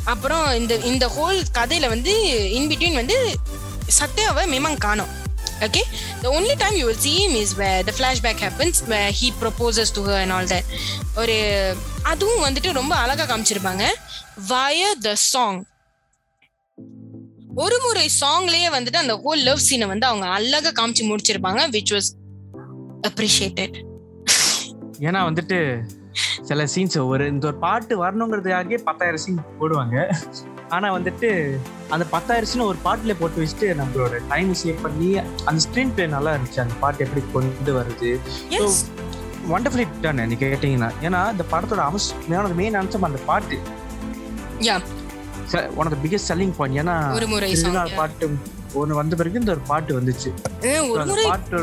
அப்புறம் 0.04 0.54
இந்த 0.54 0.74
இந்த 0.74 1.06
ஹோல் 1.06 1.56
கதையில 1.58 1.88
வந்து 1.88 2.22
இன்பிட்வீன் 2.54 2.94
வந்து 2.94 3.38
சத்யாவை 4.00 4.46
மேமாங் 4.46 4.78
காணும் 4.78 5.26
okay? 5.60 5.82
The 6.22 6.40
only 6.40 6.52
time 6.52 6.74
you 6.74 6.86
will 6.86 6.98
see 7.02 7.18
him 7.18 7.32
is 7.34 7.48
where 7.56 7.86
the 7.86 7.92
flashback 7.92 8.36
happens 8.36 8.74
where 8.88 9.12
he 9.20 9.30
proposes 9.40 9.88
to 9.90 10.02
her 10.02 10.20
and 10.20 10.30
all 10.30 10.44
that. 10.44 10.62
ஒரு 11.16 11.76
அதுவும் 12.02 12.44
வந்துட்டு 12.44 12.72
ரொம்ப 12.72 12.94
அழகா 12.94 13.24
காமிச்சிருப்பாங்க. 13.24 13.84
Via 14.48 15.04
the 15.04 15.12
song. 15.32 15.62
ஒரு 17.54 17.80
முறை 17.82 18.10
சாங்லயே 18.20 18.68
வந்துட்டு 18.74 18.96
அந்த 18.96 19.14
ஹோல் 19.14 19.42
லவ் 19.42 19.60
சீனை 19.70 19.86
வந்து 19.86 20.06
அவங்க 20.06 20.26
அழகா 20.26 20.68
காமிச்சு 20.68 21.00
முடிச்சிருப்பாங்க 21.00 21.60
விச் 21.70 21.90
வாஸ் 21.90 22.17
அப்ரிஷியேட்டட் 23.06 23.76
ஏன்னா 25.06 25.20
வந்துட்டு 25.28 25.58
சில 26.48 26.64
சீன்ஸ் 26.72 26.96
ஒரு 27.12 27.24
இந்த 27.32 27.44
ஒரு 27.50 27.58
பாட்டு 27.64 27.94
வரணுங்கிறதுக்காகவே 28.02 28.78
பத்தாயிரம் 28.88 29.22
சீன் 29.24 29.40
போடுவாங்க. 29.60 29.96
ஆனா 30.76 30.86
வந்துட்டு 30.96 31.28
அந்த 31.94 32.04
பத்தாயிரம் 32.14 32.50
சீன் 32.50 32.68
ஒரு 32.70 32.78
பாட்டுல 32.86 33.12
போட்டு 33.20 33.42
வச்சுட்டு 33.42 33.68
நம்மளோட 33.80 34.14
டைம் 34.32 34.50
சேவ் 34.62 34.82
பண்ணி 34.86 35.10
அந்த 35.48 35.58
ஸ்க்ரீன் 35.66 35.92
பிளே 35.96 36.06
நல்லா 36.16 36.32
இருந்துச்சு. 36.34 36.60
அந்த 36.64 36.76
பாட்டு 36.82 37.04
எப்படி 37.06 37.22
கொண்டு 37.34 37.72
வருது 37.78 38.10
ஒண்டர்ஃபுல்லி 39.56 39.86
டன் 40.04 40.22
நீ 40.30 40.36
கேட்டீங்கன்னா. 40.44 40.90
ஏன்னா 41.06 41.20
இந்த 41.34 41.44
படத்தோட 41.52 41.82
அவசியமான 41.90 42.54
மெயின் 42.60 42.78
அம்சம் 42.80 43.08
அந்த 43.08 43.20
பாட்டு. 43.30 43.58
One 45.78 45.86
of 45.86 45.94
the 45.96 45.98
biggest 46.06 46.30
selling 46.32 46.54
point 46.58 46.80
ஏன்னா 46.82 46.96
ஒரு 47.14 47.94
பாட்டு 48.00 48.28
ஒன்று 48.80 48.98
வந்த 49.00 49.16
பிறகு 49.20 49.40
இந்த 49.42 49.52
ஒரு 49.56 49.62
பாட்டு 49.70 49.92
வந்துச்சு. 49.98 50.30
பாட்டு 51.30 51.62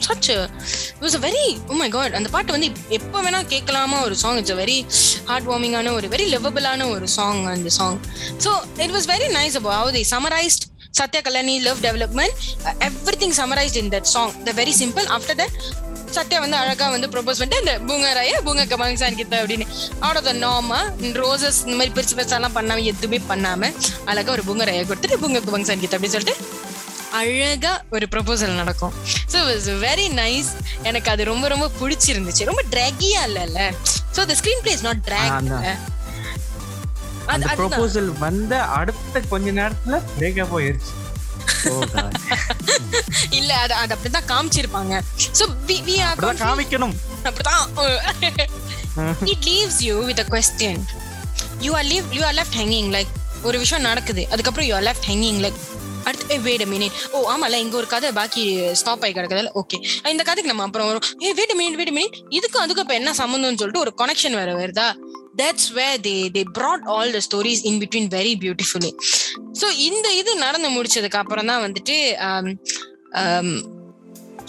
such 0.00 0.28
it's 0.30 1.16
a 1.16 1.22
very 1.24 1.44
oh 1.68 1.76
my 1.78 1.88
god 1.90 2.16
அந்த 2.18 2.28
பாட்டு 2.28 2.54
வந்து 2.56 2.68
எப்போ 2.98 3.18
வேணா 3.24 3.40
கேட்கலாமா 3.52 3.98
ஒரு 4.06 4.16
song 4.22 4.38
it's 4.38 4.54
a 4.56 4.60
very 4.60 4.78
heart 5.24 5.48
வார்மிங்கான 5.50 5.92
ஒரு 5.92 6.08
வெரி 6.08 6.26
லெவபிளான 6.34 6.88
ஒரு 6.90 7.08
சாங் 7.16 7.42
அந்த 7.48 7.72
song 7.78 7.98
so 8.44 8.52
it 8.84 8.94
was 8.96 9.08
very 9.10 9.28
nice 9.34 9.58
about 9.60 9.72
how 9.76 9.92
the 9.92 10.04
summarised 10.12 10.64
Sathya 10.94 11.20
Kalyani 11.20 11.54
love 11.60 11.82
development 11.84 12.36
everything 13.16 13.36
summarised 13.38 13.78
in 13.82 13.92
that 13.92 14.08
song 14.12 14.32
the 14.44 14.52
very 14.56 14.74
simple 14.80 15.08
after 15.16 15.38
that 15.42 15.56
Sathya 16.12 16.38
வந்து 16.40 16.56
அழகா 16.56 16.86
வந்து 16.88 17.08
propose 17.08 17.40
பண்ணிட்டு 17.40 17.62
இந்த 17.62 17.74
பூங்கராய 17.88 18.36
பூங்க 18.44 18.62
கமாங்சான் 18.66 19.16
கிட்ட 19.16 19.34
அப்படின்னு. 19.42 19.66
அவ்வளோ 20.02 20.20
த 20.20 20.32
நார்மா 20.38 20.78
ரோசஸ் 21.18 21.58
இந்த 21.64 21.76
மாதிரி 21.76 21.92
பெருசு 21.94 22.14
பெருசாலாம் 22.14 22.54
பண்ணாம 22.54 22.84
எதுவுமே 22.84 23.18
பண்ணாம 23.28 23.70
அழகா 24.04 24.32
ஒரு 24.32 24.44
பூங்கராய 24.46 24.84
கொடுத்துட்டு 24.84 25.18
பூங்க 25.18 25.40
கமாங்சான் 25.40 25.80
கிட்ட 25.80 25.96
அப்படின்னு 25.96 26.16
சொல்லிட்டு 26.16 26.36
அழகா 27.12 27.72
ஒரு 27.90 28.06
ப்ரொபோசல் 28.06 28.54
நடக்கும். 28.54 28.94
ஸோ 29.32 29.38
இட்ஸ் 29.48 29.70
வெரி 29.84 30.06
நைஸ் 30.14 30.50
எனக்கு 30.82 31.10
அது 31.10 31.24
ரொம்ப 31.24 31.48
ரொம்ப 31.48 31.70
பிடிச்சிருந்துச்சு. 31.80 32.44
ரொம்ப 32.44 32.62
ட்ராகியா 32.70 33.20
இல்லைல்ல 33.28 33.60
so 34.16 34.26
the 34.26 34.36
screenplay 34.62 34.72
is 34.72 34.82
not 34.82 35.02
drag 35.08 35.34
அந்த- 37.26 37.48
ப்ரொபோசல் 37.56 38.10
வந்த 38.18 38.52
அடுத்த 38.72 39.20
கொஞ்ச 39.30 39.50
நேரத்துல 39.52 39.98
பிரேக்கப் 40.16 40.54
போயிருச்சு. 40.54 40.94
Oh. 41.68 41.84
இல்ல 43.30 43.54
அது 43.54 43.74
அது 43.74 43.94
அப்படிதான் 43.94 44.26
காமிச்சிருப்பாங்க. 44.28 44.94
ஸோ 45.38 45.44
வி 45.66 45.76
வி 45.86 45.94
ஆர் 45.98 46.12
அப்படிதான் 46.12 46.42
காமிக்கணும். 46.44 46.94
அப்படிதான். 47.24 47.64
It 49.24 49.46
leaves 49.48 49.80
you 49.80 50.04
with 50.04 50.20
a 50.20 50.26
question 50.28 50.82
you 51.60 51.72
are 51.72 51.84
leave 51.84 52.06
you 52.12 52.22
are 52.24 52.34
left 52.34 52.58
hanging 52.58 52.90
like 52.90 53.10
ஒரு 53.42 53.58
விஷயம் 53.58 53.82
நடக்குது. 53.82 54.24
அதுக்கப்புறம் 54.30 54.68
you 54.68 54.74
are 54.74 54.82
left 54.82 55.08
hanging 55.08 55.40
like 55.40 55.58
அடுத்து 56.08 56.36
வேட 56.46 56.64
மினிட் 56.72 56.96
ஓ 57.12 57.20
ஆமால 57.32 57.60
இங்க 57.64 57.76
ஒரு 57.76 57.88
கதை 57.92 58.10
பாக்கி 58.18 58.44
ஸ்டாப் 58.80 59.04
ஆகி 59.04 59.14
கிடக்குதுல 59.18 59.52
ஓகே 59.60 59.78
இந்த 60.12 60.24
கதைக்கு 60.28 60.52
நம்ம 60.52 60.66
அப்புறம் 60.68 60.88
வரும். 60.90 61.06
ஏ 61.22 61.30
வேட 61.40 61.52
மினிட் 61.60 61.78
வேட 61.80 61.92
மினிட் 61.98 62.18
இதுக்கும் 62.38 62.64
அதுக்கும் 62.64 62.86
இப்ப 62.86 62.96
என்ன 63.00 63.14
சம்மந்தம்னு 63.20 63.60
சொல்லிட்டு 63.62 63.84
ஒரு 63.84 63.94
கனெக்ஷன் 64.02 64.38
வேற 64.40 64.52
வருதா? 64.60 64.88
That's 65.40 65.70
way 65.76 65.88
they 66.04 66.14
they 66.36 66.42
brought 66.56 66.84
all 66.94 67.10
the 67.16 67.20
stories 67.26 67.64
in 67.70 67.80
between 67.82 68.08
very 68.14 68.32
beautifully 68.44 68.92
so 69.60 69.66
இந்த 69.88 70.06
இது 70.20 70.30
நடந்து 70.44 70.70
முடிச்சதுக்கு 70.76 71.20
அப்புறம் 71.22 71.50
தான் 71.52 71.64
வந்துட்டு 71.66 71.96
um, 72.28 72.46
um, 73.22 73.50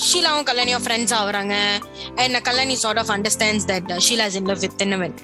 ஷீலாவும் 0.06 0.48
கல்யாணியும் 0.50 0.84
ஃப்ரெண்ட்ஸ் 0.84 1.14
ஆகுறாங்க. 1.18 1.56
And 2.22 2.38
Kalyani 2.42 2.76
sort 2.84 3.02
of 3.02 3.12
understands 3.16 3.68
that 3.72 3.90
Sheela 4.06 4.28
is 4.32 4.38
in 4.42 4.50
love 4.52 4.64
with 4.66 4.78
Thennavan 4.82 5.16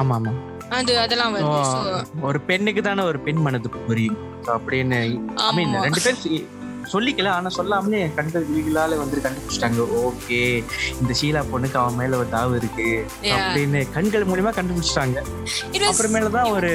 ஆமா 0.00 0.16
ஆமா. 0.20 0.32
அது 0.78 0.92
அதெல்லாம் 0.98 1.34
வருது. 1.36 2.04
ஒரு 2.28 2.40
பெண்ணுக்கு 2.48 2.82
தானே 2.82 3.02
ஒரு 3.10 3.18
பெண் 3.26 3.42
மனது 3.46 3.68
புரியும் 3.70 4.18
அப்படின்னு 4.54 4.98
ஐ 5.00 5.54
மீன். 5.56 5.76
ரெண்டு 5.86 6.00
பேர் 6.04 6.44
சொல்லிக்கல 6.92 7.28
ஆனா 7.28 7.48
சொல்லாமலே 7.56 7.98
கண்கள் 8.14 8.46
விழிகளால 8.50 8.96
வந்து 9.00 9.22
கண்டுபிடிச்சிட்டாங்க. 9.24 9.80
ஓகே 10.04 10.40
இந்த 11.00 11.12
ஷீலா 11.20 11.42
பொண்ணுக்கு 11.52 11.78
அவன் 11.82 11.98
மேல 12.00 12.18
ஒரு 12.20 12.28
தாவு 12.32 12.56
இருக்கு. 12.56 12.88
அப்படின்னு 13.36 13.80
கண்கள் 13.92 14.26
மூலியமா 14.26 14.52
கண்டுபிடிச்சிட்டாங்க. 14.58 15.18
அப்புறமேலதான் 15.90 16.50
ஒரு 16.50 16.72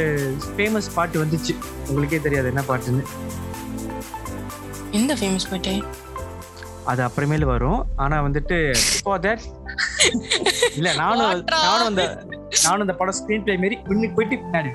ஃபேமஸ் 0.58 0.94
பாட்டு 0.94 1.24
வந்துச்சு. 1.26 1.56
உங்களுக்கே 1.88 2.20
தெரியாது 2.20 2.48
என்ன 2.48 2.64
பாட்டுன்னு. 2.70 3.06
எந்த 4.92 5.14
ஃபேமஸ் 5.14 5.50
பாட்டு? 5.50 5.76
அது 6.92 7.02
அப்புறமேல 7.08 7.46
வரும். 7.46 7.86
ஆனா 7.96 8.16
வந்துட்டு 8.24 8.58
இப்போ 8.98 9.18
தட் 9.20 9.46
இல்ல 10.76 10.90
நானும்? 10.94 11.44
நானும் 11.56 11.90
அந்த 11.92 12.04
நானும் 12.64 12.86
அந்த 12.86 12.96
படம் 13.02 13.18
ஸ்கிரீன் 13.20 13.46
பிளே 13.46 13.56
மாரி 13.64 13.78
முன்னுக்கு 13.88 14.18
போயிட்டு 14.18 14.38
பின்னாடி 14.44 14.70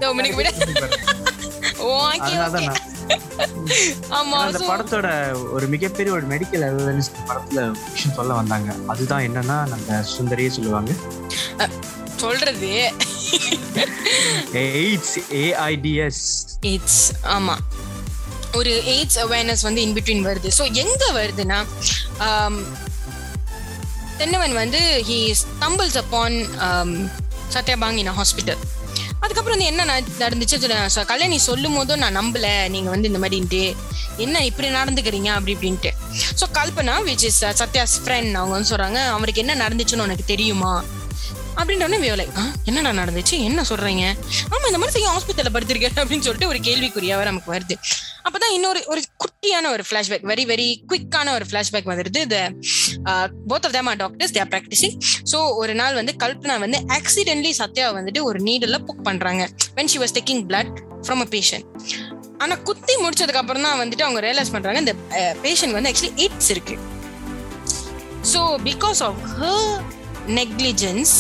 அந்த 4.45 4.59
படத்தோட 4.71 5.09
ஒரு 5.53 5.67
மிகப்பெரிய 5.67 6.15
ஒரு 6.15 6.27
மெடிக்கல் 6.27 6.65
அவேர்னஸ் 6.69 7.11
படத்துல 7.29 7.61
விஷயம் 7.93 8.17
சொல்ல 8.17 8.33
வந்தாங்க. 8.35 8.75
அதுதான் 8.87 9.25
என்னன்னா 9.29 9.57
நம்ம 9.73 10.01
சுந்தரியே 10.17 10.49
சொல்லுவாங்க. 10.49 10.93
சொல்றது. 12.17 12.71
எய்ட்ஸ் 14.63 15.17
ஏஐடிஎஸ் 15.43 16.25
இட்ஸ் 16.75 17.03
ஆமா. 17.37 17.57
ஒரு 18.53 18.73
எய்ட்ஸ் 18.95 19.19
அவேர்னஸ் 19.25 19.63
வந்து 19.63 19.83
இன் 19.83 19.95
பிட்வீன் 19.95 20.27
வருது. 20.29 20.51
ஸோ 20.59 20.65
எங்க 20.75 21.03
வருதுன்னா 21.19 21.59
தென்னவன் 24.21 24.55
வந்து 24.55 24.81
ஹி 25.09 25.19
ஸ்டம்பிள்ஸ் 25.43 25.99
அப்பான் 26.01 26.37
சத்யபாங் 27.55 27.99
இன் 28.03 28.13
ஹாஸ்பிட்டல் 28.19 28.61
அதுக்கப்புறம் 29.21 29.55
வந்து 29.59 29.71
என்ன 29.71 29.85
நடந்துச்சு? 30.19 31.05
கல்யாணி 31.05 31.39
சொல்லும் 31.39 31.75
போதும் 31.75 31.99
நான் 31.99 32.17
நம்பல. 32.17 32.47
நீங்க 32.69 32.91
வந்து 32.91 33.09
இந்த 33.11 33.21
மாதிரின்ட்டு 33.25 33.63
என்ன 34.17 34.45
இப்படி 34.45 34.69
நடந்துக்கிறீங்க? 34.69 35.31
அப்படி 35.37 35.55
இப்படின்ட்டு. 35.57 35.91
So 36.41 36.47
Kalpana 36.59 36.95
which 37.09 37.27
is 37.29 37.45
uh, 37.45 37.53
Sathya's 37.61 37.97
friend 38.03 38.33
அவங்க 38.33 38.55
வந்து 38.57 38.71
சொல்றாங்க 38.73 39.01
அவருக்கு 39.17 39.43
என்ன 39.47 39.57
நடந்துச்சுன்னு 39.65 40.07
உனக்கு 40.09 40.25
தெரியுமா? 40.25 40.73
அப்படின்றோடனே 41.61 41.99
வியோலை 42.05 42.27
என்னடா 42.69 42.91
நடந்துச்சு? 43.01 43.37
என்ன 43.49 43.61
சொல்றீங்க? 43.71 44.05
ஆமா 44.53 44.65
இந்த 44.71 44.79
மாதிரி 44.81 44.95
செய்ய 44.97 45.09
ஹாஸ்பிட்டல்ல 45.15 45.51
படுத்திருக்கேன் 45.55 46.01
அப்படின்னு 46.03 46.27
சொல்லிட்டு 46.27 46.51
ஒரு 46.53 46.59
கேள்விக்குறியாவே 46.69 47.25
நமக்கு 47.31 47.51
வருது. 47.55 47.75
அப்பதான் 48.27 48.55
இன்னொரு 48.57 48.81
ஒரு 48.93 49.01
குட்டியான 49.23 49.71
ஒரு 49.75 49.83
ஃபிளாஷ்பேக் 49.89 50.25
வெரி 50.31 50.45
வெரி 50.51 50.67
குவிக்கான 50.91 51.33
ஒரு 51.39 51.45
ஃபிளாஷ்பேக் 51.49 51.89
வந்துருது 51.91 52.21
இந்த 52.27 52.39
both 53.51 53.67
of 53.69 53.75
them 53.77 53.89
are 53.93 54.01
doctors 54.03 54.35
there 54.37 54.51
practising 54.55 54.97
so 55.33 55.39
ஒரு 55.63 55.75
நாள் 55.81 55.99
வந்து 56.01 56.15
கல்பனா 56.23 56.57
வந்து 56.65 56.81
ஆக்சிடென்ட்லி 56.99 57.53
சத்யா 57.61 57.87
வந்துட்டு 57.99 58.23
ஒரு 58.31 58.41
நீடில் 58.49 58.79
புக் 58.89 59.05
பண்றாங்க. 59.09 59.43
When 59.79 59.91
she 59.95 60.01
was 60.05 60.17
taking 60.19 60.43
blood 60.51 60.75
from 61.05 61.23
a 61.27 61.29
patient 61.35 61.67
ஆனா 62.43 62.55
குத்தி 62.69 62.95
முடிச்சதுக்கு 63.05 63.43
அப்புறம் 63.43 63.67
தான் 63.69 63.81
வந்துட்டு 63.83 64.07
அவங்க 64.07 64.21
ரியலைஸ் 64.27 64.55
பண்றாங்க 64.57 64.81
இந்த 64.85 64.95
uh, 65.21 65.33
பேஷண்ட் 65.47 65.77
வந்து 65.79 65.91
ஆக்சுவலி 65.93 66.15
எய்ட்ஸ் 66.25 66.51
இருக்கு. 66.55 66.77
So 68.33 68.41
because 68.71 69.03
of 69.09 69.21
her 69.39 69.77
negligence 70.41 71.15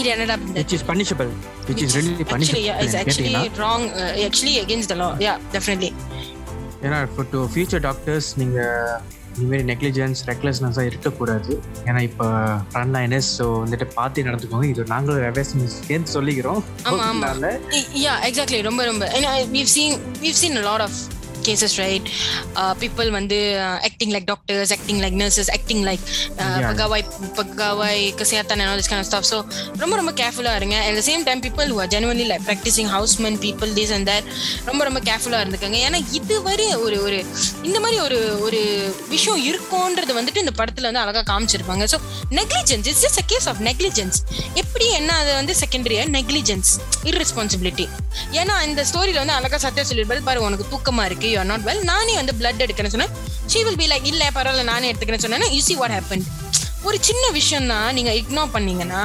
இது 0.00 0.08
என்னடா 0.14 0.34
இந்த 0.48 0.58
which 0.60 0.74
is 0.78 0.86
punishable 0.90 1.30
which 1.68 1.82
is 1.86 1.96
really 1.96 2.12
actually 2.36 2.64
yeah, 2.68 2.82
it's 2.84 2.96
actually 3.02 3.34
wrong 3.60 3.82
uh, 4.02 4.26
actually 4.28 4.54
against 4.58 4.88
the 4.88 4.98
law. 5.02 5.10
Yeah 5.26 5.38
definitely. 5.56 5.92
ஏன்னா 6.86 7.00
இப்போ 7.08 7.22
டு 7.32 7.40
ஃபியூச்சர் 7.54 7.82
டாக்டர்ஸ் 7.88 8.28
நீங்க 8.38 8.58
இந்த 9.34 9.44
மாதிரி 9.50 9.64
நெக்லிஜென்ஸ் 9.72 10.20
ரெக்லெஸ்னஸாக 10.30 10.88
இருக்கக்கூடாது 10.90 11.52
ஏன்னா 11.88 12.00
இப்போ 12.08 12.26
ரன் 12.78 12.92
லைனஸ் 12.96 13.28
ஸோ 13.38 13.44
வந்துட்டு 13.62 13.86
பார்த்து 13.98 14.24
நடந்துக்கோங்க. 14.28 14.66
இது 14.72 14.84
நாங்களும் 14.84 15.28
அவேர்னஸ் 15.30 15.76
சேர்ந்து 15.88 16.12
சொல்லிக்கிறோம். 16.16 16.60
ஆமா, 16.90 17.04
ஆமா. 17.12 17.30
yeah 18.06 18.28
exactly. 18.30 18.60
ரொம்ப 18.68 18.84
ரொம்ப. 18.84 19.06
we've 19.54 19.72
seen 19.78 19.92
we've 20.24 20.40
seen 20.44 20.56
a 20.62 20.66
lot 20.70 20.82
of 20.88 20.92
cases 21.48 21.72
right 21.84 22.04
uh, 22.60 22.72
people 22.82 23.08
வந்து 23.18 23.38
uh, 23.64 23.88
acting 23.88 24.10
like 24.16 24.26
doctors 24.32 24.70
acting 24.76 24.98
like 25.04 25.16
nurses 25.22 25.48
acting 25.58 25.82
like 25.90 26.04
uh, 26.04 26.50
Yeah. 26.52 26.68
pegawai 26.70 27.00
pegawai 27.38 27.96
kesihatan 28.18 28.56
and 28.62 28.68
all 28.70 28.78
this 28.80 28.88
kind 28.92 29.02
of 29.02 29.08
stuff 29.10 29.24
so 29.30 29.36
ரொம்ப 29.82 29.94
ரொம்ப 30.00 30.12
கேர்ஃபுல்லா 30.20 30.52
இருங்க 30.60 30.76
at 30.88 30.94
the 31.00 31.06
same 31.10 31.22
time 31.28 31.40
people 31.46 31.66
who 31.72 31.78
are 31.84 31.88
genuinely 31.94 32.26
like 32.32 32.42
practicing 32.50 32.88
housemen 32.96 33.34
people 33.46 33.70
this 33.78 33.90
and 33.96 34.06
that 34.10 34.24
ரொம்ப 34.70 34.80
ரொம்ப 34.88 35.00
கேர்ஃபுல்லா 35.08 35.40
இருந்துக்கங்க 35.44 35.78
ஏன்னா 35.86 36.00
இதுவரை 36.20 36.68
ஒரு 36.84 36.98
ஒரு 37.06 37.18
இந்த 37.68 37.78
மாதிரி 37.84 37.98
ஒரு 38.06 38.18
ஒரு 38.46 38.60
விஷயம் 39.14 39.40
இருக்கும்ன்றது 39.50 40.12
வந்துட்டு 40.20 40.42
இந்த 40.44 40.54
படத்துல 40.60 40.88
வந்து 40.90 41.02
அழகா 41.04 41.22
காமிச்சிருப்பாங்க 41.32 41.86
so 41.94 41.98
negligence 42.40 42.88
it's 42.90 43.04
just 43.06 43.20
a 43.24 43.26
case 43.32 43.48
of 43.52 43.62
negligence 43.70 44.18
எப்படி 44.72 44.92
என்ன 44.98 45.14
அது 45.22 45.30
வந்து 45.38 45.54
செகண்டரியா 45.60 46.02
நெக்லிஜென்ஸ் 46.14 46.70
irresponsibility. 47.08 47.84
ஏன்னா 48.38 48.54
இந்த 48.68 48.80
ஸ்டோரியில 48.90 49.20
வந்து 49.22 49.34
அழகா 49.38 49.58
சத்யா 49.64 49.82
சொல்லிருப்பாரு 49.88 50.20
பாரு 50.28 50.40
உனக்கு 50.46 50.64
தூக்கமா 50.70 51.02
இருக்கு 51.08 51.26
யூ 51.32 51.38
ஆர் 51.40 51.48
நாட் 51.50 51.64
வெல் 51.66 51.82
நானே 51.90 52.14
வந்து 52.20 52.34
பிளட் 52.38 52.62
எடுக்கிறேன்னு 52.64 52.94
சொன்னேன். 52.94 53.12
ஷீ 53.52 53.60
வில் 53.66 53.78
பி 53.82 53.88
லைக் 53.92 54.06
இல்ல 54.12 54.30
பரவாயில்ல 54.36 54.64
நானே 54.70 54.86
எடுத்துக்கிறேன்னு 54.92 55.24
சொன்னேன்னா 55.26 55.50
யூ 55.56 55.60
சி 55.68 55.76
வாட் 55.82 55.94
ஹேப்பன் 55.96 56.24
ஒரு 56.88 56.98
சின்ன 57.08 57.24
விஷயம் 57.38 57.68
தான் 57.72 57.88
நீங்க 57.98 58.14
இக்னோர் 58.20 58.54
பண்ணீங்கன்னா 58.56 59.02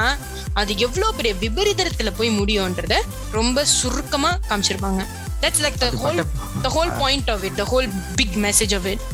அது 0.62 0.78
எவ்வளவு 0.86 1.16
பெரிய 1.20 1.34
விபரீதத்துல 1.44 2.12
போய் 2.20 2.32
முடியும்ன்றத 2.40 2.96
ரொம்ப 3.38 3.66
சுருக்கமா 3.76 4.32
காமிச்சிருப்பாங்க. 4.48 5.04
That's 5.44 5.62
like 5.66 5.78
the 5.84 5.92
whole 6.04 6.24
the 6.66 6.74
whole 6.78 6.96
point 7.02 7.30
of 7.36 7.46
it 7.50 7.60
the 7.62 7.66
whole 7.74 7.88
big 8.20 8.36
message 8.48 8.74
of 8.80 8.88
it 8.94 9.04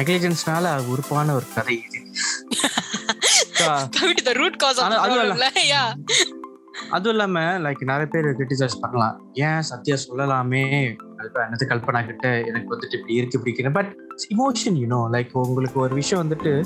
நெக்லிஜென்ஸ்னால 0.00 0.76
உருப்பான 0.94 1.34
ஒரு 1.40 1.48
கதை. 1.56 1.78
இது 1.88 2.06
commit 3.66 4.22
the 4.24 4.32
root 4.32 4.56
cause 4.56 4.80
of 4.80 4.92
ப்ராப்ளம்ல 4.92 5.44
yeah 5.70 6.04
அதுவும் 6.90 7.10
இல்லாம 7.10 7.40
லைக் 7.40 7.84
நிறைய 7.84 8.06
பேர் 8.06 8.24
கிரிட்டிசைஸ் 8.24 8.78
பண்ணலாம். 8.80 9.30
ஏன் 9.32 9.62
சத்யா 9.62 9.96
சொல்லலாமே? 10.08 10.94
என்னது 11.34 11.64
கல்பனா 11.68 12.04
கிட்ட 12.04 12.40
எனக்கு 12.40 12.76
வந்துட்டு 12.76 12.94
இப்படி 12.94 13.14
இருக்கு 13.14 13.40
இருக்கு 13.44 13.72
பட் 13.72 13.96
இமோஷன் 14.28 14.72
யூனோ 14.72 15.08
லைக் 15.12 15.32
உங்களுக்கு 15.32 15.80
ஒரு 15.80 15.94
விஷயம் 15.94 16.30
வந்துட்டு 16.30 16.64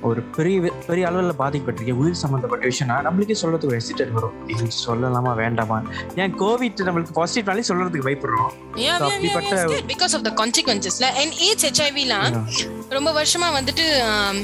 ஒரு 0.00 0.22
பெரிய 0.22 0.72
பெரிய 0.86 1.06
அளவில் 1.06 1.32
பாதிக்கப்பட்டிருக்கு. 1.38 1.92
உயிர் 1.92 2.14
சம்மந்தப்பட்ட 2.14 2.66
விஷயம்னா 2.66 3.06
நம்மளுக்கே 3.06 3.34
சொல்றதுக்கு 3.42 3.80
ஹெசிடேட் 3.80 4.10
வரும். 4.10 4.48
இது 4.48 4.68
சொல்லலாமா 4.86 5.34
வேண்டாமா? 5.34 5.82
ஏன் 6.16 6.40
கோவிட் 6.40 6.80
நம்மளுக்கு 6.84 7.06
பாசிட்டிவ்னாலே 7.14 7.62
சொல்றதுக்கு 7.68 8.02
பயப்படுறோம். 8.02 8.78
அப்படிப்பட்ட- 8.88 9.64
yeah, 9.64 9.68
scared 9.68 9.90
because 9.90 10.12
of 10.12 10.24
the 10.24 10.32
consequences. 10.32 10.90
Like, 10.98 11.14
and 11.14 11.32
AIDS, 11.32 11.80
HIV 11.80 12.06
லாம் 12.06 12.46
ரொம்ப 12.88 13.22
வருஷமா 13.22 13.56
வந்துட்டு 13.60 14.00
ஆம், 14.00 14.36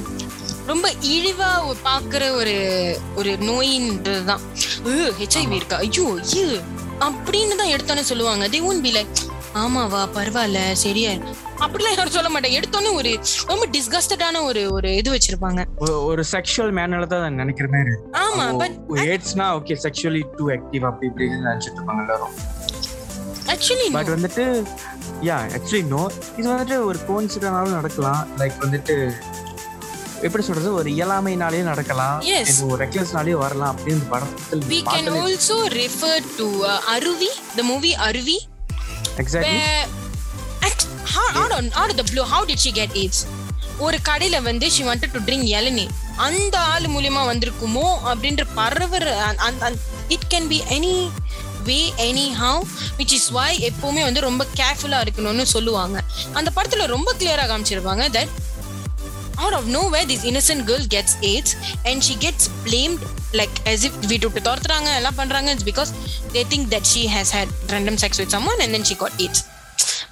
ரொம்ப 0.68 0.88
இழிவா 1.08 1.50
பாக்குற 1.84 2.30
ஒரு 2.30 2.54
ஒரு 3.16 3.30
நோயின்றதுதான். 3.30 4.42
ஹெச்ஐவி 5.20 5.52
இருக்கா? 5.52 5.76
ஐயோ 5.76 6.04
ஐயோ 6.22 6.46
அப்படின்னு 7.00 7.56
தான் 7.56 7.72
எடுத்தோன்னே 7.76 8.00
சொல்லுவாங்க. 8.00 8.48
தே 8.48 8.62
ஒன் 8.62 8.80
பி 8.80 8.92
லைக் 8.92 9.16
ஆமாவா 9.54 10.00
பரவாயில்ல 10.14 10.72
சரியா 10.72 11.10
அப்படிலாம் 11.58 11.94
யாரும் 11.96 12.12
சொல்ல 12.12 12.28
மாட்டாங்க. 12.30 12.52
எடுத்தோன்னே 12.52 12.92
ஒரு 12.92 13.12
ரொம்ப 13.46 13.64
டிஸ்கஸ்டடான 13.66 14.42
ஒரு 14.44 14.72
ஒரு 14.72 14.94
இது 14.96 15.10
வச்சிருப்பாங்க. 15.12 15.64
ஒரு- 15.80 16.24
செக்ஷுவல் 16.32 16.74
மேனர்ல 16.78 17.06
தான் 17.06 17.20
நான் 17.20 17.34
நினைக்கிற 17.34 17.68
மாதிரி 17.72 17.92
ஆமா 18.12 18.58
பட் 18.58 18.98
ஏட்ஸ்னா 18.98 19.46
ஓகே 19.58 19.76
செக்ஷுவலி 19.82 20.22
டூ 20.36 20.48
ஆக்டிவ் 20.48 20.84
அப்படி 20.84 21.08
இப்படின்னு 21.08 21.44
நினைச்சிட்டு 21.44 21.78
இருப்பாங்க 21.78 22.00
எல்லாரும். 22.00 22.34
ஆக்சுவலி 23.46 23.92
பட் 23.92 24.08
வந்துட்டு 24.08 24.44
யா 25.22 25.36
ஆக்சுவலி 25.56 25.86
நோ 25.86 26.02
இது 26.36 26.48
வந்துட்டு 26.50 26.84
ஒரு 26.84 26.98
கோன்சிடனாலும் 27.08 27.72
நடக்கலாம். 27.72 28.28
லைக் 28.38 28.58
வந்துட்டு 28.60 28.96
எப்படி 30.22 30.44
சொல்றது 30.44 30.74
ஒரு 30.74 30.88
இயலாமைனாலேயும் 30.90 31.70
நடக்கலாம் 31.70 32.16
ஒரு 32.68 32.78
ரெக்லஸ்னாலேயும் 32.84 33.42
வரலாம் 33.44 33.72
அப்படின்னு 33.76 34.04
படத்தில் 34.08 34.62
we 34.70 34.78
can 34.94 35.08
also 35.18 35.56
refer 35.82 36.16
to 36.38 36.46
uh, 36.64 36.78
Aruvi 36.94 37.30
the 37.56 37.62
movie 37.62 37.94
Aruvi 38.06 38.36
exactly 39.16 39.58
where 39.58 39.86
how, 41.14 41.26
out, 41.42 41.52
on, 41.52 41.66
out 41.72 41.90
of 41.90 41.96
the 41.96 42.06
blue 42.12 42.26
how 42.32 42.40
did 42.44 42.58
she 42.64 42.72
get 42.80 42.90
AIDS? 43.02 43.20
ஒரு 43.78 43.98
கடையில 44.08 44.42
வந்து 44.42 44.66
she 44.66 44.82
wanted 44.88 45.10
to 45.16 45.20
drink 45.20 45.44
இளநீ 45.58 45.86
அந்த 46.16 46.58
ஆள் 46.58 46.86
மூலியமா 46.86 47.22
வந்திருக்குமோ 47.30 47.86
அப்படின்ற 48.04 48.44
பரவற 48.54 49.06
it 50.08 50.26
can 50.30 50.48
be 50.48 50.58
any 50.70 50.94
way 51.64 51.92
any 51.98 52.26
how 52.32 52.64
which 52.98 53.14
is 53.18 53.28
why 53.28 53.50
எப்பவுமே 53.68 54.02
வந்து 54.02 54.20
ரொம்ப 54.20 54.46
கேர்ஃபுல்லா 54.56 55.00
இருக்கணும்னு 55.04 55.42
சொல்லுவாங்க. 55.42 55.96
அந்த 56.32 56.50
படத்துல 56.56 56.86
ரொம்ப 56.86 57.14
கிளியரா 57.18 57.44
காமிச்சிருப்பாங்க 57.50 58.04
that 58.08 58.34
out 59.42 59.54
of 59.58 59.64
nowhere 59.76 60.04
this 60.12 60.24
innocent 60.30 60.62
girl 60.70 60.84
gets 60.96 61.12
AIDS 61.30 61.50
and 61.88 61.96
she 62.06 62.14
gets 62.26 62.44
blamed 62.66 63.02
like 63.40 63.54
as 63.72 63.80
if 63.88 63.94
வீட்டு 64.10 64.44
துரத்துறாங்க 64.48 64.90
எல்லாம் 65.00 65.18
பண்றாங்க 65.20 65.54
it's 65.54 65.66
because 65.70 65.90
they 66.34 66.44
think 66.52 66.66
that 66.74 66.84
she 66.92 67.02
has 67.16 67.30
had 67.38 67.48
random 67.74 67.96
sex 68.04 68.12
with 68.22 68.30
someone 68.36 68.60
and 68.64 68.72
then 68.76 68.84
she 68.90 68.96
got 69.04 69.14
AIDS 69.24 69.40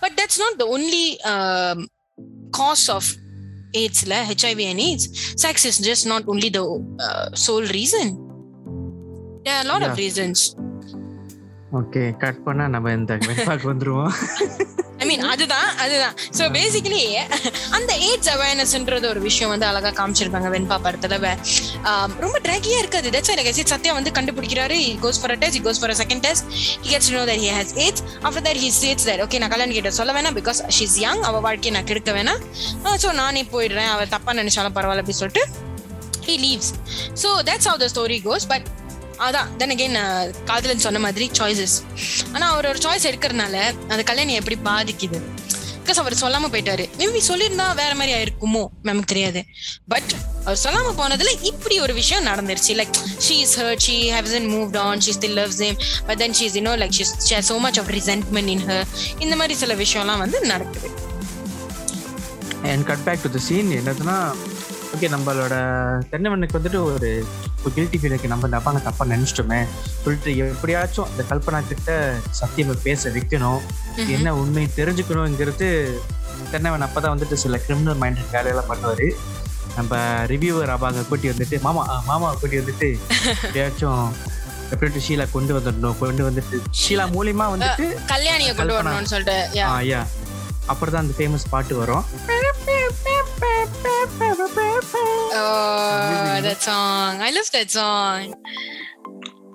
but 0.02 0.12
that's 0.18 0.38
not 0.44 0.54
the 0.62 0.68
only 0.76 1.06
um, 1.32 1.78
cause 2.58 2.84
of 2.96 3.04
AIDS 3.80 4.00
la 4.10 4.18
HIV 4.40 4.60
and 4.72 4.80
AIDS 4.88 5.04
sex 5.44 5.64
is 5.70 5.78
just 5.90 6.04
not 6.12 6.22
only 6.34 6.50
the 6.58 6.64
uh, 7.06 7.26
sole 7.46 7.66
reason 7.78 8.06
there 9.44 9.56
are 9.58 9.64
a 9.66 9.70
lot 9.72 9.82
of 9.82 9.92
Yeah. 9.92 10.02
reasons 10.04 10.38
ஓகே 11.78 12.02
cut 12.22 12.40
பண்ணா 12.46 12.64
நம்ம 12.74 12.92
இந்த 12.98 13.12
வெப்பாக்கு 13.28 13.66
வந்துருவோம் 13.70 14.12
ஐ 15.06 15.08
மீன் 15.10 15.24
அதுதான் 15.32 15.68
அதுதான். 15.84 16.14
So 16.38 16.44
basically 16.58 17.02
அந்த 17.76 17.92
ஏட்ஸ் 18.08 18.30
அவேர்னஸ்ன்றது 18.34 19.06
ஒரு 19.12 19.20
விஷயம் 19.26 19.50
வந்து 19.52 19.66
அழகா 19.70 19.90
காமிச்சிருப்பாங்க 19.98 20.48
வெண்பா 20.54 20.76
படத்துல. 20.86 21.32
ரொம்ப 22.24 22.36
ட்ராகியா 22.46 22.78
இருக்காது. 22.82 23.08
தட்ஸ் 23.14 23.32
எனக்கு 23.34 23.50
அஜித் 23.52 23.72
சத்யா 23.74 23.92
வந்து 23.98 24.10
கண்டுபிடிக்கிறாரு. 24.18 24.76
He 24.86 24.92
goes 25.04 25.20
for 25.22 25.34
a 25.34 25.38
test 25.42 25.58
he 25.58 25.62
goes 25.66 25.80
for 25.82 25.92
a 25.94 25.98
second 26.02 26.22
test 26.26 26.46
he 26.84 26.90
gets 26.94 27.10
know 27.16 27.22
that 27.30 27.42
he 27.44 27.50
has 27.58 27.72
has 27.82 27.98
after 28.26 28.44
that 28.48 28.60
he 28.64 28.70
he 28.78 28.94
that 29.10 29.22
okay 29.26 29.40
நான் 29.42 29.52
கல்யாணம் 29.54 29.76
கிட்ட 29.78 29.92
சொல்ல 30.00 30.12
வேணாம். 30.18 30.36
பிகாஸ் 30.40 30.60
ஷி 30.78 30.84
இஸ் 30.88 30.98
யங் 31.04 31.22
அவ 31.28 31.40
வாழ்க்கையை 31.46 31.74
நான் 31.76 31.88
கெடுக்க 31.90 32.12
வேணாம். 32.18 32.42
சோ 33.04 33.10
நானே 33.22 33.44
போயிடுறேன். 33.54 33.90
அவ 33.94 34.06
தப்பா 34.16 34.34
நினைச்சாலும் 34.40 34.76
பரவாயில்ல 34.78 35.04
அப்படின்னு 35.04 35.22
சொல்லிட்டு 35.22 35.44
he 36.28 36.36
leaves 36.46 36.72
so 37.22 37.30
that's 37.50 37.68
how 37.70 37.80
the 37.84 37.88
story 37.94 38.18
goes 38.28 38.46
but 38.52 38.66
அதான் 39.18 39.56
தென் 39.56 39.70
அகெயின் 39.70 39.98
காதலன் 40.44 40.84
சொன்ன 40.86 40.98
மாதிரி 40.98 41.30
சாய்ஸஸ் 41.38 41.76
ஆனா 42.32 42.50
அவர் 42.52 42.66
ஒரு 42.66 42.78
சாய்ஸ் 42.78 43.08
எடுக்கிறதுனால 43.10 43.56
அந்த 43.88 44.02
கல்யாணி 44.02 44.32
எப்படி 44.32 44.56
பாதிக்குது? 44.64 45.20
பிகாஸ் 45.84 46.02
அவர் 46.02 46.14
சொல்லாம 46.20 46.48
போயிட்டாரு. 46.52 46.84
மேபி 46.98 47.20
சொல்லியிருந்தா 47.28 47.66
வேற 47.74 47.92
மாதிரி 47.94 48.12
ஆயிருக்குமோ? 48.16 48.62
நமக்கு 48.82 49.10
தெரியாது. 49.12 49.44
பட் 49.88 50.12
அவர் 50.44 50.60
சொல்லாம 50.64 50.88
போனதுல 51.00 51.32
இப்படி 51.42 51.80
ஒரு 51.80 51.94
விஷயம் 51.94 52.26
நடந்துருச்சு. 52.26 52.72
Like 52.80 52.96
she 53.26 53.36
is 53.44 53.60
hurt 53.60 53.84
she 53.86 53.96
in 54.40 54.50
move 54.54 54.78
on 54.78 54.98
she 54.98 55.12
still 55.18 55.36
loves 55.40 55.60
him 55.64 55.78
but 56.06 56.18
then 56.18 56.34
she 56.38 56.42
is 56.48 56.58
you know 56.58 56.74
like 56.82 56.94
she 57.28 57.40
so 57.48 57.58
much 57.58 57.78
of 57.78 57.88
resentment 57.88 58.52
in 58.56 58.66
her 58.66 58.86
இந்த 59.18 59.36
மாதிரி 59.36 59.54
சில 59.54 59.74
விஷயம்லாம் 59.74 60.18
வந்து 60.18 60.40
நடக்குது. 60.40 60.90
And 62.62 62.86
cut 62.86 63.04
back 63.04 63.22
to 63.22 63.30
the 63.30 63.38
scene 63.38 63.70
என்னதுன்னா 63.78 64.18
okay 64.94 65.08
நம்மளோட 65.10 65.54
தென்னவனுக்கு 66.10 66.58
வந்துட்டு 66.58 66.80
ஒரு 66.88 67.08
கில்ட்டி 67.76 67.98
ஃபீல் 67.98 68.12
இருக்கு. 68.12 68.28
நம்ம 68.28 68.46
இந்த 68.46 68.58
அப்பாங்க 68.58 68.80
தப்பா 68.82 69.04
நினைச்சிட்டோமே. 69.06 69.58
சொல்லிட்டு 70.02 70.30
எப்படியாச்சும் 70.44 71.08
அந்த 71.10 71.22
கல்பனா 71.30 71.60
கிட்ட 71.68 71.90
சத்தியம் 72.30 72.82
பேச 72.82 73.10
வைக்கணும். 73.10 73.60
என்ன 74.08 74.34
உண்மை 74.34 74.68
தெரிஞ்சுக்கணுங்கிறது 74.76 75.68
தென்னவன் 76.52 76.82
அப்பதான் 76.82 77.14
வந்துட்டு 77.14 77.34
சில 77.34 77.58
கிரிமினல் 77.58 77.94
மைண்ட் 77.94 78.22
வேலையெல்லாம் 78.32 78.70
பண்ணுவாரு. 78.70 79.08
நம்ம 79.76 79.94
ரிவ்யூவர் 80.26 80.74
அப்பாங்க 80.74 81.08
கூட்டி 81.08 81.28
வந்துட்டு 81.28 81.56
மாமா 81.60 81.82
ஆ, 81.88 82.02
மாமா 82.06 82.28
கூட்டி 82.34 82.58
வந்துட்டு 82.58 82.88
எப்படியாச்சும் 83.34 84.04
எப்படி 84.70 85.00
ஷீலா 85.08 85.26
கொண்டு 85.30 85.52
வந்துடணும். 85.56 85.98
கொண்டு 85.98 86.30
வந்துட்டு 86.30 86.56
ஷீலா 86.80 87.04
மூலியமா 87.16 87.46
வந்துட்டு 87.54 87.86
கல்யாணியை 88.08 88.52
கொண்டு. 88.54 88.76
வரணும்னு 88.78 89.12
சொல்லிட்டு 89.14 89.36
அப்புறம் 90.66 90.94
தான் 90.94 91.04
அந்த 91.04 91.16
ஃபேமஸ் 91.18 91.50
பாட்டு 91.50 91.74
வரும் 91.76 92.04
Oh, 95.38 96.40
that 96.40 96.60
song. 96.60 97.20
I 97.20 97.30
love 97.30 97.50
that 97.50 97.70
song. 97.70 98.22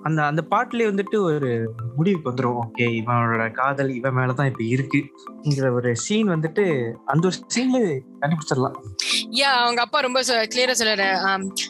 அந்த 0.02 0.24
அந்த 0.24 0.42
பாட்டுலயே 0.50 0.88
வந்துட்டு 0.90 1.18
ஒரு 1.18 1.50
முடிவுக்கு 1.96 2.30
வந்துடும் 2.30 2.58
ஓகே 2.58 2.86
இவனோட 3.00 3.52
காதல் 3.52 3.94
இவன் 3.94 4.14
மேலதான் 4.14 4.50
இப்ப 4.50 4.64
இருக்குங்கிற 4.68 5.72
ஒரு 5.72 5.96
சீன் 5.96 6.28
வந்துட்டு 6.28 6.64
அந்த 7.04 7.26
ஒரு 7.26 7.36
சீன்ல 7.54 7.78
கண்டுபிடிச்சிடலாம். 8.20 8.74
யா 9.30 9.50
அவங்க 9.58 9.80
அப்பா 9.80 9.98
ரொம்ப 10.00 10.20
கிளியரா 10.22 10.74
சொல்றாரு. 10.78 11.06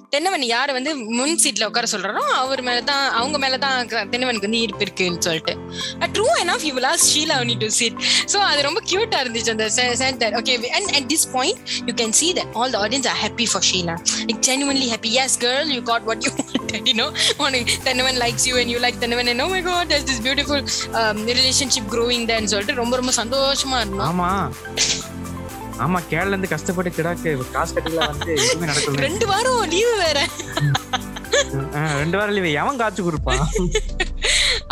தென்னவன் 0.09 0.41
யார 0.47 0.73
வந்து 0.73 0.97
முன் 0.97 1.39
சீட்ல 1.43 1.65
உட்கார 1.65 1.87
சொல்றாரோ 1.93 2.23
அவர் 2.37 2.61
மேலதான் 2.61 3.05
அவங்க 3.13 3.39
மேலதான் 3.39 3.89
க- 3.89 4.05
தென்னவனுக்கு 4.05 4.41
வந்து 4.41 4.59
ஈர்ப்பு 4.59 4.81
இருக்குன்னு 4.81 5.23
சொல்லிட்டு. 5.23 5.55
True 6.13 6.27
enough 6.43 6.57
of 6.57 6.67
will 6.69 6.87
ask 6.87 7.05
Sheela 7.13 7.39
one 7.41 7.59
to 7.59 7.69
seat 7.71 7.99
so 8.33 8.37
அது 8.43 8.63
ரொம்ப 8.63 8.81
கியூட்டா 8.91 9.19
இருந்துச்சு 9.23 9.51
அந்த 9.51 9.69
center 9.71 10.33
okay 10.33 10.65
and 10.69 10.91
at 10.95 11.13
this 11.13 11.33
point 11.33 11.59
you 11.87 11.95
can 11.95 12.11
see 12.11 12.33
that 12.33 12.53
all 12.53 12.71
the 12.71 12.89
audience 12.89 13.09
are 13.09 13.21
happy 13.25 13.47
for 13.53 13.67
Sheela 13.73 13.97
like 14.27 14.43
genuinely 14.49 14.89
happy 14.93 15.11
yes 15.19 15.33
girl 15.41 15.67
you 15.69 15.83
got 15.83 16.03
what 16.03 16.23
you 16.23 16.31
wanted 16.73 16.89
you 16.91 16.97
know? 17.01 17.11
Wanting 17.43 17.65
Thennavan 17.87 18.19
likes 18.25 18.45
you 18.49 18.57
and 18.61 18.71
you 18.73 18.79
like 18.85 18.97
Thennavan 19.03 19.31
and 19.33 19.43
oh 19.45 19.51
my 19.55 19.63
god 19.69 19.85
there's 19.91 20.07
this 20.11 20.21
beautiful 20.27 20.61
um, 21.01 21.19
relationship 21.33 21.87
growing 21.95 22.23
there 22.31 22.41
ன்னு 22.43 22.53
சொல்லிட்டு 22.55 22.81
ரொம்ப 22.83 22.97
ரொம்ப 23.01 23.13
சந்தோஷமா 23.21 23.79
இருந்தோம். 23.83 24.07
ஆமா. 24.11 24.31
ஆமா 25.85 25.99
கேரள 26.11 26.31
இருந்து 26.33 26.51
கஷ்டப்பட்டு 26.53 26.91
கிடாக்கு 26.97 27.31
காசு 27.55 27.73
கட்டில 27.77 28.01
வந்து 28.11 28.33
எதுவுமே 28.43 28.67
நடக்கல 28.71 29.05
ரெண்டு 29.09 29.27
வாரம் 29.31 29.63
லீவு 29.75 29.95
வேற. 30.05 30.19
ரெண்டு 32.03 32.17
வாரம் 32.19 32.35
லீவு 32.37 32.51
எவன் 32.63 32.79
காய்ச்சி 32.83 33.03
கொடுப்பான் 33.07 33.43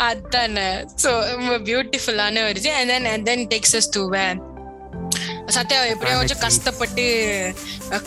அதானே. 0.09 0.69
சோ 1.03 1.11
பியூட்டிஃபுல்லான 1.69 2.45
இது. 2.53 2.71
And 2.81 2.91
then 2.93 3.05
and 3.15 3.25
then 3.31 3.41
takes 3.55 3.73
us 3.81 3.89
to 3.97 4.03
where? 4.15 4.39
Sathya 5.57 5.79
எப்படியாச்சும் 5.93 6.39
Anarchy. 6.39 6.45
கஷ்டப்பட்டு 6.47 7.05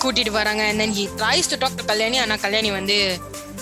கூட்டிட்டு 0.03 0.31
வராங்க. 0.39 0.63
And 0.71 0.79
then 0.81 0.91
he 0.99 1.05
tries 1.21 1.47
to 1.53 1.57
talk 1.63 1.73
to 1.79 1.85
Kalyani. 1.91 2.17
ஆனா 2.23 2.35
கல்யாணி 2.45 2.69
வந்து 2.79 2.97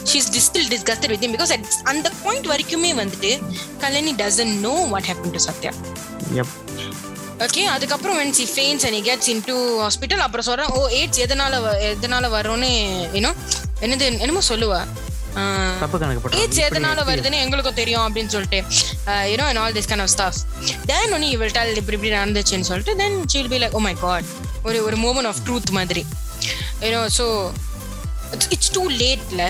disgusted 0.05 1.09
with 1.11 1.21
him 1.23 1.31
because 1.31 1.51
at 1.51 1.65
அந்த 1.83 2.11
பாயிண்ட் 2.23 2.47
வரைக்குமே 2.47 2.91
வந்துட்டு 3.01 3.31
Kalyani 3.77 4.13
doesn't 4.13 4.61
know 4.65 4.77
what 4.93 5.05
happened 5.05 5.33
to 5.33 5.39
Sathya 5.39 5.71
okay 7.39 7.63
அதுக்கப்புறம் 7.65 8.17
when 8.17 8.33
she 8.33 8.45
faints 8.57 8.83
and 8.83 8.95
he 8.95 9.01
gets 9.01 9.27
into 9.27 9.79
hospital 9.79 10.19
அப்புறம் 10.19 10.45
சொல்றான் 10.45 10.73
ஓ 10.73 10.87
எய்ட்ஸ் 10.87 11.21
எதனால 11.25 11.53
எதனால 11.91 12.29
வரும்னு 12.37 12.69
ஏன்னோ 13.13 13.31
என்னது 13.81 14.19
என்னமோ 14.19 14.41
சொல்லுவா. 14.49 14.81
ஏஜ் 16.31 16.59
எதனால 16.59 17.03
வருதுன்னு 17.09 17.37
எங்களுக்கும் 17.39 17.73
தெரியும் 17.73 18.05
அப்படின்னு 18.07 18.27
சொல்லிட்டு 18.27 18.59
you know 19.31 19.41
and 19.41 19.57
all 19.57 19.73
this 19.73 19.89
kind 19.89 20.01
of 20.01 20.09
stuff 20.09 20.39
then 20.85 21.13
only 21.13 21.29
இவள் 21.29 21.51
டெல் 21.51 21.75
இப்படி 21.75 21.97
இப்படி 21.97 22.11
நடந்துச்சுன்னு 22.11 22.61
சொல்லிட்டு 22.61 22.95
then 22.95 23.25
she'll 23.33 23.47
be 23.47 23.57
like 23.57 23.71
oh 23.71 23.79
my 23.79 23.93
god 23.93 24.25
ஒரு 24.63 24.83
ஒரு 24.83 24.97
மூமெண்ட் 24.97 25.27
ஆஃப் 25.27 25.37
ட்ரூத் 25.45 25.71
மாதிரி. 25.71 26.05
You know 26.81 27.07
so 27.17 27.51
it's 28.49 28.71
too 28.71 28.89
லேட்ல 28.89 29.41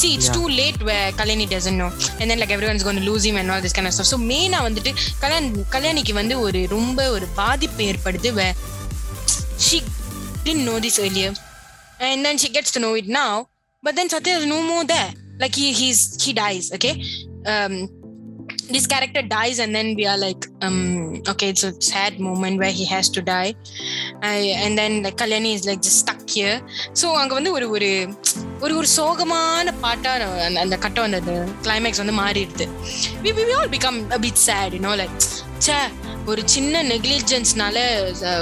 see 0.00 0.06
it's 0.14 0.30
too 0.36 0.42
late 0.60 0.78
Kalyani 1.20 1.46
doesn't 1.52 1.78
know 1.82 1.88
and 2.20 2.28
then 2.30 2.40
like 2.42 2.54
everyone's 2.72 2.84
gone 2.88 3.00
lose 3.08 3.26
him 3.30 3.38
and 3.40 3.52
all 3.54 3.64
this 3.66 3.76
kind 3.78 3.90
of 3.90 4.08
so 4.12 4.18
மெயினாக 4.32 4.62
வந்துட்டு 4.68 4.92
கல்யாண் 5.24 5.48
கல்யாணிக்கு 5.74 6.14
வந்து 6.20 6.36
ஒரு 6.46 6.60
ரொம்ப 6.76 7.00
ஒரு 7.16 7.28
பாதிப்பு 7.40 7.82
ஏற்படுது 7.92 8.32
வே 8.40 8.48
she 9.66 9.78
didn't 10.46 10.64
know 10.68 10.78
this 10.84 10.96
earlier 11.02 11.32
and 12.06 12.18
then 12.26 12.36
she 12.42 12.48
gets 12.56 12.70
to 12.76 12.80
know 12.84 12.94
it 13.00 13.06
now 13.16 13.32
but 13.82 13.92
then 13.98 14.08
satya 14.14 14.32
is 14.40 14.46
no 14.46 14.58
more 14.70 14.84
there 14.92 15.10
like 15.42 15.54
he 15.60 15.68
he's 15.80 16.00
he 16.24 16.32
dies 16.40 16.66
okay 16.76 16.92
um 17.52 17.74
this 18.72 18.86
character 18.86 19.22
dies 19.22 19.58
and 19.58 19.74
then 19.74 19.94
we 19.94 20.06
are 20.06 20.16
like 20.16 20.46
um 20.62 21.22
okay 21.28 21.48
it's 21.50 21.64
a 21.64 21.72
sad 21.80 22.18
moment 22.18 22.58
where 22.58 22.70
he 22.70 22.84
has 22.84 23.08
to 23.10 23.20
die 23.22 23.54
I, 24.22 24.36
and 24.64 24.78
then 24.78 25.02
like 25.02 25.16
kalyani 25.16 25.54
is 25.54 25.66
like 25.66 25.82
just 25.82 25.98
stuck 25.98 26.28
here 26.28 26.56
so 26.92 27.08
அங்க 27.22 27.34
வந்து 27.34 27.52
ஒரு 27.52 27.70
ஒரு 27.70 27.90
ஒரு 28.60 28.76
ஒரு 28.76 28.86
சோகமான 28.96 29.72
பாட்டா 29.80 30.12
அந்த- 30.60 30.78
கட்டம் 30.78 31.04
அந்த 31.04 31.20
கிளைமேக்ஸ் 31.62 31.98
வந்து 31.98 32.16
மாறிடுது 32.22 32.66
we, 33.24 33.32
we, 33.38 33.52
all 33.58 33.68
become 33.68 33.98
a 34.10 34.18
bit 34.18 34.38
sad 34.48 34.72
you 34.72 34.82
know 34.86 34.94
like 35.02 35.16
ச்சே 35.58 35.78
ஒரு 36.26 36.42
சின்ன 36.48 36.82
நெக்லிஜென்ஸ்னால 36.82 37.78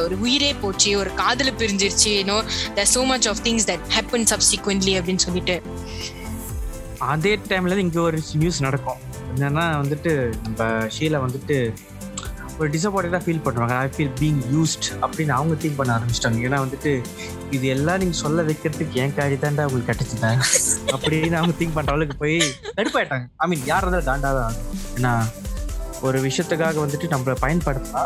ஒரு 0.04 0.16
உயிரே 0.16 0.54
போச்சு 0.54 0.98
ஒரு 0.98 1.14
காதல 1.14 1.50
பிரிஞ்சிருச்சு 1.50 2.10
you know 2.18 2.36
the 2.74 2.86
so 2.94 3.06
much 3.06 3.28
of 3.28 3.42
things 3.42 3.66
that 3.70 3.84
happen 3.96 4.26
subsequently 4.32 4.94
அப்படின்னு 4.98 5.24
சொல்லிட்டு 5.26 5.62
அதே 6.98 7.38
டைம்ல 7.48 7.76
இங்க 7.76 8.00
ஒரு 8.00 8.22
நியூஸ் 8.32 8.62
நடக்கும் 8.62 9.00
என்னன்னா 9.34 9.64
வந்துட்டு 9.82 10.12
நம்ம 10.44 10.70
ஷீலா 10.96 11.20
வந்துட்டு 11.26 11.56
ஒரு 12.58 12.68
டிசப்பாயிண்டா 12.72 13.20
ஃபீல் 13.24 13.44
பண்ணுவாங்க 13.44 13.74
ஐ 13.84 13.86
ஃபீல் 13.94 14.10
பீங் 14.20 14.40
யூஸ்ட் 14.54 14.88
அப்படின்னு 15.04 15.32
அவங்க 15.36 15.54
திங்க் 15.62 15.78
பண்ண 15.78 15.90
ஆரம்பிச்சிட்டாங்க. 15.96 16.40
ஏன்னா 16.46 16.58
வந்துட்டு 16.64 16.90
இது 17.56 17.66
எல்லாம் 17.74 18.00
நீங்க 18.02 18.16
சொல்ல 18.24 18.42
வைக்கிறதுக்கு 18.48 18.98
ஏன் 19.02 19.14
காடி 19.18 19.36
தாண்டா 19.44 19.64
உங்களுக்கு 19.68 19.92
கிடைச்சதா 19.92 20.32
அப்படின்னு 20.94 21.38
அவங்க 21.40 21.54
திங்க் 21.60 21.76
பண்ற 21.78 21.94
அளவுக்கு 21.94 22.16
போய் 22.24 22.36
கடுப்பாயிட்டாங்க 22.78 23.26
ஐ 23.44 23.48
மீன் 23.52 23.64
யார் 23.70 23.84
இருந்தாலும் 23.84 24.10
காண்டாதான் 24.10 24.46
ஆகும். 24.48 24.68
ஏன்னா 24.98 25.14
ஒரு 26.06 26.18
விஷயத்துக்காக 26.26 26.78
வந்துட்டு 26.84 27.08
நம்மள 27.12 27.34
பயன்படுத்தினா 27.42 28.00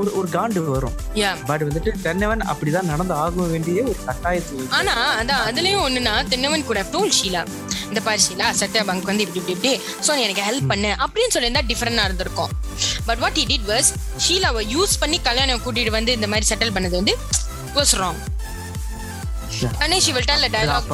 ஒரு 0.00 0.10
ஒரு 0.18 0.28
காண்டு 0.34 0.60
வரும். 0.72 0.96
பட் 1.50 1.62
வந்துட்டு 1.68 1.90
தென்னவன் 2.06 2.42
அப்படிதான் 2.50 2.90
நடந்து 2.92 3.14
ஆக 3.22 3.46
வேண்டிய 3.52 3.82
ஒரு 3.90 4.00
கட்டாயத்தில் 4.08 4.66
ஆனா 4.78 4.94
அதான் 5.20 5.44
அதுலயும் 5.48 5.84
ஒண்ணுனா 5.86 6.14
தென்னவன் 6.32 6.68
கூட 6.70 6.80
டோல் 6.94 7.16
ஷீலா. 7.18 7.42
இந்த 7.90 8.00
பாரு 8.06 8.20
ஷீலா 8.26 8.48
சத்யா 8.60 8.82
பங்க் 8.88 9.10
வந்து 9.10 9.24
இப்படி 9.26 9.40
இப்படி 9.42 9.56
இப்படி. 9.58 9.72
சோ 10.06 10.10
நீ 10.16 10.22
எனக்கு 10.28 10.44
ஹெல்ப் 10.48 10.68
பண்ணு 10.72 10.90
அப்படின்னு 11.04 11.34
சொல்லியிருந்தா 11.36 11.64
டிஃபரெண்டா 11.70 12.04
இருந்திருக்கும். 12.08 12.50
But 13.08 13.20
what 13.24 13.38
he 13.40 13.46
did 13.52 13.64
was 13.74 13.86
ஷீலாவை 14.26 14.64
யூஸ் 14.74 14.94
பண்ணி 15.04 15.20
கல்யாணம் 15.28 15.62
கூட்டிட்டு 15.66 15.94
வந்து 15.98 16.12
இந்த 16.18 16.28
மாதிரி 16.32 16.48
செட்டில் 16.50 16.74
பண்ணது 16.76 16.96
வந்து 17.00 17.16
வாஸ் 17.78 17.94
ராங். 18.02 18.20
அண்ணே 19.84 19.98
she 20.06 20.12
will 20.16 20.30
tell 20.32 20.52
dialogue 20.56 20.92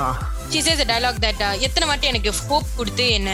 a 0.82 0.86
dialogue 0.90 1.18
that 1.24 1.38
uh, 1.44 1.54
எத்தனை 1.66 1.84
வாட்டி 1.90 2.06
எனக்கு 2.10 2.30
ஹோப் 2.48 2.68
கொடுத்து 2.78 3.04
என்ன 3.18 3.30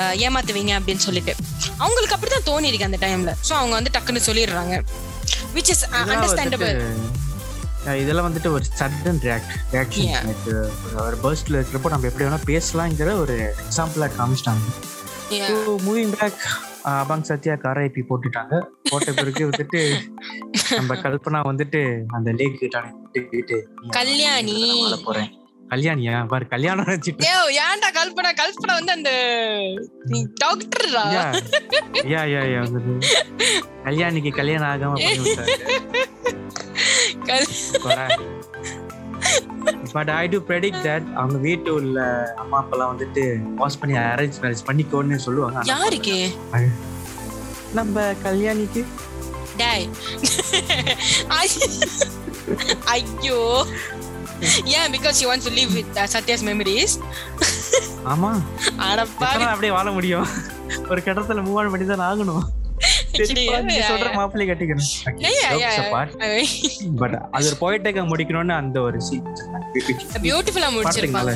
uh, 0.00 0.12
ஏமாத்துவீங்க 0.24 0.72
அப்படின்னு 0.78 1.04
சொல்லிட்டு. 1.06 1.32
அவங்களுக்கு 1.84 2.16
அப்படிதான் 2.16 2.46
தோணி 2.50 2.68
இருக்கு 2.70 2.88
அந்த 2.88 2.98
டைம்ல 3.04 3.32
சோ 3.48 3.52
அவங்க 3.60 3.74
வந்து 3.78 3.92
டக்குன்னு 3.96 4.22
சொல்லிடுறாங்க. 4.28 4.74
Which 5.56 5.70
is 5.74 5.80
uh, 5.96 6.04
இதெல்லாம் 8.02 8.26
வந்துட்டு, 8.28 8.50
ஒரு 8.56 8.64
சடன் 8.78 9.20
ரியாக்ட் 9.26 9.52
ரியாக்ஷன். 9.72 10.10
லைக் 10.28 10.46
ஒரு 11.06 11.16
பர்ஸ்ட்ல 11.24 11.58
இருக்கிறப்போ 11.58 11.90
நம்ம 11.94 12.08
எப்படி 12.10 12.26
வேணா 12.26 12.40
பேசலாங்கிற 12.52 13.10
ஒரு 13.22 13.36
எக்ஸாம்பிளா 13.64 14.08
காமிச்சிட்டாங்க. 14.18 14.64
So 15.48 15.56
moving 15.86 16.14
back 16.20 16.40
upon 16.92 17.26
Sathya 17.28 17.54
காரைப்பி 17.64 18.02
போட்டுட்டாங்க. 18.08 18.54
போட்ட 18.90 19.12
பிறகு 19.12 19.44
வந்துட்டு 19.50 19.80
நம்ம 20.78 20.94
கல்பனா 21.04 21.40
வந்துட்டு 21.50 21.80
அந்த 22.16 22.32
லேக் 22.40 22.58
கிட்ட 22.58 22.80
கல்யாணி. 23.98 24.56
போறேன்? 25.06 25.30
கல்யாணியா? 25.72 26.16
பாரு 26.32 26.44
கல்யாணம் 26.46 26.86
நினைச்சிட்டு. 26.88 27.28
ஏன்டா 27.66 27.88
கல்பனா? 27.98 28.30
கல்பனா 28.40 28.74
வந்து 28.80 28.92
அந்த 28.96 29.10
டாக்டர்ரா 30.42 31.04
யா 32.12 32.22
யா 32.34 32.42
யா 32.54 32.62
கல்யாணிக்கு 33.86 34.32
கல்யாணம் 34.40 34.70
ஆகாம 34.72 35.00
விட்டாரு 37.24 38.26
but 39.92 40.10
I 40.10 40.22
to 40.32 40.38
predict 40.48 40.82
that 40.88 41.06
அவங்க 41.20 41.36
வீட்டு 41.46 41.70
உள்ள 41.74 41.98
அம்மா 42.42 42.56
அப்பெல்லாம் 42.62 42.92
வந்துட்டு 42.94 43.24
வாஷ் 43.60 43.78
பண்ணி 43.78 43.94
அரேஞ்ச் 43.98 44.40
மேரேஜ் 44.42 44.66
பண்ணிக்கோன்னு 44.68 45.16
சொல்லுவாங்க. 45.26 45.60
யாருக்கு? 45.64 46.16
நம்ம 47.78 48.02
கல்யாணிக்கு. 48.26 48.82
டேய். 49.56 49.86
ஐயோ. 52.84 53.40
ஏன்? 54.76 54.90
Because 54.96 55.20
you 55.22 55.26
want 55.30 55.46
to 55.48 55.52
live 55.58 55.72
with 55.72 55.92
Sathya's 56.14 56.44
memories 56.50 56.96
ஆமா. 58.12 58.32
அடப்பா 58.88 59.28
அப்படியே 59.52 59.72
வாழ 59.78 59.90
முடியும்? 59.90 60.26
ஒரு 60.90 61.00
கட்டத்துல 61.06 61.44
மூவ் 61.46 61.58
ஆன் 61.60 61.72
பண்ணி 61.74 61.86
தான் 61.86 62.06
ஆகணும். 62.10 62.44
மாப்பிள்ளை 64.14 64.46
கட்டிக்கணும் 64.50 64.90
பட் 67.02 67.16
அது 67.32 67.46
ஒரு 67.50 67.56
போயிட்டேக்க 67.62 68.02
முடிக்கணும்னு 68.12 68.54
அந்த 68.62 68.80
ஒரு 68.80 69.00
பியூட்டிஃபுல்லா 70.28 70.70
முடிச்சிருப்பாங்க 70.76 71.34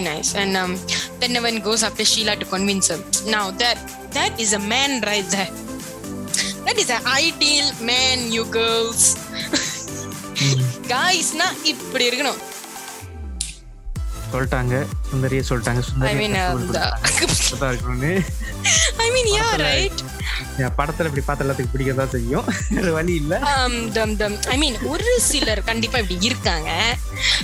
nice. 0.00 0.34
And 0.34 0.56
um, 0.56 0.72
then 1.20 1.34
when 1.44 1.56
goes 1.62 1.82
after 1.82 2.04
Sheila 2.04 2.36
to 2.36 2.46
convince 2.46 2.88
her. 2.88 2.98
Now 3.26 3.50
that 3.62 3.78
that 4.12 4.32
is 4.38 4.52
a 4.52 4.62
man 4.74 5.00
right 5.00 5.28
there. 5.30 5.52
That 6.66 6.78
is 6.78 6.90
an 6.90 7.04
ideal 7.06 7.68
man, 7.80 8.32
you 8.32 8.44
girls. 8.50 9.02
Guys, 10.88 11.28
na 11.40 11.46
இப்படி 11.62 12.04
இருக்கணும் 12.08 12.40
சொல்லிட்டாங்க. 14.32 14.86
சுந்தரியே 15.10 15.42
சொல்லிட்டாங்க. 15.48 15.80
சுந்தரி 15.80 16.26
இருக்கணும்னு. 17.60 18.12
I 18.98 19.10
mean, 19.10 19.26
yeah, 19.34 20.70
படத்துல- 20.78 21.04
இப்படி 21.04 21.20
பார்த்த 21.26 21.44
எல்லாத்துக்கும் 21.44 21.76
பிடிக்கதா 21.76 22.08
செய்யும் 22.08 22.44
வேற 22.68 22.92
வழி 22.92 23.14
இல்ல. 23.14 23.38
Um, 23.38 23.94
the, 23.94 24.04
the, 24.18 24.48
I 24.48 24.56
mean, 24.58 24.84
ஒரு 24.84 25.20
சிலர் 25.20 25.64
கண்டிப்பா 25.64 25.98
இப்படி 25.98 26.24
இருக்காங்க. 26.24 26.96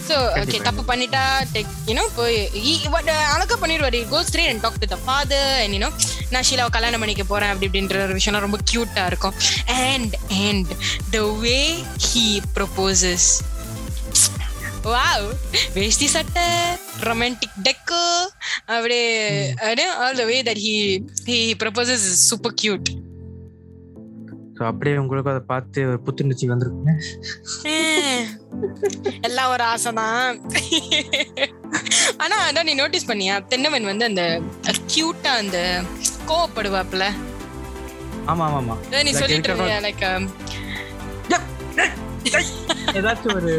So 0.08 0.10
okay. 0.10 0.62
தப்பு 0.62 0.94
பண்ணிட்டா 0.94 1.22
டெக் 1.52 1.70
யூனோ 1.86 2.02
போய் 2.16 2.50
uh, 2.52 3.06
அழகா 3.06 3.56
பண்ணிடுவாரு. 3.60 4.08
Go 4.08 4.24
straight 4.24 4.48
and 4.48 4.60
talk 4.60 4.78
to 4.78 4.86
the 4.86 4.96
father 4.96 5.60
and 5.60 5.74
you know 5.74 5.92
நான் 6.30 6.42
ஷீலாவை 6.50 6.70
கல்யாணம் 6.70 7.00
பண்ணிக்க 7.00 7.24
போறேன் 7.24 7.48
அப்படி 7.48 7.66
இப்படின்ற 7.70 8.02
ஒரு 8.02 8.14
விஷயம்லாம் 8.14 8.46
ரொம்ப 8.46 8.58
கியூட்டா 8.72 9.06
இருக்கும். 9.06 9.34
And 9.66 10.14
and 10.30 10.72
the 11.10 11.18
way 11.18 11.84
he 12.14 12.40
proposes 12.54 13.28
wow 14.86 15.26
வேஷ்டி 15.74 16.06
சட்டை 16.06 16.46
ரொமான்டிக் 17.00 17.56
டெக்கு 17.62 18.02
அப்படியே 18.68 19.06
அப்படியே 19.60 19.88
all 20.02 20.16
the 20.16 20.24
way 20.24 20.36
that 20.42 20.62
he 20.64 20.74
he 21.28 21.38
proposes 21.62 22.04
is 22.08 22.22
super 22.28 22.56
cute 22.62 22.90
so 24.56 24.62
அப்படியே 24.66 24.96
உங்களுக்கு 24.98 25.30
அதை 25.30 25.42
பார்த்து 25.46 25.80
ஒரு 25.88 25.98
புத்துணர்ச்சி 26.00 26.46
வந்திருக்குங்க. 26.50 26.92
எல்லாம் 29.20 29.50
ஒரு 29.50 29.64
ஆசைதான். 29.64 30.36
ஆனா 32.16 32.36
அதான் 32.44 32.68
நீ 32.68 32.74
நோட்டீஸ் 32.74 33.08
பண்ணியா? 33.08 33.36
தென்னவன் 33.46 33.90
வந்து 33.90 34.04
அந்த 34.04 34.24
கியூட்டா 34.92 35.32
அந்த 35.38 35.58
கோவப்படுவாப்ல 36.26 37.06
ஆமா 38.26 38.44
ஆமா 38.48 38.60
ஆமா 38.60 38.76
நீ 39.02 39.12
சொல்லிட்டு 39.14 39.50
இருந்தியா 39.50 39.80
லைக் 39.80 40.04
ஏதாச்சும் 42.98 43.34
ஒரு 43.34 43.52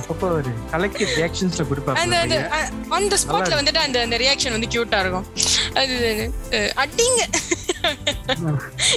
அப்பப்போ 0.00 0.26
ஒரு 0.30 0.50
கலெக்டிவ் 0.72 1.10
ரியாக்ஷன்ஸ்ல 1.18 1.64
அந்த 2.02 2.18
அந்த 2.18 2.36
கொடுப்பாங்க 2.36 2.90
அந்த 2.90 3.16
ஸ்பாட்ல 3.22 3.54
வந்துட்டு 3.60 3.80
அந்த 3.86 4.00
அந்த 4.00 4.16
ரியாக்ஷன் 4.16 4.50
வந்து 4.50 4.70
கியூட்டா 4.74 4.98
இருக்கும். 5.00 5.26
அது 5.74 5.96
அடிங்க. 6.84 7.20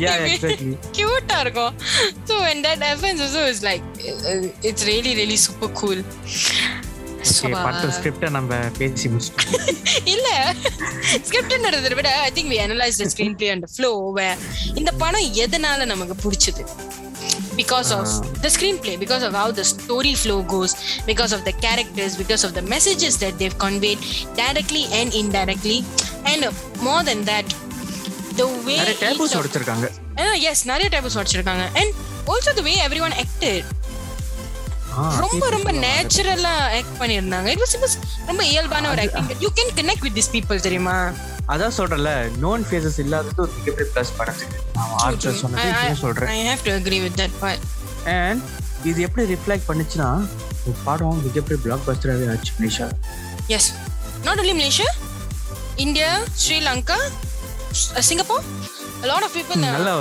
யா 0.05 0.13
எக்ஸாக்ட்லி 0.25 0.73
கியூட்டா 0.97 1.39
இருக்கும். 1.39 1.73
It's 4.61 4.86
really 4.86 5.13
really 5.19 5.38
super 5.47 5.71
cool 5.71 6.03
பட்ட 7.65 7.88
ஸ்கிரிப்டை 7.97 8.29
நம்ம 8.29 8.55
பேசி 8.77 9.09
முடிச்சிட்டோம். 9.09 9.69
இல்ல. 10.13 10.55
ஸ்கிரிப்ட்ன்றதை 11.27 11.95
விட 11.95 12.09
I 12.19 12.31
think 12.36 12.51
we 12.53 12.57
analyse 12.65 12.99
the 13.01 13.05
screenplay 13.38 13.49
and 13.49 13.67
flow 13.75 13.91
இந்த 14.75 14.91
படம் 14.91 15.29
எதனால 15.43 15.86
நமக்கு 15.86 16.15
பிடிச்சது? 16.23 16.63
because 17.61 17.91
of 17.97 18.05
Ah. 18.07 18.18
the 18.45 18.51
screenplay 18.57 18.95
because 18.97 19.22
of 19.22 19.32
how 19.41 19.49
the 19.51 19.64
story 19.74 20.14
flow 20.14 20.39
goes 20.55 20.72
because 21.11 21.32
of 21.32 21.41
the 21.45 21.55
characters 21.64 22.12
because 22.22 22.43
of 22.49 22.53
the 22.59 22.64
messages 22.74 23.14
that 23.24 23.34
they've 23.41 23.59
conveyed 23.59 24.01
directly 24.43 24.84
and 25.01 25.09
indirectly 25.22 25.78
and 26.32 26.43
more 26.89 27.03
than 27.11 27.22
that 27.30 27.47
the 28.41 28.49
way 28.66 28.76
நிறைய 28.82 28.97
tables 29.05 29.32
each 29.32 29.36
of- 29.36 29.43
உடைச்சிருக்காங்க 29.43 29.86
Ah, 30.24 30.34
yes 30.47 30.59
நிறைய 30.70 30.86
tables 30.95 31.18
வச்சிருக்காங்க 31.20 31.64
and 31.80 31.91
also 32.32 32.51
the 32.59 32.64
way 32.68 32.76
everyone 32.86 33.14
acted 33.24 33.61
ஆ, 33.64 33.91
ரொம்ப 35.24 35.46
ரொம்ப. 35.50 35.70
நேச்சுரலா 35.84 36.54
act 36.78 36.96
பண்ணிருந்தாங்க 37.00 37.48
it 37.54 37.62
was 37.64 37.76
it 37.78 37.96
ரொம்ப 38.28 38.41
இயல்பான 38.52 38.89
ஒரு 38.89 39.02
acting 39.06 39.30
you 39.44 39.50
can 39.60 39.72
connect 39.80 40.04
with 40.08 40.18
this 40.20 40.32
people 40.36 40.66
தெரியுமா? 40.68 40.98
அதான் 41.54 41.76
சொல்றேன்ல 41.78 42.12
நோன் 42.44 42.64
ஃபேஸஸ் 42.68 43.00
இல்லாதது 43.04 43.41
ஒரு 43.44 43.54
மிகப்பெரிய 43.58 43.88
ப்ளஸ் 43.94 44.12
படத்துக்கு 44.18 44.60
நான் 44.78 44.94
ஆர்ச்சர் 45.06 45.39
சொன்னது 45.41 45.96
சொல்றேன். 46.04 46.30
I 46.36 46.41
have 46.50 46.64
to 46.68 46.74
agree 46.76 47.00
with 47.06 47.18
that 47.22 47.38
part 47.41 47.64
and 48.18 48.44
இது 48.89 49.02
எப்படி 49.08 49.26
ரிஃப்ளெக்ட் 49.34 49.68
பண்ணுச்சுன்னா 49.70 50.10
ஒரு 50.66 50.78
படம் 50.86 51.20
மிகப்பெரிய 51.26 51.60
பிளாக் 51.66 51.86
பஸ்டராகவே 51.88 52.28
ஆச்சு 52.34 52.54
Manisha 52.60 52.88
yes 53.58 53.70
not 54.26 54.41
only 54.44 54.56
Malaysia 54.60 54.89
India 55.78 56.10
Sri Lanka 56.44 57.00
Singapore 58.10 58.46
lot 59.12 59.26
of 59.28 59.36
people 59.38 59.64
நல்ல 59.68 59.91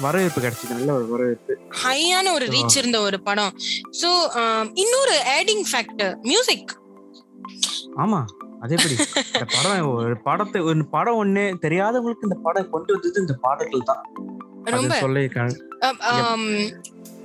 வரவேற்பு 0.00 0.40
கிடைச்சது 0.40 0.74
நல்ல 0.74 0.90
ஒரு 0.98 1.06
வரவேற்பு. 1.14 1.54
ஹையான 1.82 2.26
ஒரு 2.36 2.46
ரீச் 2.54 2.76
இருந்த 2.80 2.98
ஒரு 3.08 3.20
படம். 3.28 3.52
ஸோ 4.00 4.10
இன்னொரு 4.82 5.16
ஆடிங் 5.36 5.64
ஃபேக்டர் 5.70 6.12
மியூசிக் 6.30 6.72
ஆமா 8.04 8.20
அதே 8.64 8.76
இந்த 8.84 9.46
படம் 9.56 9.88
ஒரு 9.98 10.16
படத்தை 10.28 10.60
ஒரு 10.70 10.84
படம் 10.94 11.18
ஒண்ணு 11.22 11.44
தெரியாதவங்களுக்கு 11.64 12.28
இந்த 12.28 12.38
படம் 12.46 12.70
கொண்டு 12.74 12.92
வந்தது 12.94 13.22
இந்த 13.24 13.34
பாடல்கள் 13.44 13.88
தான். 13.90 14.02
ரொம்ப. 14.74 14.94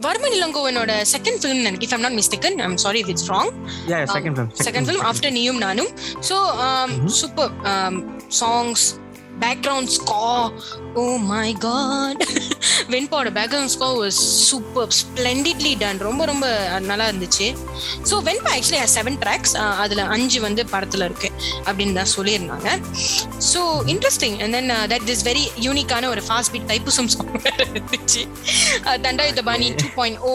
வர்மன் 0.06 0.36
இளங்கோவனோட 0.38 0.92
செகண்ட் 1.14 1.40
ஃபிலிம் 1.42 1.64
நினைக்கிறேன். 1.68 1.94
I'm 1.96 2.06
not 2.06 2.18
mistaken 2.20 2.58
I'm 2.66 2.78
sorry 2.84 3.00
if 3.04 3.12
it's 3.14 3.30
wrong 3.34 3.52
ya 3.92 3.98
second 4.16 4.36
film 4.38 4.52
second 4.68 4.88
film 4.88 5.06
after 5.12 5.34
நீயும் 5.38 5.62
நானும். 5.66 5.92
So 6.30 6.38
super 7.20 7.52
songs 8.42 8.86
background 9.44 9.94
score 9.98 10.24
oh 11.02 11.04
my 11.34 11.50
god 11.66 12.24
வெண்பாவோட 12.94 13.30
background 13.38 13.72
score 13.74 13.88
was 14.00 14.20
super 14.48 14.90
splendidly 15.00 15.72
done 15.82 16.02
ரொம்ப 16.08 16.22
ரொம்ப 16.32 16.46
நல்லா 16.90 17.06
இருந்துச்சு. 17.12 17.48
So 18.10 18.16
Venba 18.28 18.52
actually 18.56 18.82
seven 18.96 19.18
tracks 19.24 19.54
அதில் 19.84 20.04
அஞ்சு 20.16 20.40
வந்து 20.48 20.64
படத்தில் 20.74 21.06
இருக்கு 21.08 21.30
அப்படின்னு 21.68 21.98
தான் 22.00 22.12
சொல்லியிருந்தாங்க. 22.16 22.70
So 23.52 23.62
interesting 23.94 24.38
and 24.44 24.56
then 24.58 24.72
that 24.94 25.10
is 25.16 25.26
very 25.30 25.46
யூனிக்கான 25.68 26.10
ஒரு 26.14 26.24
ஃபாஸ்ட் 26.28 26.54
பீட் 26.56 26.70
தைப்புசம் 26.74 27.10
சாங் 27.16 27.34
இருந்துச்சு. 27.66 28.24
தண்டாயுத்த 29.06 29.44
பாணி 29.52 29.70
டூ 29.84 29.88
பாயிண்ட் 30.00 30.20
ஓ 30.32 30.34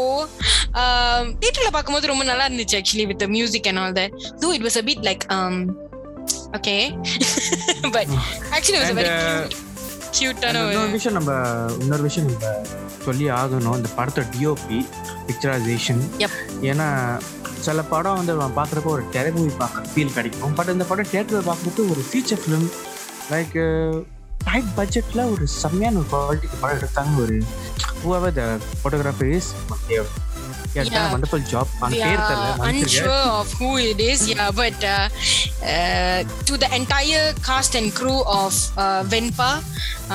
தியேட்டர்ல 1.43 1.71
பார்க்கும்போது 1.77 2.13
ரொம்ப 2.13 2.25
நல்லா 2.31 2.47
இருந்துச்சு 2.49 2.79
actually 2.81 3.07
with 3.13 3.27
music 3.37 3.69
and 3.73 3.83
all 3.85 3.97
that 4.01 4.17
though 4.43 4.51
it 4.57 4.67
was 4.69 4.81
a 4.83 4.85
bit 4.89 5.07
like 5.11 5.25
okay 6.57 6.77
but 7.91 8.13
actually 8.53 8.79
was 8.81 8.95
very 8.99 9.13
கியூட்டான 10.13 10.61
ஒரு 10.61 10.73
இன்னொரு 10.73 10.93
விஷயம் 10.93 11.17
நம்ம 11.19 11.33
இன்னொரு 11.79 12.03
விஷயம் 12.03 12.29
நம்ம 12.29 12.53
சொல்லி 13.03 13.27
ஆகணும் 13.33 13.77
இந்த 13.77 13.91
படத்தோட 13.97 14.27
டிஓபி 14.33 14.79
பிக்சரைசேஷன் 15.27 16.03
Yep. 16.19 16.33
ஏன்னா 16.63 16.87
சில 17.63 17.83
படம் 17.85 18.17
வந்து 18.17 18.35
நம்ம 18.35 18.57
பார்க்குறப்போ 18.59 18.91
ஒரு 18.91 19.05
டெரை 19.13 19.31
மூவி 19.33 19.53
பார்க்குற 19.59 19.83
ஃபீல் 19.89 20.15
கிடைக்கும். 20.15 20.53
பட் 20.55 20.69
இந்த 20.69 20.85
படம் 20.85 21.11
தேட்டரில் 21.13 21.49
பார்க்குறப்போ 21.49 21.85
ஒரு 21.91 22.03
ஃபீச்சர் 22.09 22.41
ஃபிலிம் 22.43 22.67
லைக் 23.31 23.55
டைட் 24.45 24.71
பட்ஜெட்டில் 24.77 25.23
ஒரு 25.33 25.45
செம்மையான 25.57 25.99
ஒரு 25.99 26.09
குவாலிட்டிக்கு 26.13 26.59
படம் 26.61 26.79
எடுத்தாங்க 26.79 27.23
ஒரு 27.23 27.37
whoever 28.03 28.31
the 28.33 28.49
photographer 28.83 29.29
is 29.31 29.47
they 29.89 29.99
have 29.99 30.11
they 30.73 30.81
have 30.81 30.89
done 30.89 30.97
a 30.97 31.01
Yeah. 31.01 31.13
wonderful 31.15 31.43
job 31.53 31.67
அந்த 31.85 31.97
we 31.99 32.11
are 32.15 32.69
unsure 32.71 33.21
of 33.39 33.49
who 33.61 33.71
it 33.91 34.01
is 34.11 34.21
yeah 34.33 34.51
but 34.61 34.79
uh, 34.87 35.07
uh, 35.73 36.19
to 36.49 36.57
the 36.63 36.69
entire 36.79 37.27
cast 37.49 37.75
and 37.81 37.89
crew 37.99 38.19
of 38.39 38.53
uh, 38.85 39.01
venpa 39.13 39.51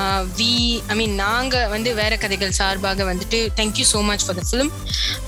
uh, 0.02 0.22
we 0.40 0.50
i 0.92 0.98
mean 1.00 1.12
நாங்க 1.24 1.56
வந்து 1.74 1.90
வேற 2.02 2.14
கதைகள் 2.24 2.58
சார்பாக 2.60 3.06
வந்துட்டு 3.12 3.40
thank 3.60 3.74
you 3.82 3.88
so 3.94 4.02
much 4.10 4.24
for 4.28 4.36
the 4.40 4.46
film. 4.52 4.70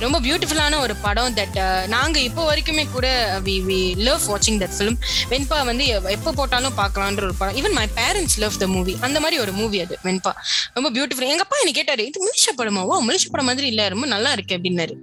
ரொம்ப 0.04 0.18
பியூட்டிஃபுல்லான 0.26 0.80
ஒரு 0.86 0.94
படம் 1.04 1.34
தட் 1.38 1.58
நாங்க 1.94 2.18
இப்போ 2.30 2.42
வரைக்குமே 2.50 2.86
கூட 2.96 3.08
வி 3.48 3.56
வி 3.68 3.80
லவ் 4.08 4.24
வாட்சிங் 4.32 4.60
தட் 4.64 4.76
ஃபிலிம் 4.78 4.98
வெண்பா 5.32 5.60
வந்து 5.70 5.86
எப்போ 6.16 6.32
போட்டாலும் 6.40 6.76
பார்க்கலான்ற 6.82 7.24
ஒரு 7.30 7.36
படம். 7.42 7.56
Even 7.62 7.76
my 7.80 7.86
parents 8.00 8.38
love 8.44 8.58
the 8.64 8.68
movie 8.76 8.96
அந்த 9.08 9.18
மாதிரி 9.26 9.40
ஒரு 9.44 9.54
மூவி 9.60 9.80
அது 9.86 9.98
வெண்பா 10.08 10.34
ரொம்ப 10.78 10.90
பியூட்டிஃபுல் 10.98 11.30
எங்க 11.34 11.46
அப்பா 11.48 11.60
என்ன 11.64 11.74
கேட்டாரு 11.80 12.06
இது 12.12 12.20
மலேசியா 12.46 12.60
படமா? 12.60 12.82
ஓ 12.90 12.96
மலேசியா 13.08 13.32
படம் 13.34 13.50
மாதிரி 13.50 13.68
இல்ல 13.72 13.84
ரொம்ப 13.94 14.06
நல்லா 14.14 14.32
இருக்கு 14.36 14.56
அப்படின்னாரு. 14.58 14.94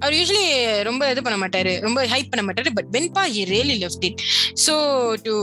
அவர் 0.00 0.14
யூஸ்வலி 0.18 0.44
ரொம்ப 0.88 1.02
இது 1.12 1.20
பண்ண 1.26 1.38
மாட்டாரு 1.42 1.72
ரொம்ப 1.86 2.00
ஹைப் 2.12 2.30
பண்ண 2.32 2.42
மாட்டாரு 2.48 2.70
but 2.78 2.90
Venba 2.96 3.24
he 3.34 3.42
really 3.54 3.76
left 3.82 4.06
it 4.08 4.20
so 4.64 4.74
to 5.26 5.34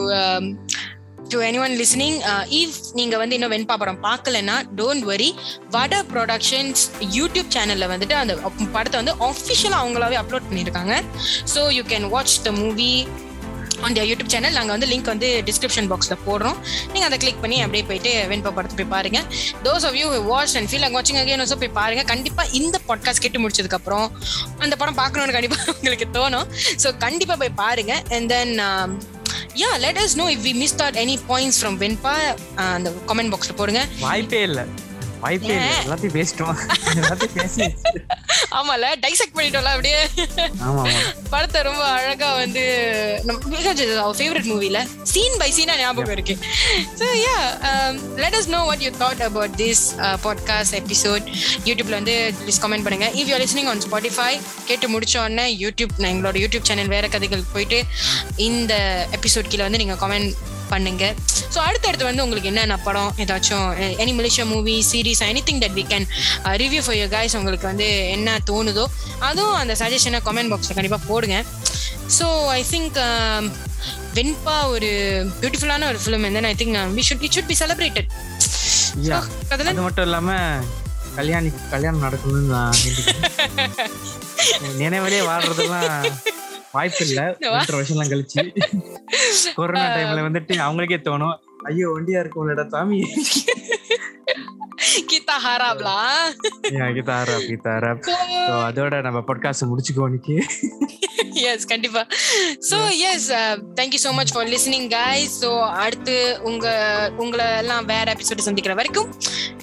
to 1.31 1.37
anyone 1.65 1.75
listening 1.81 2.17
if 2.59 2.75
நீங்கள் 2.97 3.21
வந்து 3.21 3.35
இன்னும் 3.37 3.53
வெண்பா 3.53 3.75
படம் 3.81 4.01
பார்க்கலன்னா 4.07 4.55
டோன்ட் 4.79 5.05
வரி 5.11 5.29
வட 5.75 6.01
ப்ரொடக்ஷன்ஸ் 6.11 6.81
யூடியூப் 7.17 7.49
சேனல்ல 7.55 7.87
வந்துட்டு 7.93 8.15
அந்த 8.19 8.33
படத்தை 8.75 8.97
வந்து 9.01 9.15
அஃபிஷியலாக 9.29 9.81
அவங்களாவே 9.83 10.17
அப்லோட் 10.21 10.49
பண்ணியிருக்காங்க 10.49 10.95
so 11.53 11.63
you 11.77 11.85
can 11.93 12.07
watch 12.15 12.35
the 12.47 12.53
movie 12.61 12.91
on 13.83 13.95
their 13.95 14.07
YouTube 14.11 14.31
channel 14.33 14.55
நாங்கள் 14.57 14.75
வந்து 14.75 14.89
லிங்க் 14.91 15.09
வந்து 15.13 15.29
டிஸ்கிரிப்ஷன் 15.49 15.87
பாக்ஸில் 15.91 16.17
போடுறோம். 16.27 16.57
நீங்கள் 16.93 17.07
அதை 17.09 17.17
கிளிக் 17.23 17.41
பண்ணி 17.43 17.57
அப்படியே 17.65 17.83
போயிட்டு 17.89 18.11
வெண்பா 18.31 18.51
படத்தை 18.57 18.77
போய் 18.79 18.91
பாருங்க. 18.95 19.19
Those 19.65 19.85
of 19.89 19.97
you 20.01 20.07
watch 20.31 20.55
and 20.59 20.69
feel 20.71 20.85
அங்கே 20.87 20.97
வாட்சிங் 20.97 21.19
அகேன் 21.21 21.43
ஆல்சோ 21.45 21.57
போய் 21.63 21.75
பாருங்க. 21.81 22.03
கண்டிப்பாக 22.13 22.55
இந்த 22.61 22.79
பாட்காஸ்ட் 22.89 23.23
கேட்டு 23.25 23.43
முடிச்சதுக்கப்புறம் 23.45 24.07
அந்த 24.65 24.73
படம் 24.81 24.99
பார்க்கணும்னு 25.01 25.35
கண்டிப்பாக 25.37 25.73
உங்களுக்கு 25.75 26.07
தோணும். 26.17 26.47
ஸோ 26.83 26.91
கண்டிப்பாக 27.05 27.37
போய் 27.43 27.55
பாருங்க. 27.63 27.95
And 28.17 28.29
then 28.35 28.53
ya 29.61 29.69
let 29.85 30.01
us 30.05 30.17
know 30.21 30.27
if 30.35 30.43
we 30.47 30.53
miss 30.63 30.75
out 30.85 30.99
any 31.05 31.17
points 31.31 31.59
from 31.61 31.77
Venba 31.85 32.15
uh, 32.63 32.73
அந்த 32.77 32.91
கமெண்ட் 33.11 33.33
பாக்ஸில் 33.33 33.59
போடுங்க. 33.61 33.83
வாய்ப்பே 34.05 34.41
இல்லை. 34.49 34.65
வாய்ப்பே? 35.25 35.55
எல்லாத்தையும் 35.83 36.17
பேசிட்டோம். 36.17 36.57
எல்லாத்தையும் 37.01 37.37
பேசி 37.39 37.65
ஆமால 38.57 38.89
டைசெக்ட் 39.03 39.35
பண்ணிட்டோம்ல 39.37 39.71
அப்படியே. 39.75 39.99
படத்தை 41.31 41.59
ரொம்ப 41.67 41.83
அழகா 41.95 42.29
வந்து 42.41 42.63
ஃபேவரட் 44.19 44.49
மூவில 44.51 44.79
சீன் 45.11 45.37
பை 45.41 45.49
சீனா 45.57 45.75
ஞாபகம் 45.81 46.13
இருக்கு. 46.15 46.35
So 46.99 47.07
ya 47.23 47.35
let 48.23 48.37
us 48.39 48.49
know 48.55 48.61
what 48.69 48.83
you 48.85 48.91
thought 49.03 49.23
about 49.29 49.55
this 49.63 49.83
podcast 50.25 50.77
episode 50.81 51.25
யூடியூப்ல 51.69 51.95
வந்து 51.99 52.15
ப்ளீஸ் 52.41 52.61
கமெண்ட் 52.65 52.85
பண்ணுங்க. 52.87 53.09
If 53.21 53.31
you 53.31 53.37
listening 53.43 53.69
on 53.73 53.83
Spotify 53.87 54.31
கேட்டு 54.69 54.89
முடிச்ச 54.95 55.15
உடனே 55.25 55.47
யூடியூப் 55.63 55.93
எங்களோட 56.11 56.37
யூடியூப் 56.43 56.67
சேனல் 56.71 56.93
வேற 56.95 57.07
கதைகள் 57.15 57.49
போயிட்டு 57.53 57.79
இந்த 58.49 58.73
எபிசோட் 59.19 59.51
கீழே 59.53 59.63
வந்து 59.63 59.81
நீங்க 59.83 59.97
கமெண்ட் 60.05 60.33
பண்ணுங்க. 60.69 61.05
ஸோ 61.53 61.59
அடுத்தடுத்து 61.67 62.05
வந்து 62.09 62.23
உங்களுக்கு 62.23 62.49
என்னென்ன 62.51 62.77
படம் 62.87 63.11
ஏதாச்சும் 63.23 63.67
any 64.03 64.13
Malaysia 64.17 64.45
movie 64.45 64.75
series 64.91 65.23
anything 65.49 65.61
that 65.63 65.77
we 65.79 65.85
can 65.91 66.07
review 66.63 66.81
for 66.85 66.97
you 67.01 67.07
guys 67.15 67.35
உங்களுக்கு 67.39 67.67
வந்து 67.71 67.87
என்ன 68.15 68.37
தோணுதோ 68.51 68.85
அதுவும் 69.19 69.57
அந்த 69.61 69.75
சஜஷனை 69.79 70.21
கமெண்ட் 70.27 70.51
பாக்ஸில் 70.53 70.77
கண்டிப்பாக 70.79 71.03
போடுங்க. 71.07 71.37
ஸோ 72.19 72.27
ஐ 72.49 72.61
திங்க் 72.71 72.97
வெண்பா 74.17 74.55
ஒரு 74.67 74.89
பியூட்டிஃபுல்லான 75.41 75.87
ஒரு 75.91 75.99
film 76.03 76.25
then 76.35 76.47
I 76.51 76.55
think 76.55 76.77
we 76.97 77.03
should 77.09 77.23
it 77.27 77.35
should 77.35 77.51
be 77.51 77.57
celebrated 77.59 78.09
அது 79.53 79.81
மட்டும் 79.81 80.05
இல்லாம 80.07 80.29
கல்யாணி 81.15 81.49
கல்யாணம் 81.73 82.05
நடக்கணும்னு 82.05 82.53
நான். 82.53 82.79
நினைவிலே 84.81 85.19
வாழ்றதெல்லாம் 85.27 85.93
வாய்ப்பு 86.77 87.03
இல்ல 87.07 87.21
ஒன்றரை 87.53 87.77
வருஷம் 87.79 87.95
எல்லாம் 87.97 88.11
கழிச்சு. 88.13 88.43
கொரோனா 89.59 89.85
டைம்ல 89.95 90.25
வந்துட்டு 90.27 90.55
அவங்களுக்கே 90.67 90.99
தோணும். 91.09 91.35
ஐயோ 91.69 91.87
ஒண்டியா 91.97 92.21
இருக்கும்லடா 92.23 92.65
சாமி. 92.73 92.99
கீதா 95.09 95.35
ஹாராப்லா? 95.45 95.95
கீதாரா 96.95 97.35
கீதாரா 97.49 97.91
So, 98.47 98.55
அதோட 98.67 98.95
நம்ம 99.05 99.19
பாட்காஸ்ட் 99.27 99.69
முடிச்சுக்கோ 99.71 100.07
இன்னைக்கு. 100.09 100.35
எஸ் 101.51 101.65
கண்டிப்பா. 101.71 102.01
So 102.69 102.77
yes 103.09 103.27
thank you 103.79 103.99
so 104.05 104.11
much 104.19 104.33
for 104.35 104.49
listening 104.53 104.87
guys 104.95 105.35
so 105.43 105.49
அடுத்து 105.83 106.15
உங்க 106.49 106.65
உங்களை 107.23 107.47
எல்லாம் 107.61 107.89
வேற 107.93 108.13
எபிசோடு 108.15 108.47
சந்திக்கிற 108.47 108.75
வரைக்கும் 108.81 109.09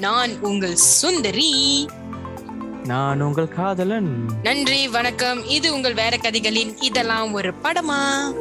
நான் 0.07 0.33
உங்கள் 0.51 0.77
சுந்தரி. 1.01 1.51
நான் 2.85 3.21
உங்கள் 3.21 3.49
காதலன். 3.49 4.25
நன்றி 4.43 4.89
வணக்கம். 4.89 5.45
இது 5.45 5.75
உங்கள் 5.75 5.95
வேற 5.95 6.17
கதைகளின் 6.17 6.79
இதெல்லாம் 6.81 7.33
ஒரு 7.33 7.55
படமா? 7.63 8.33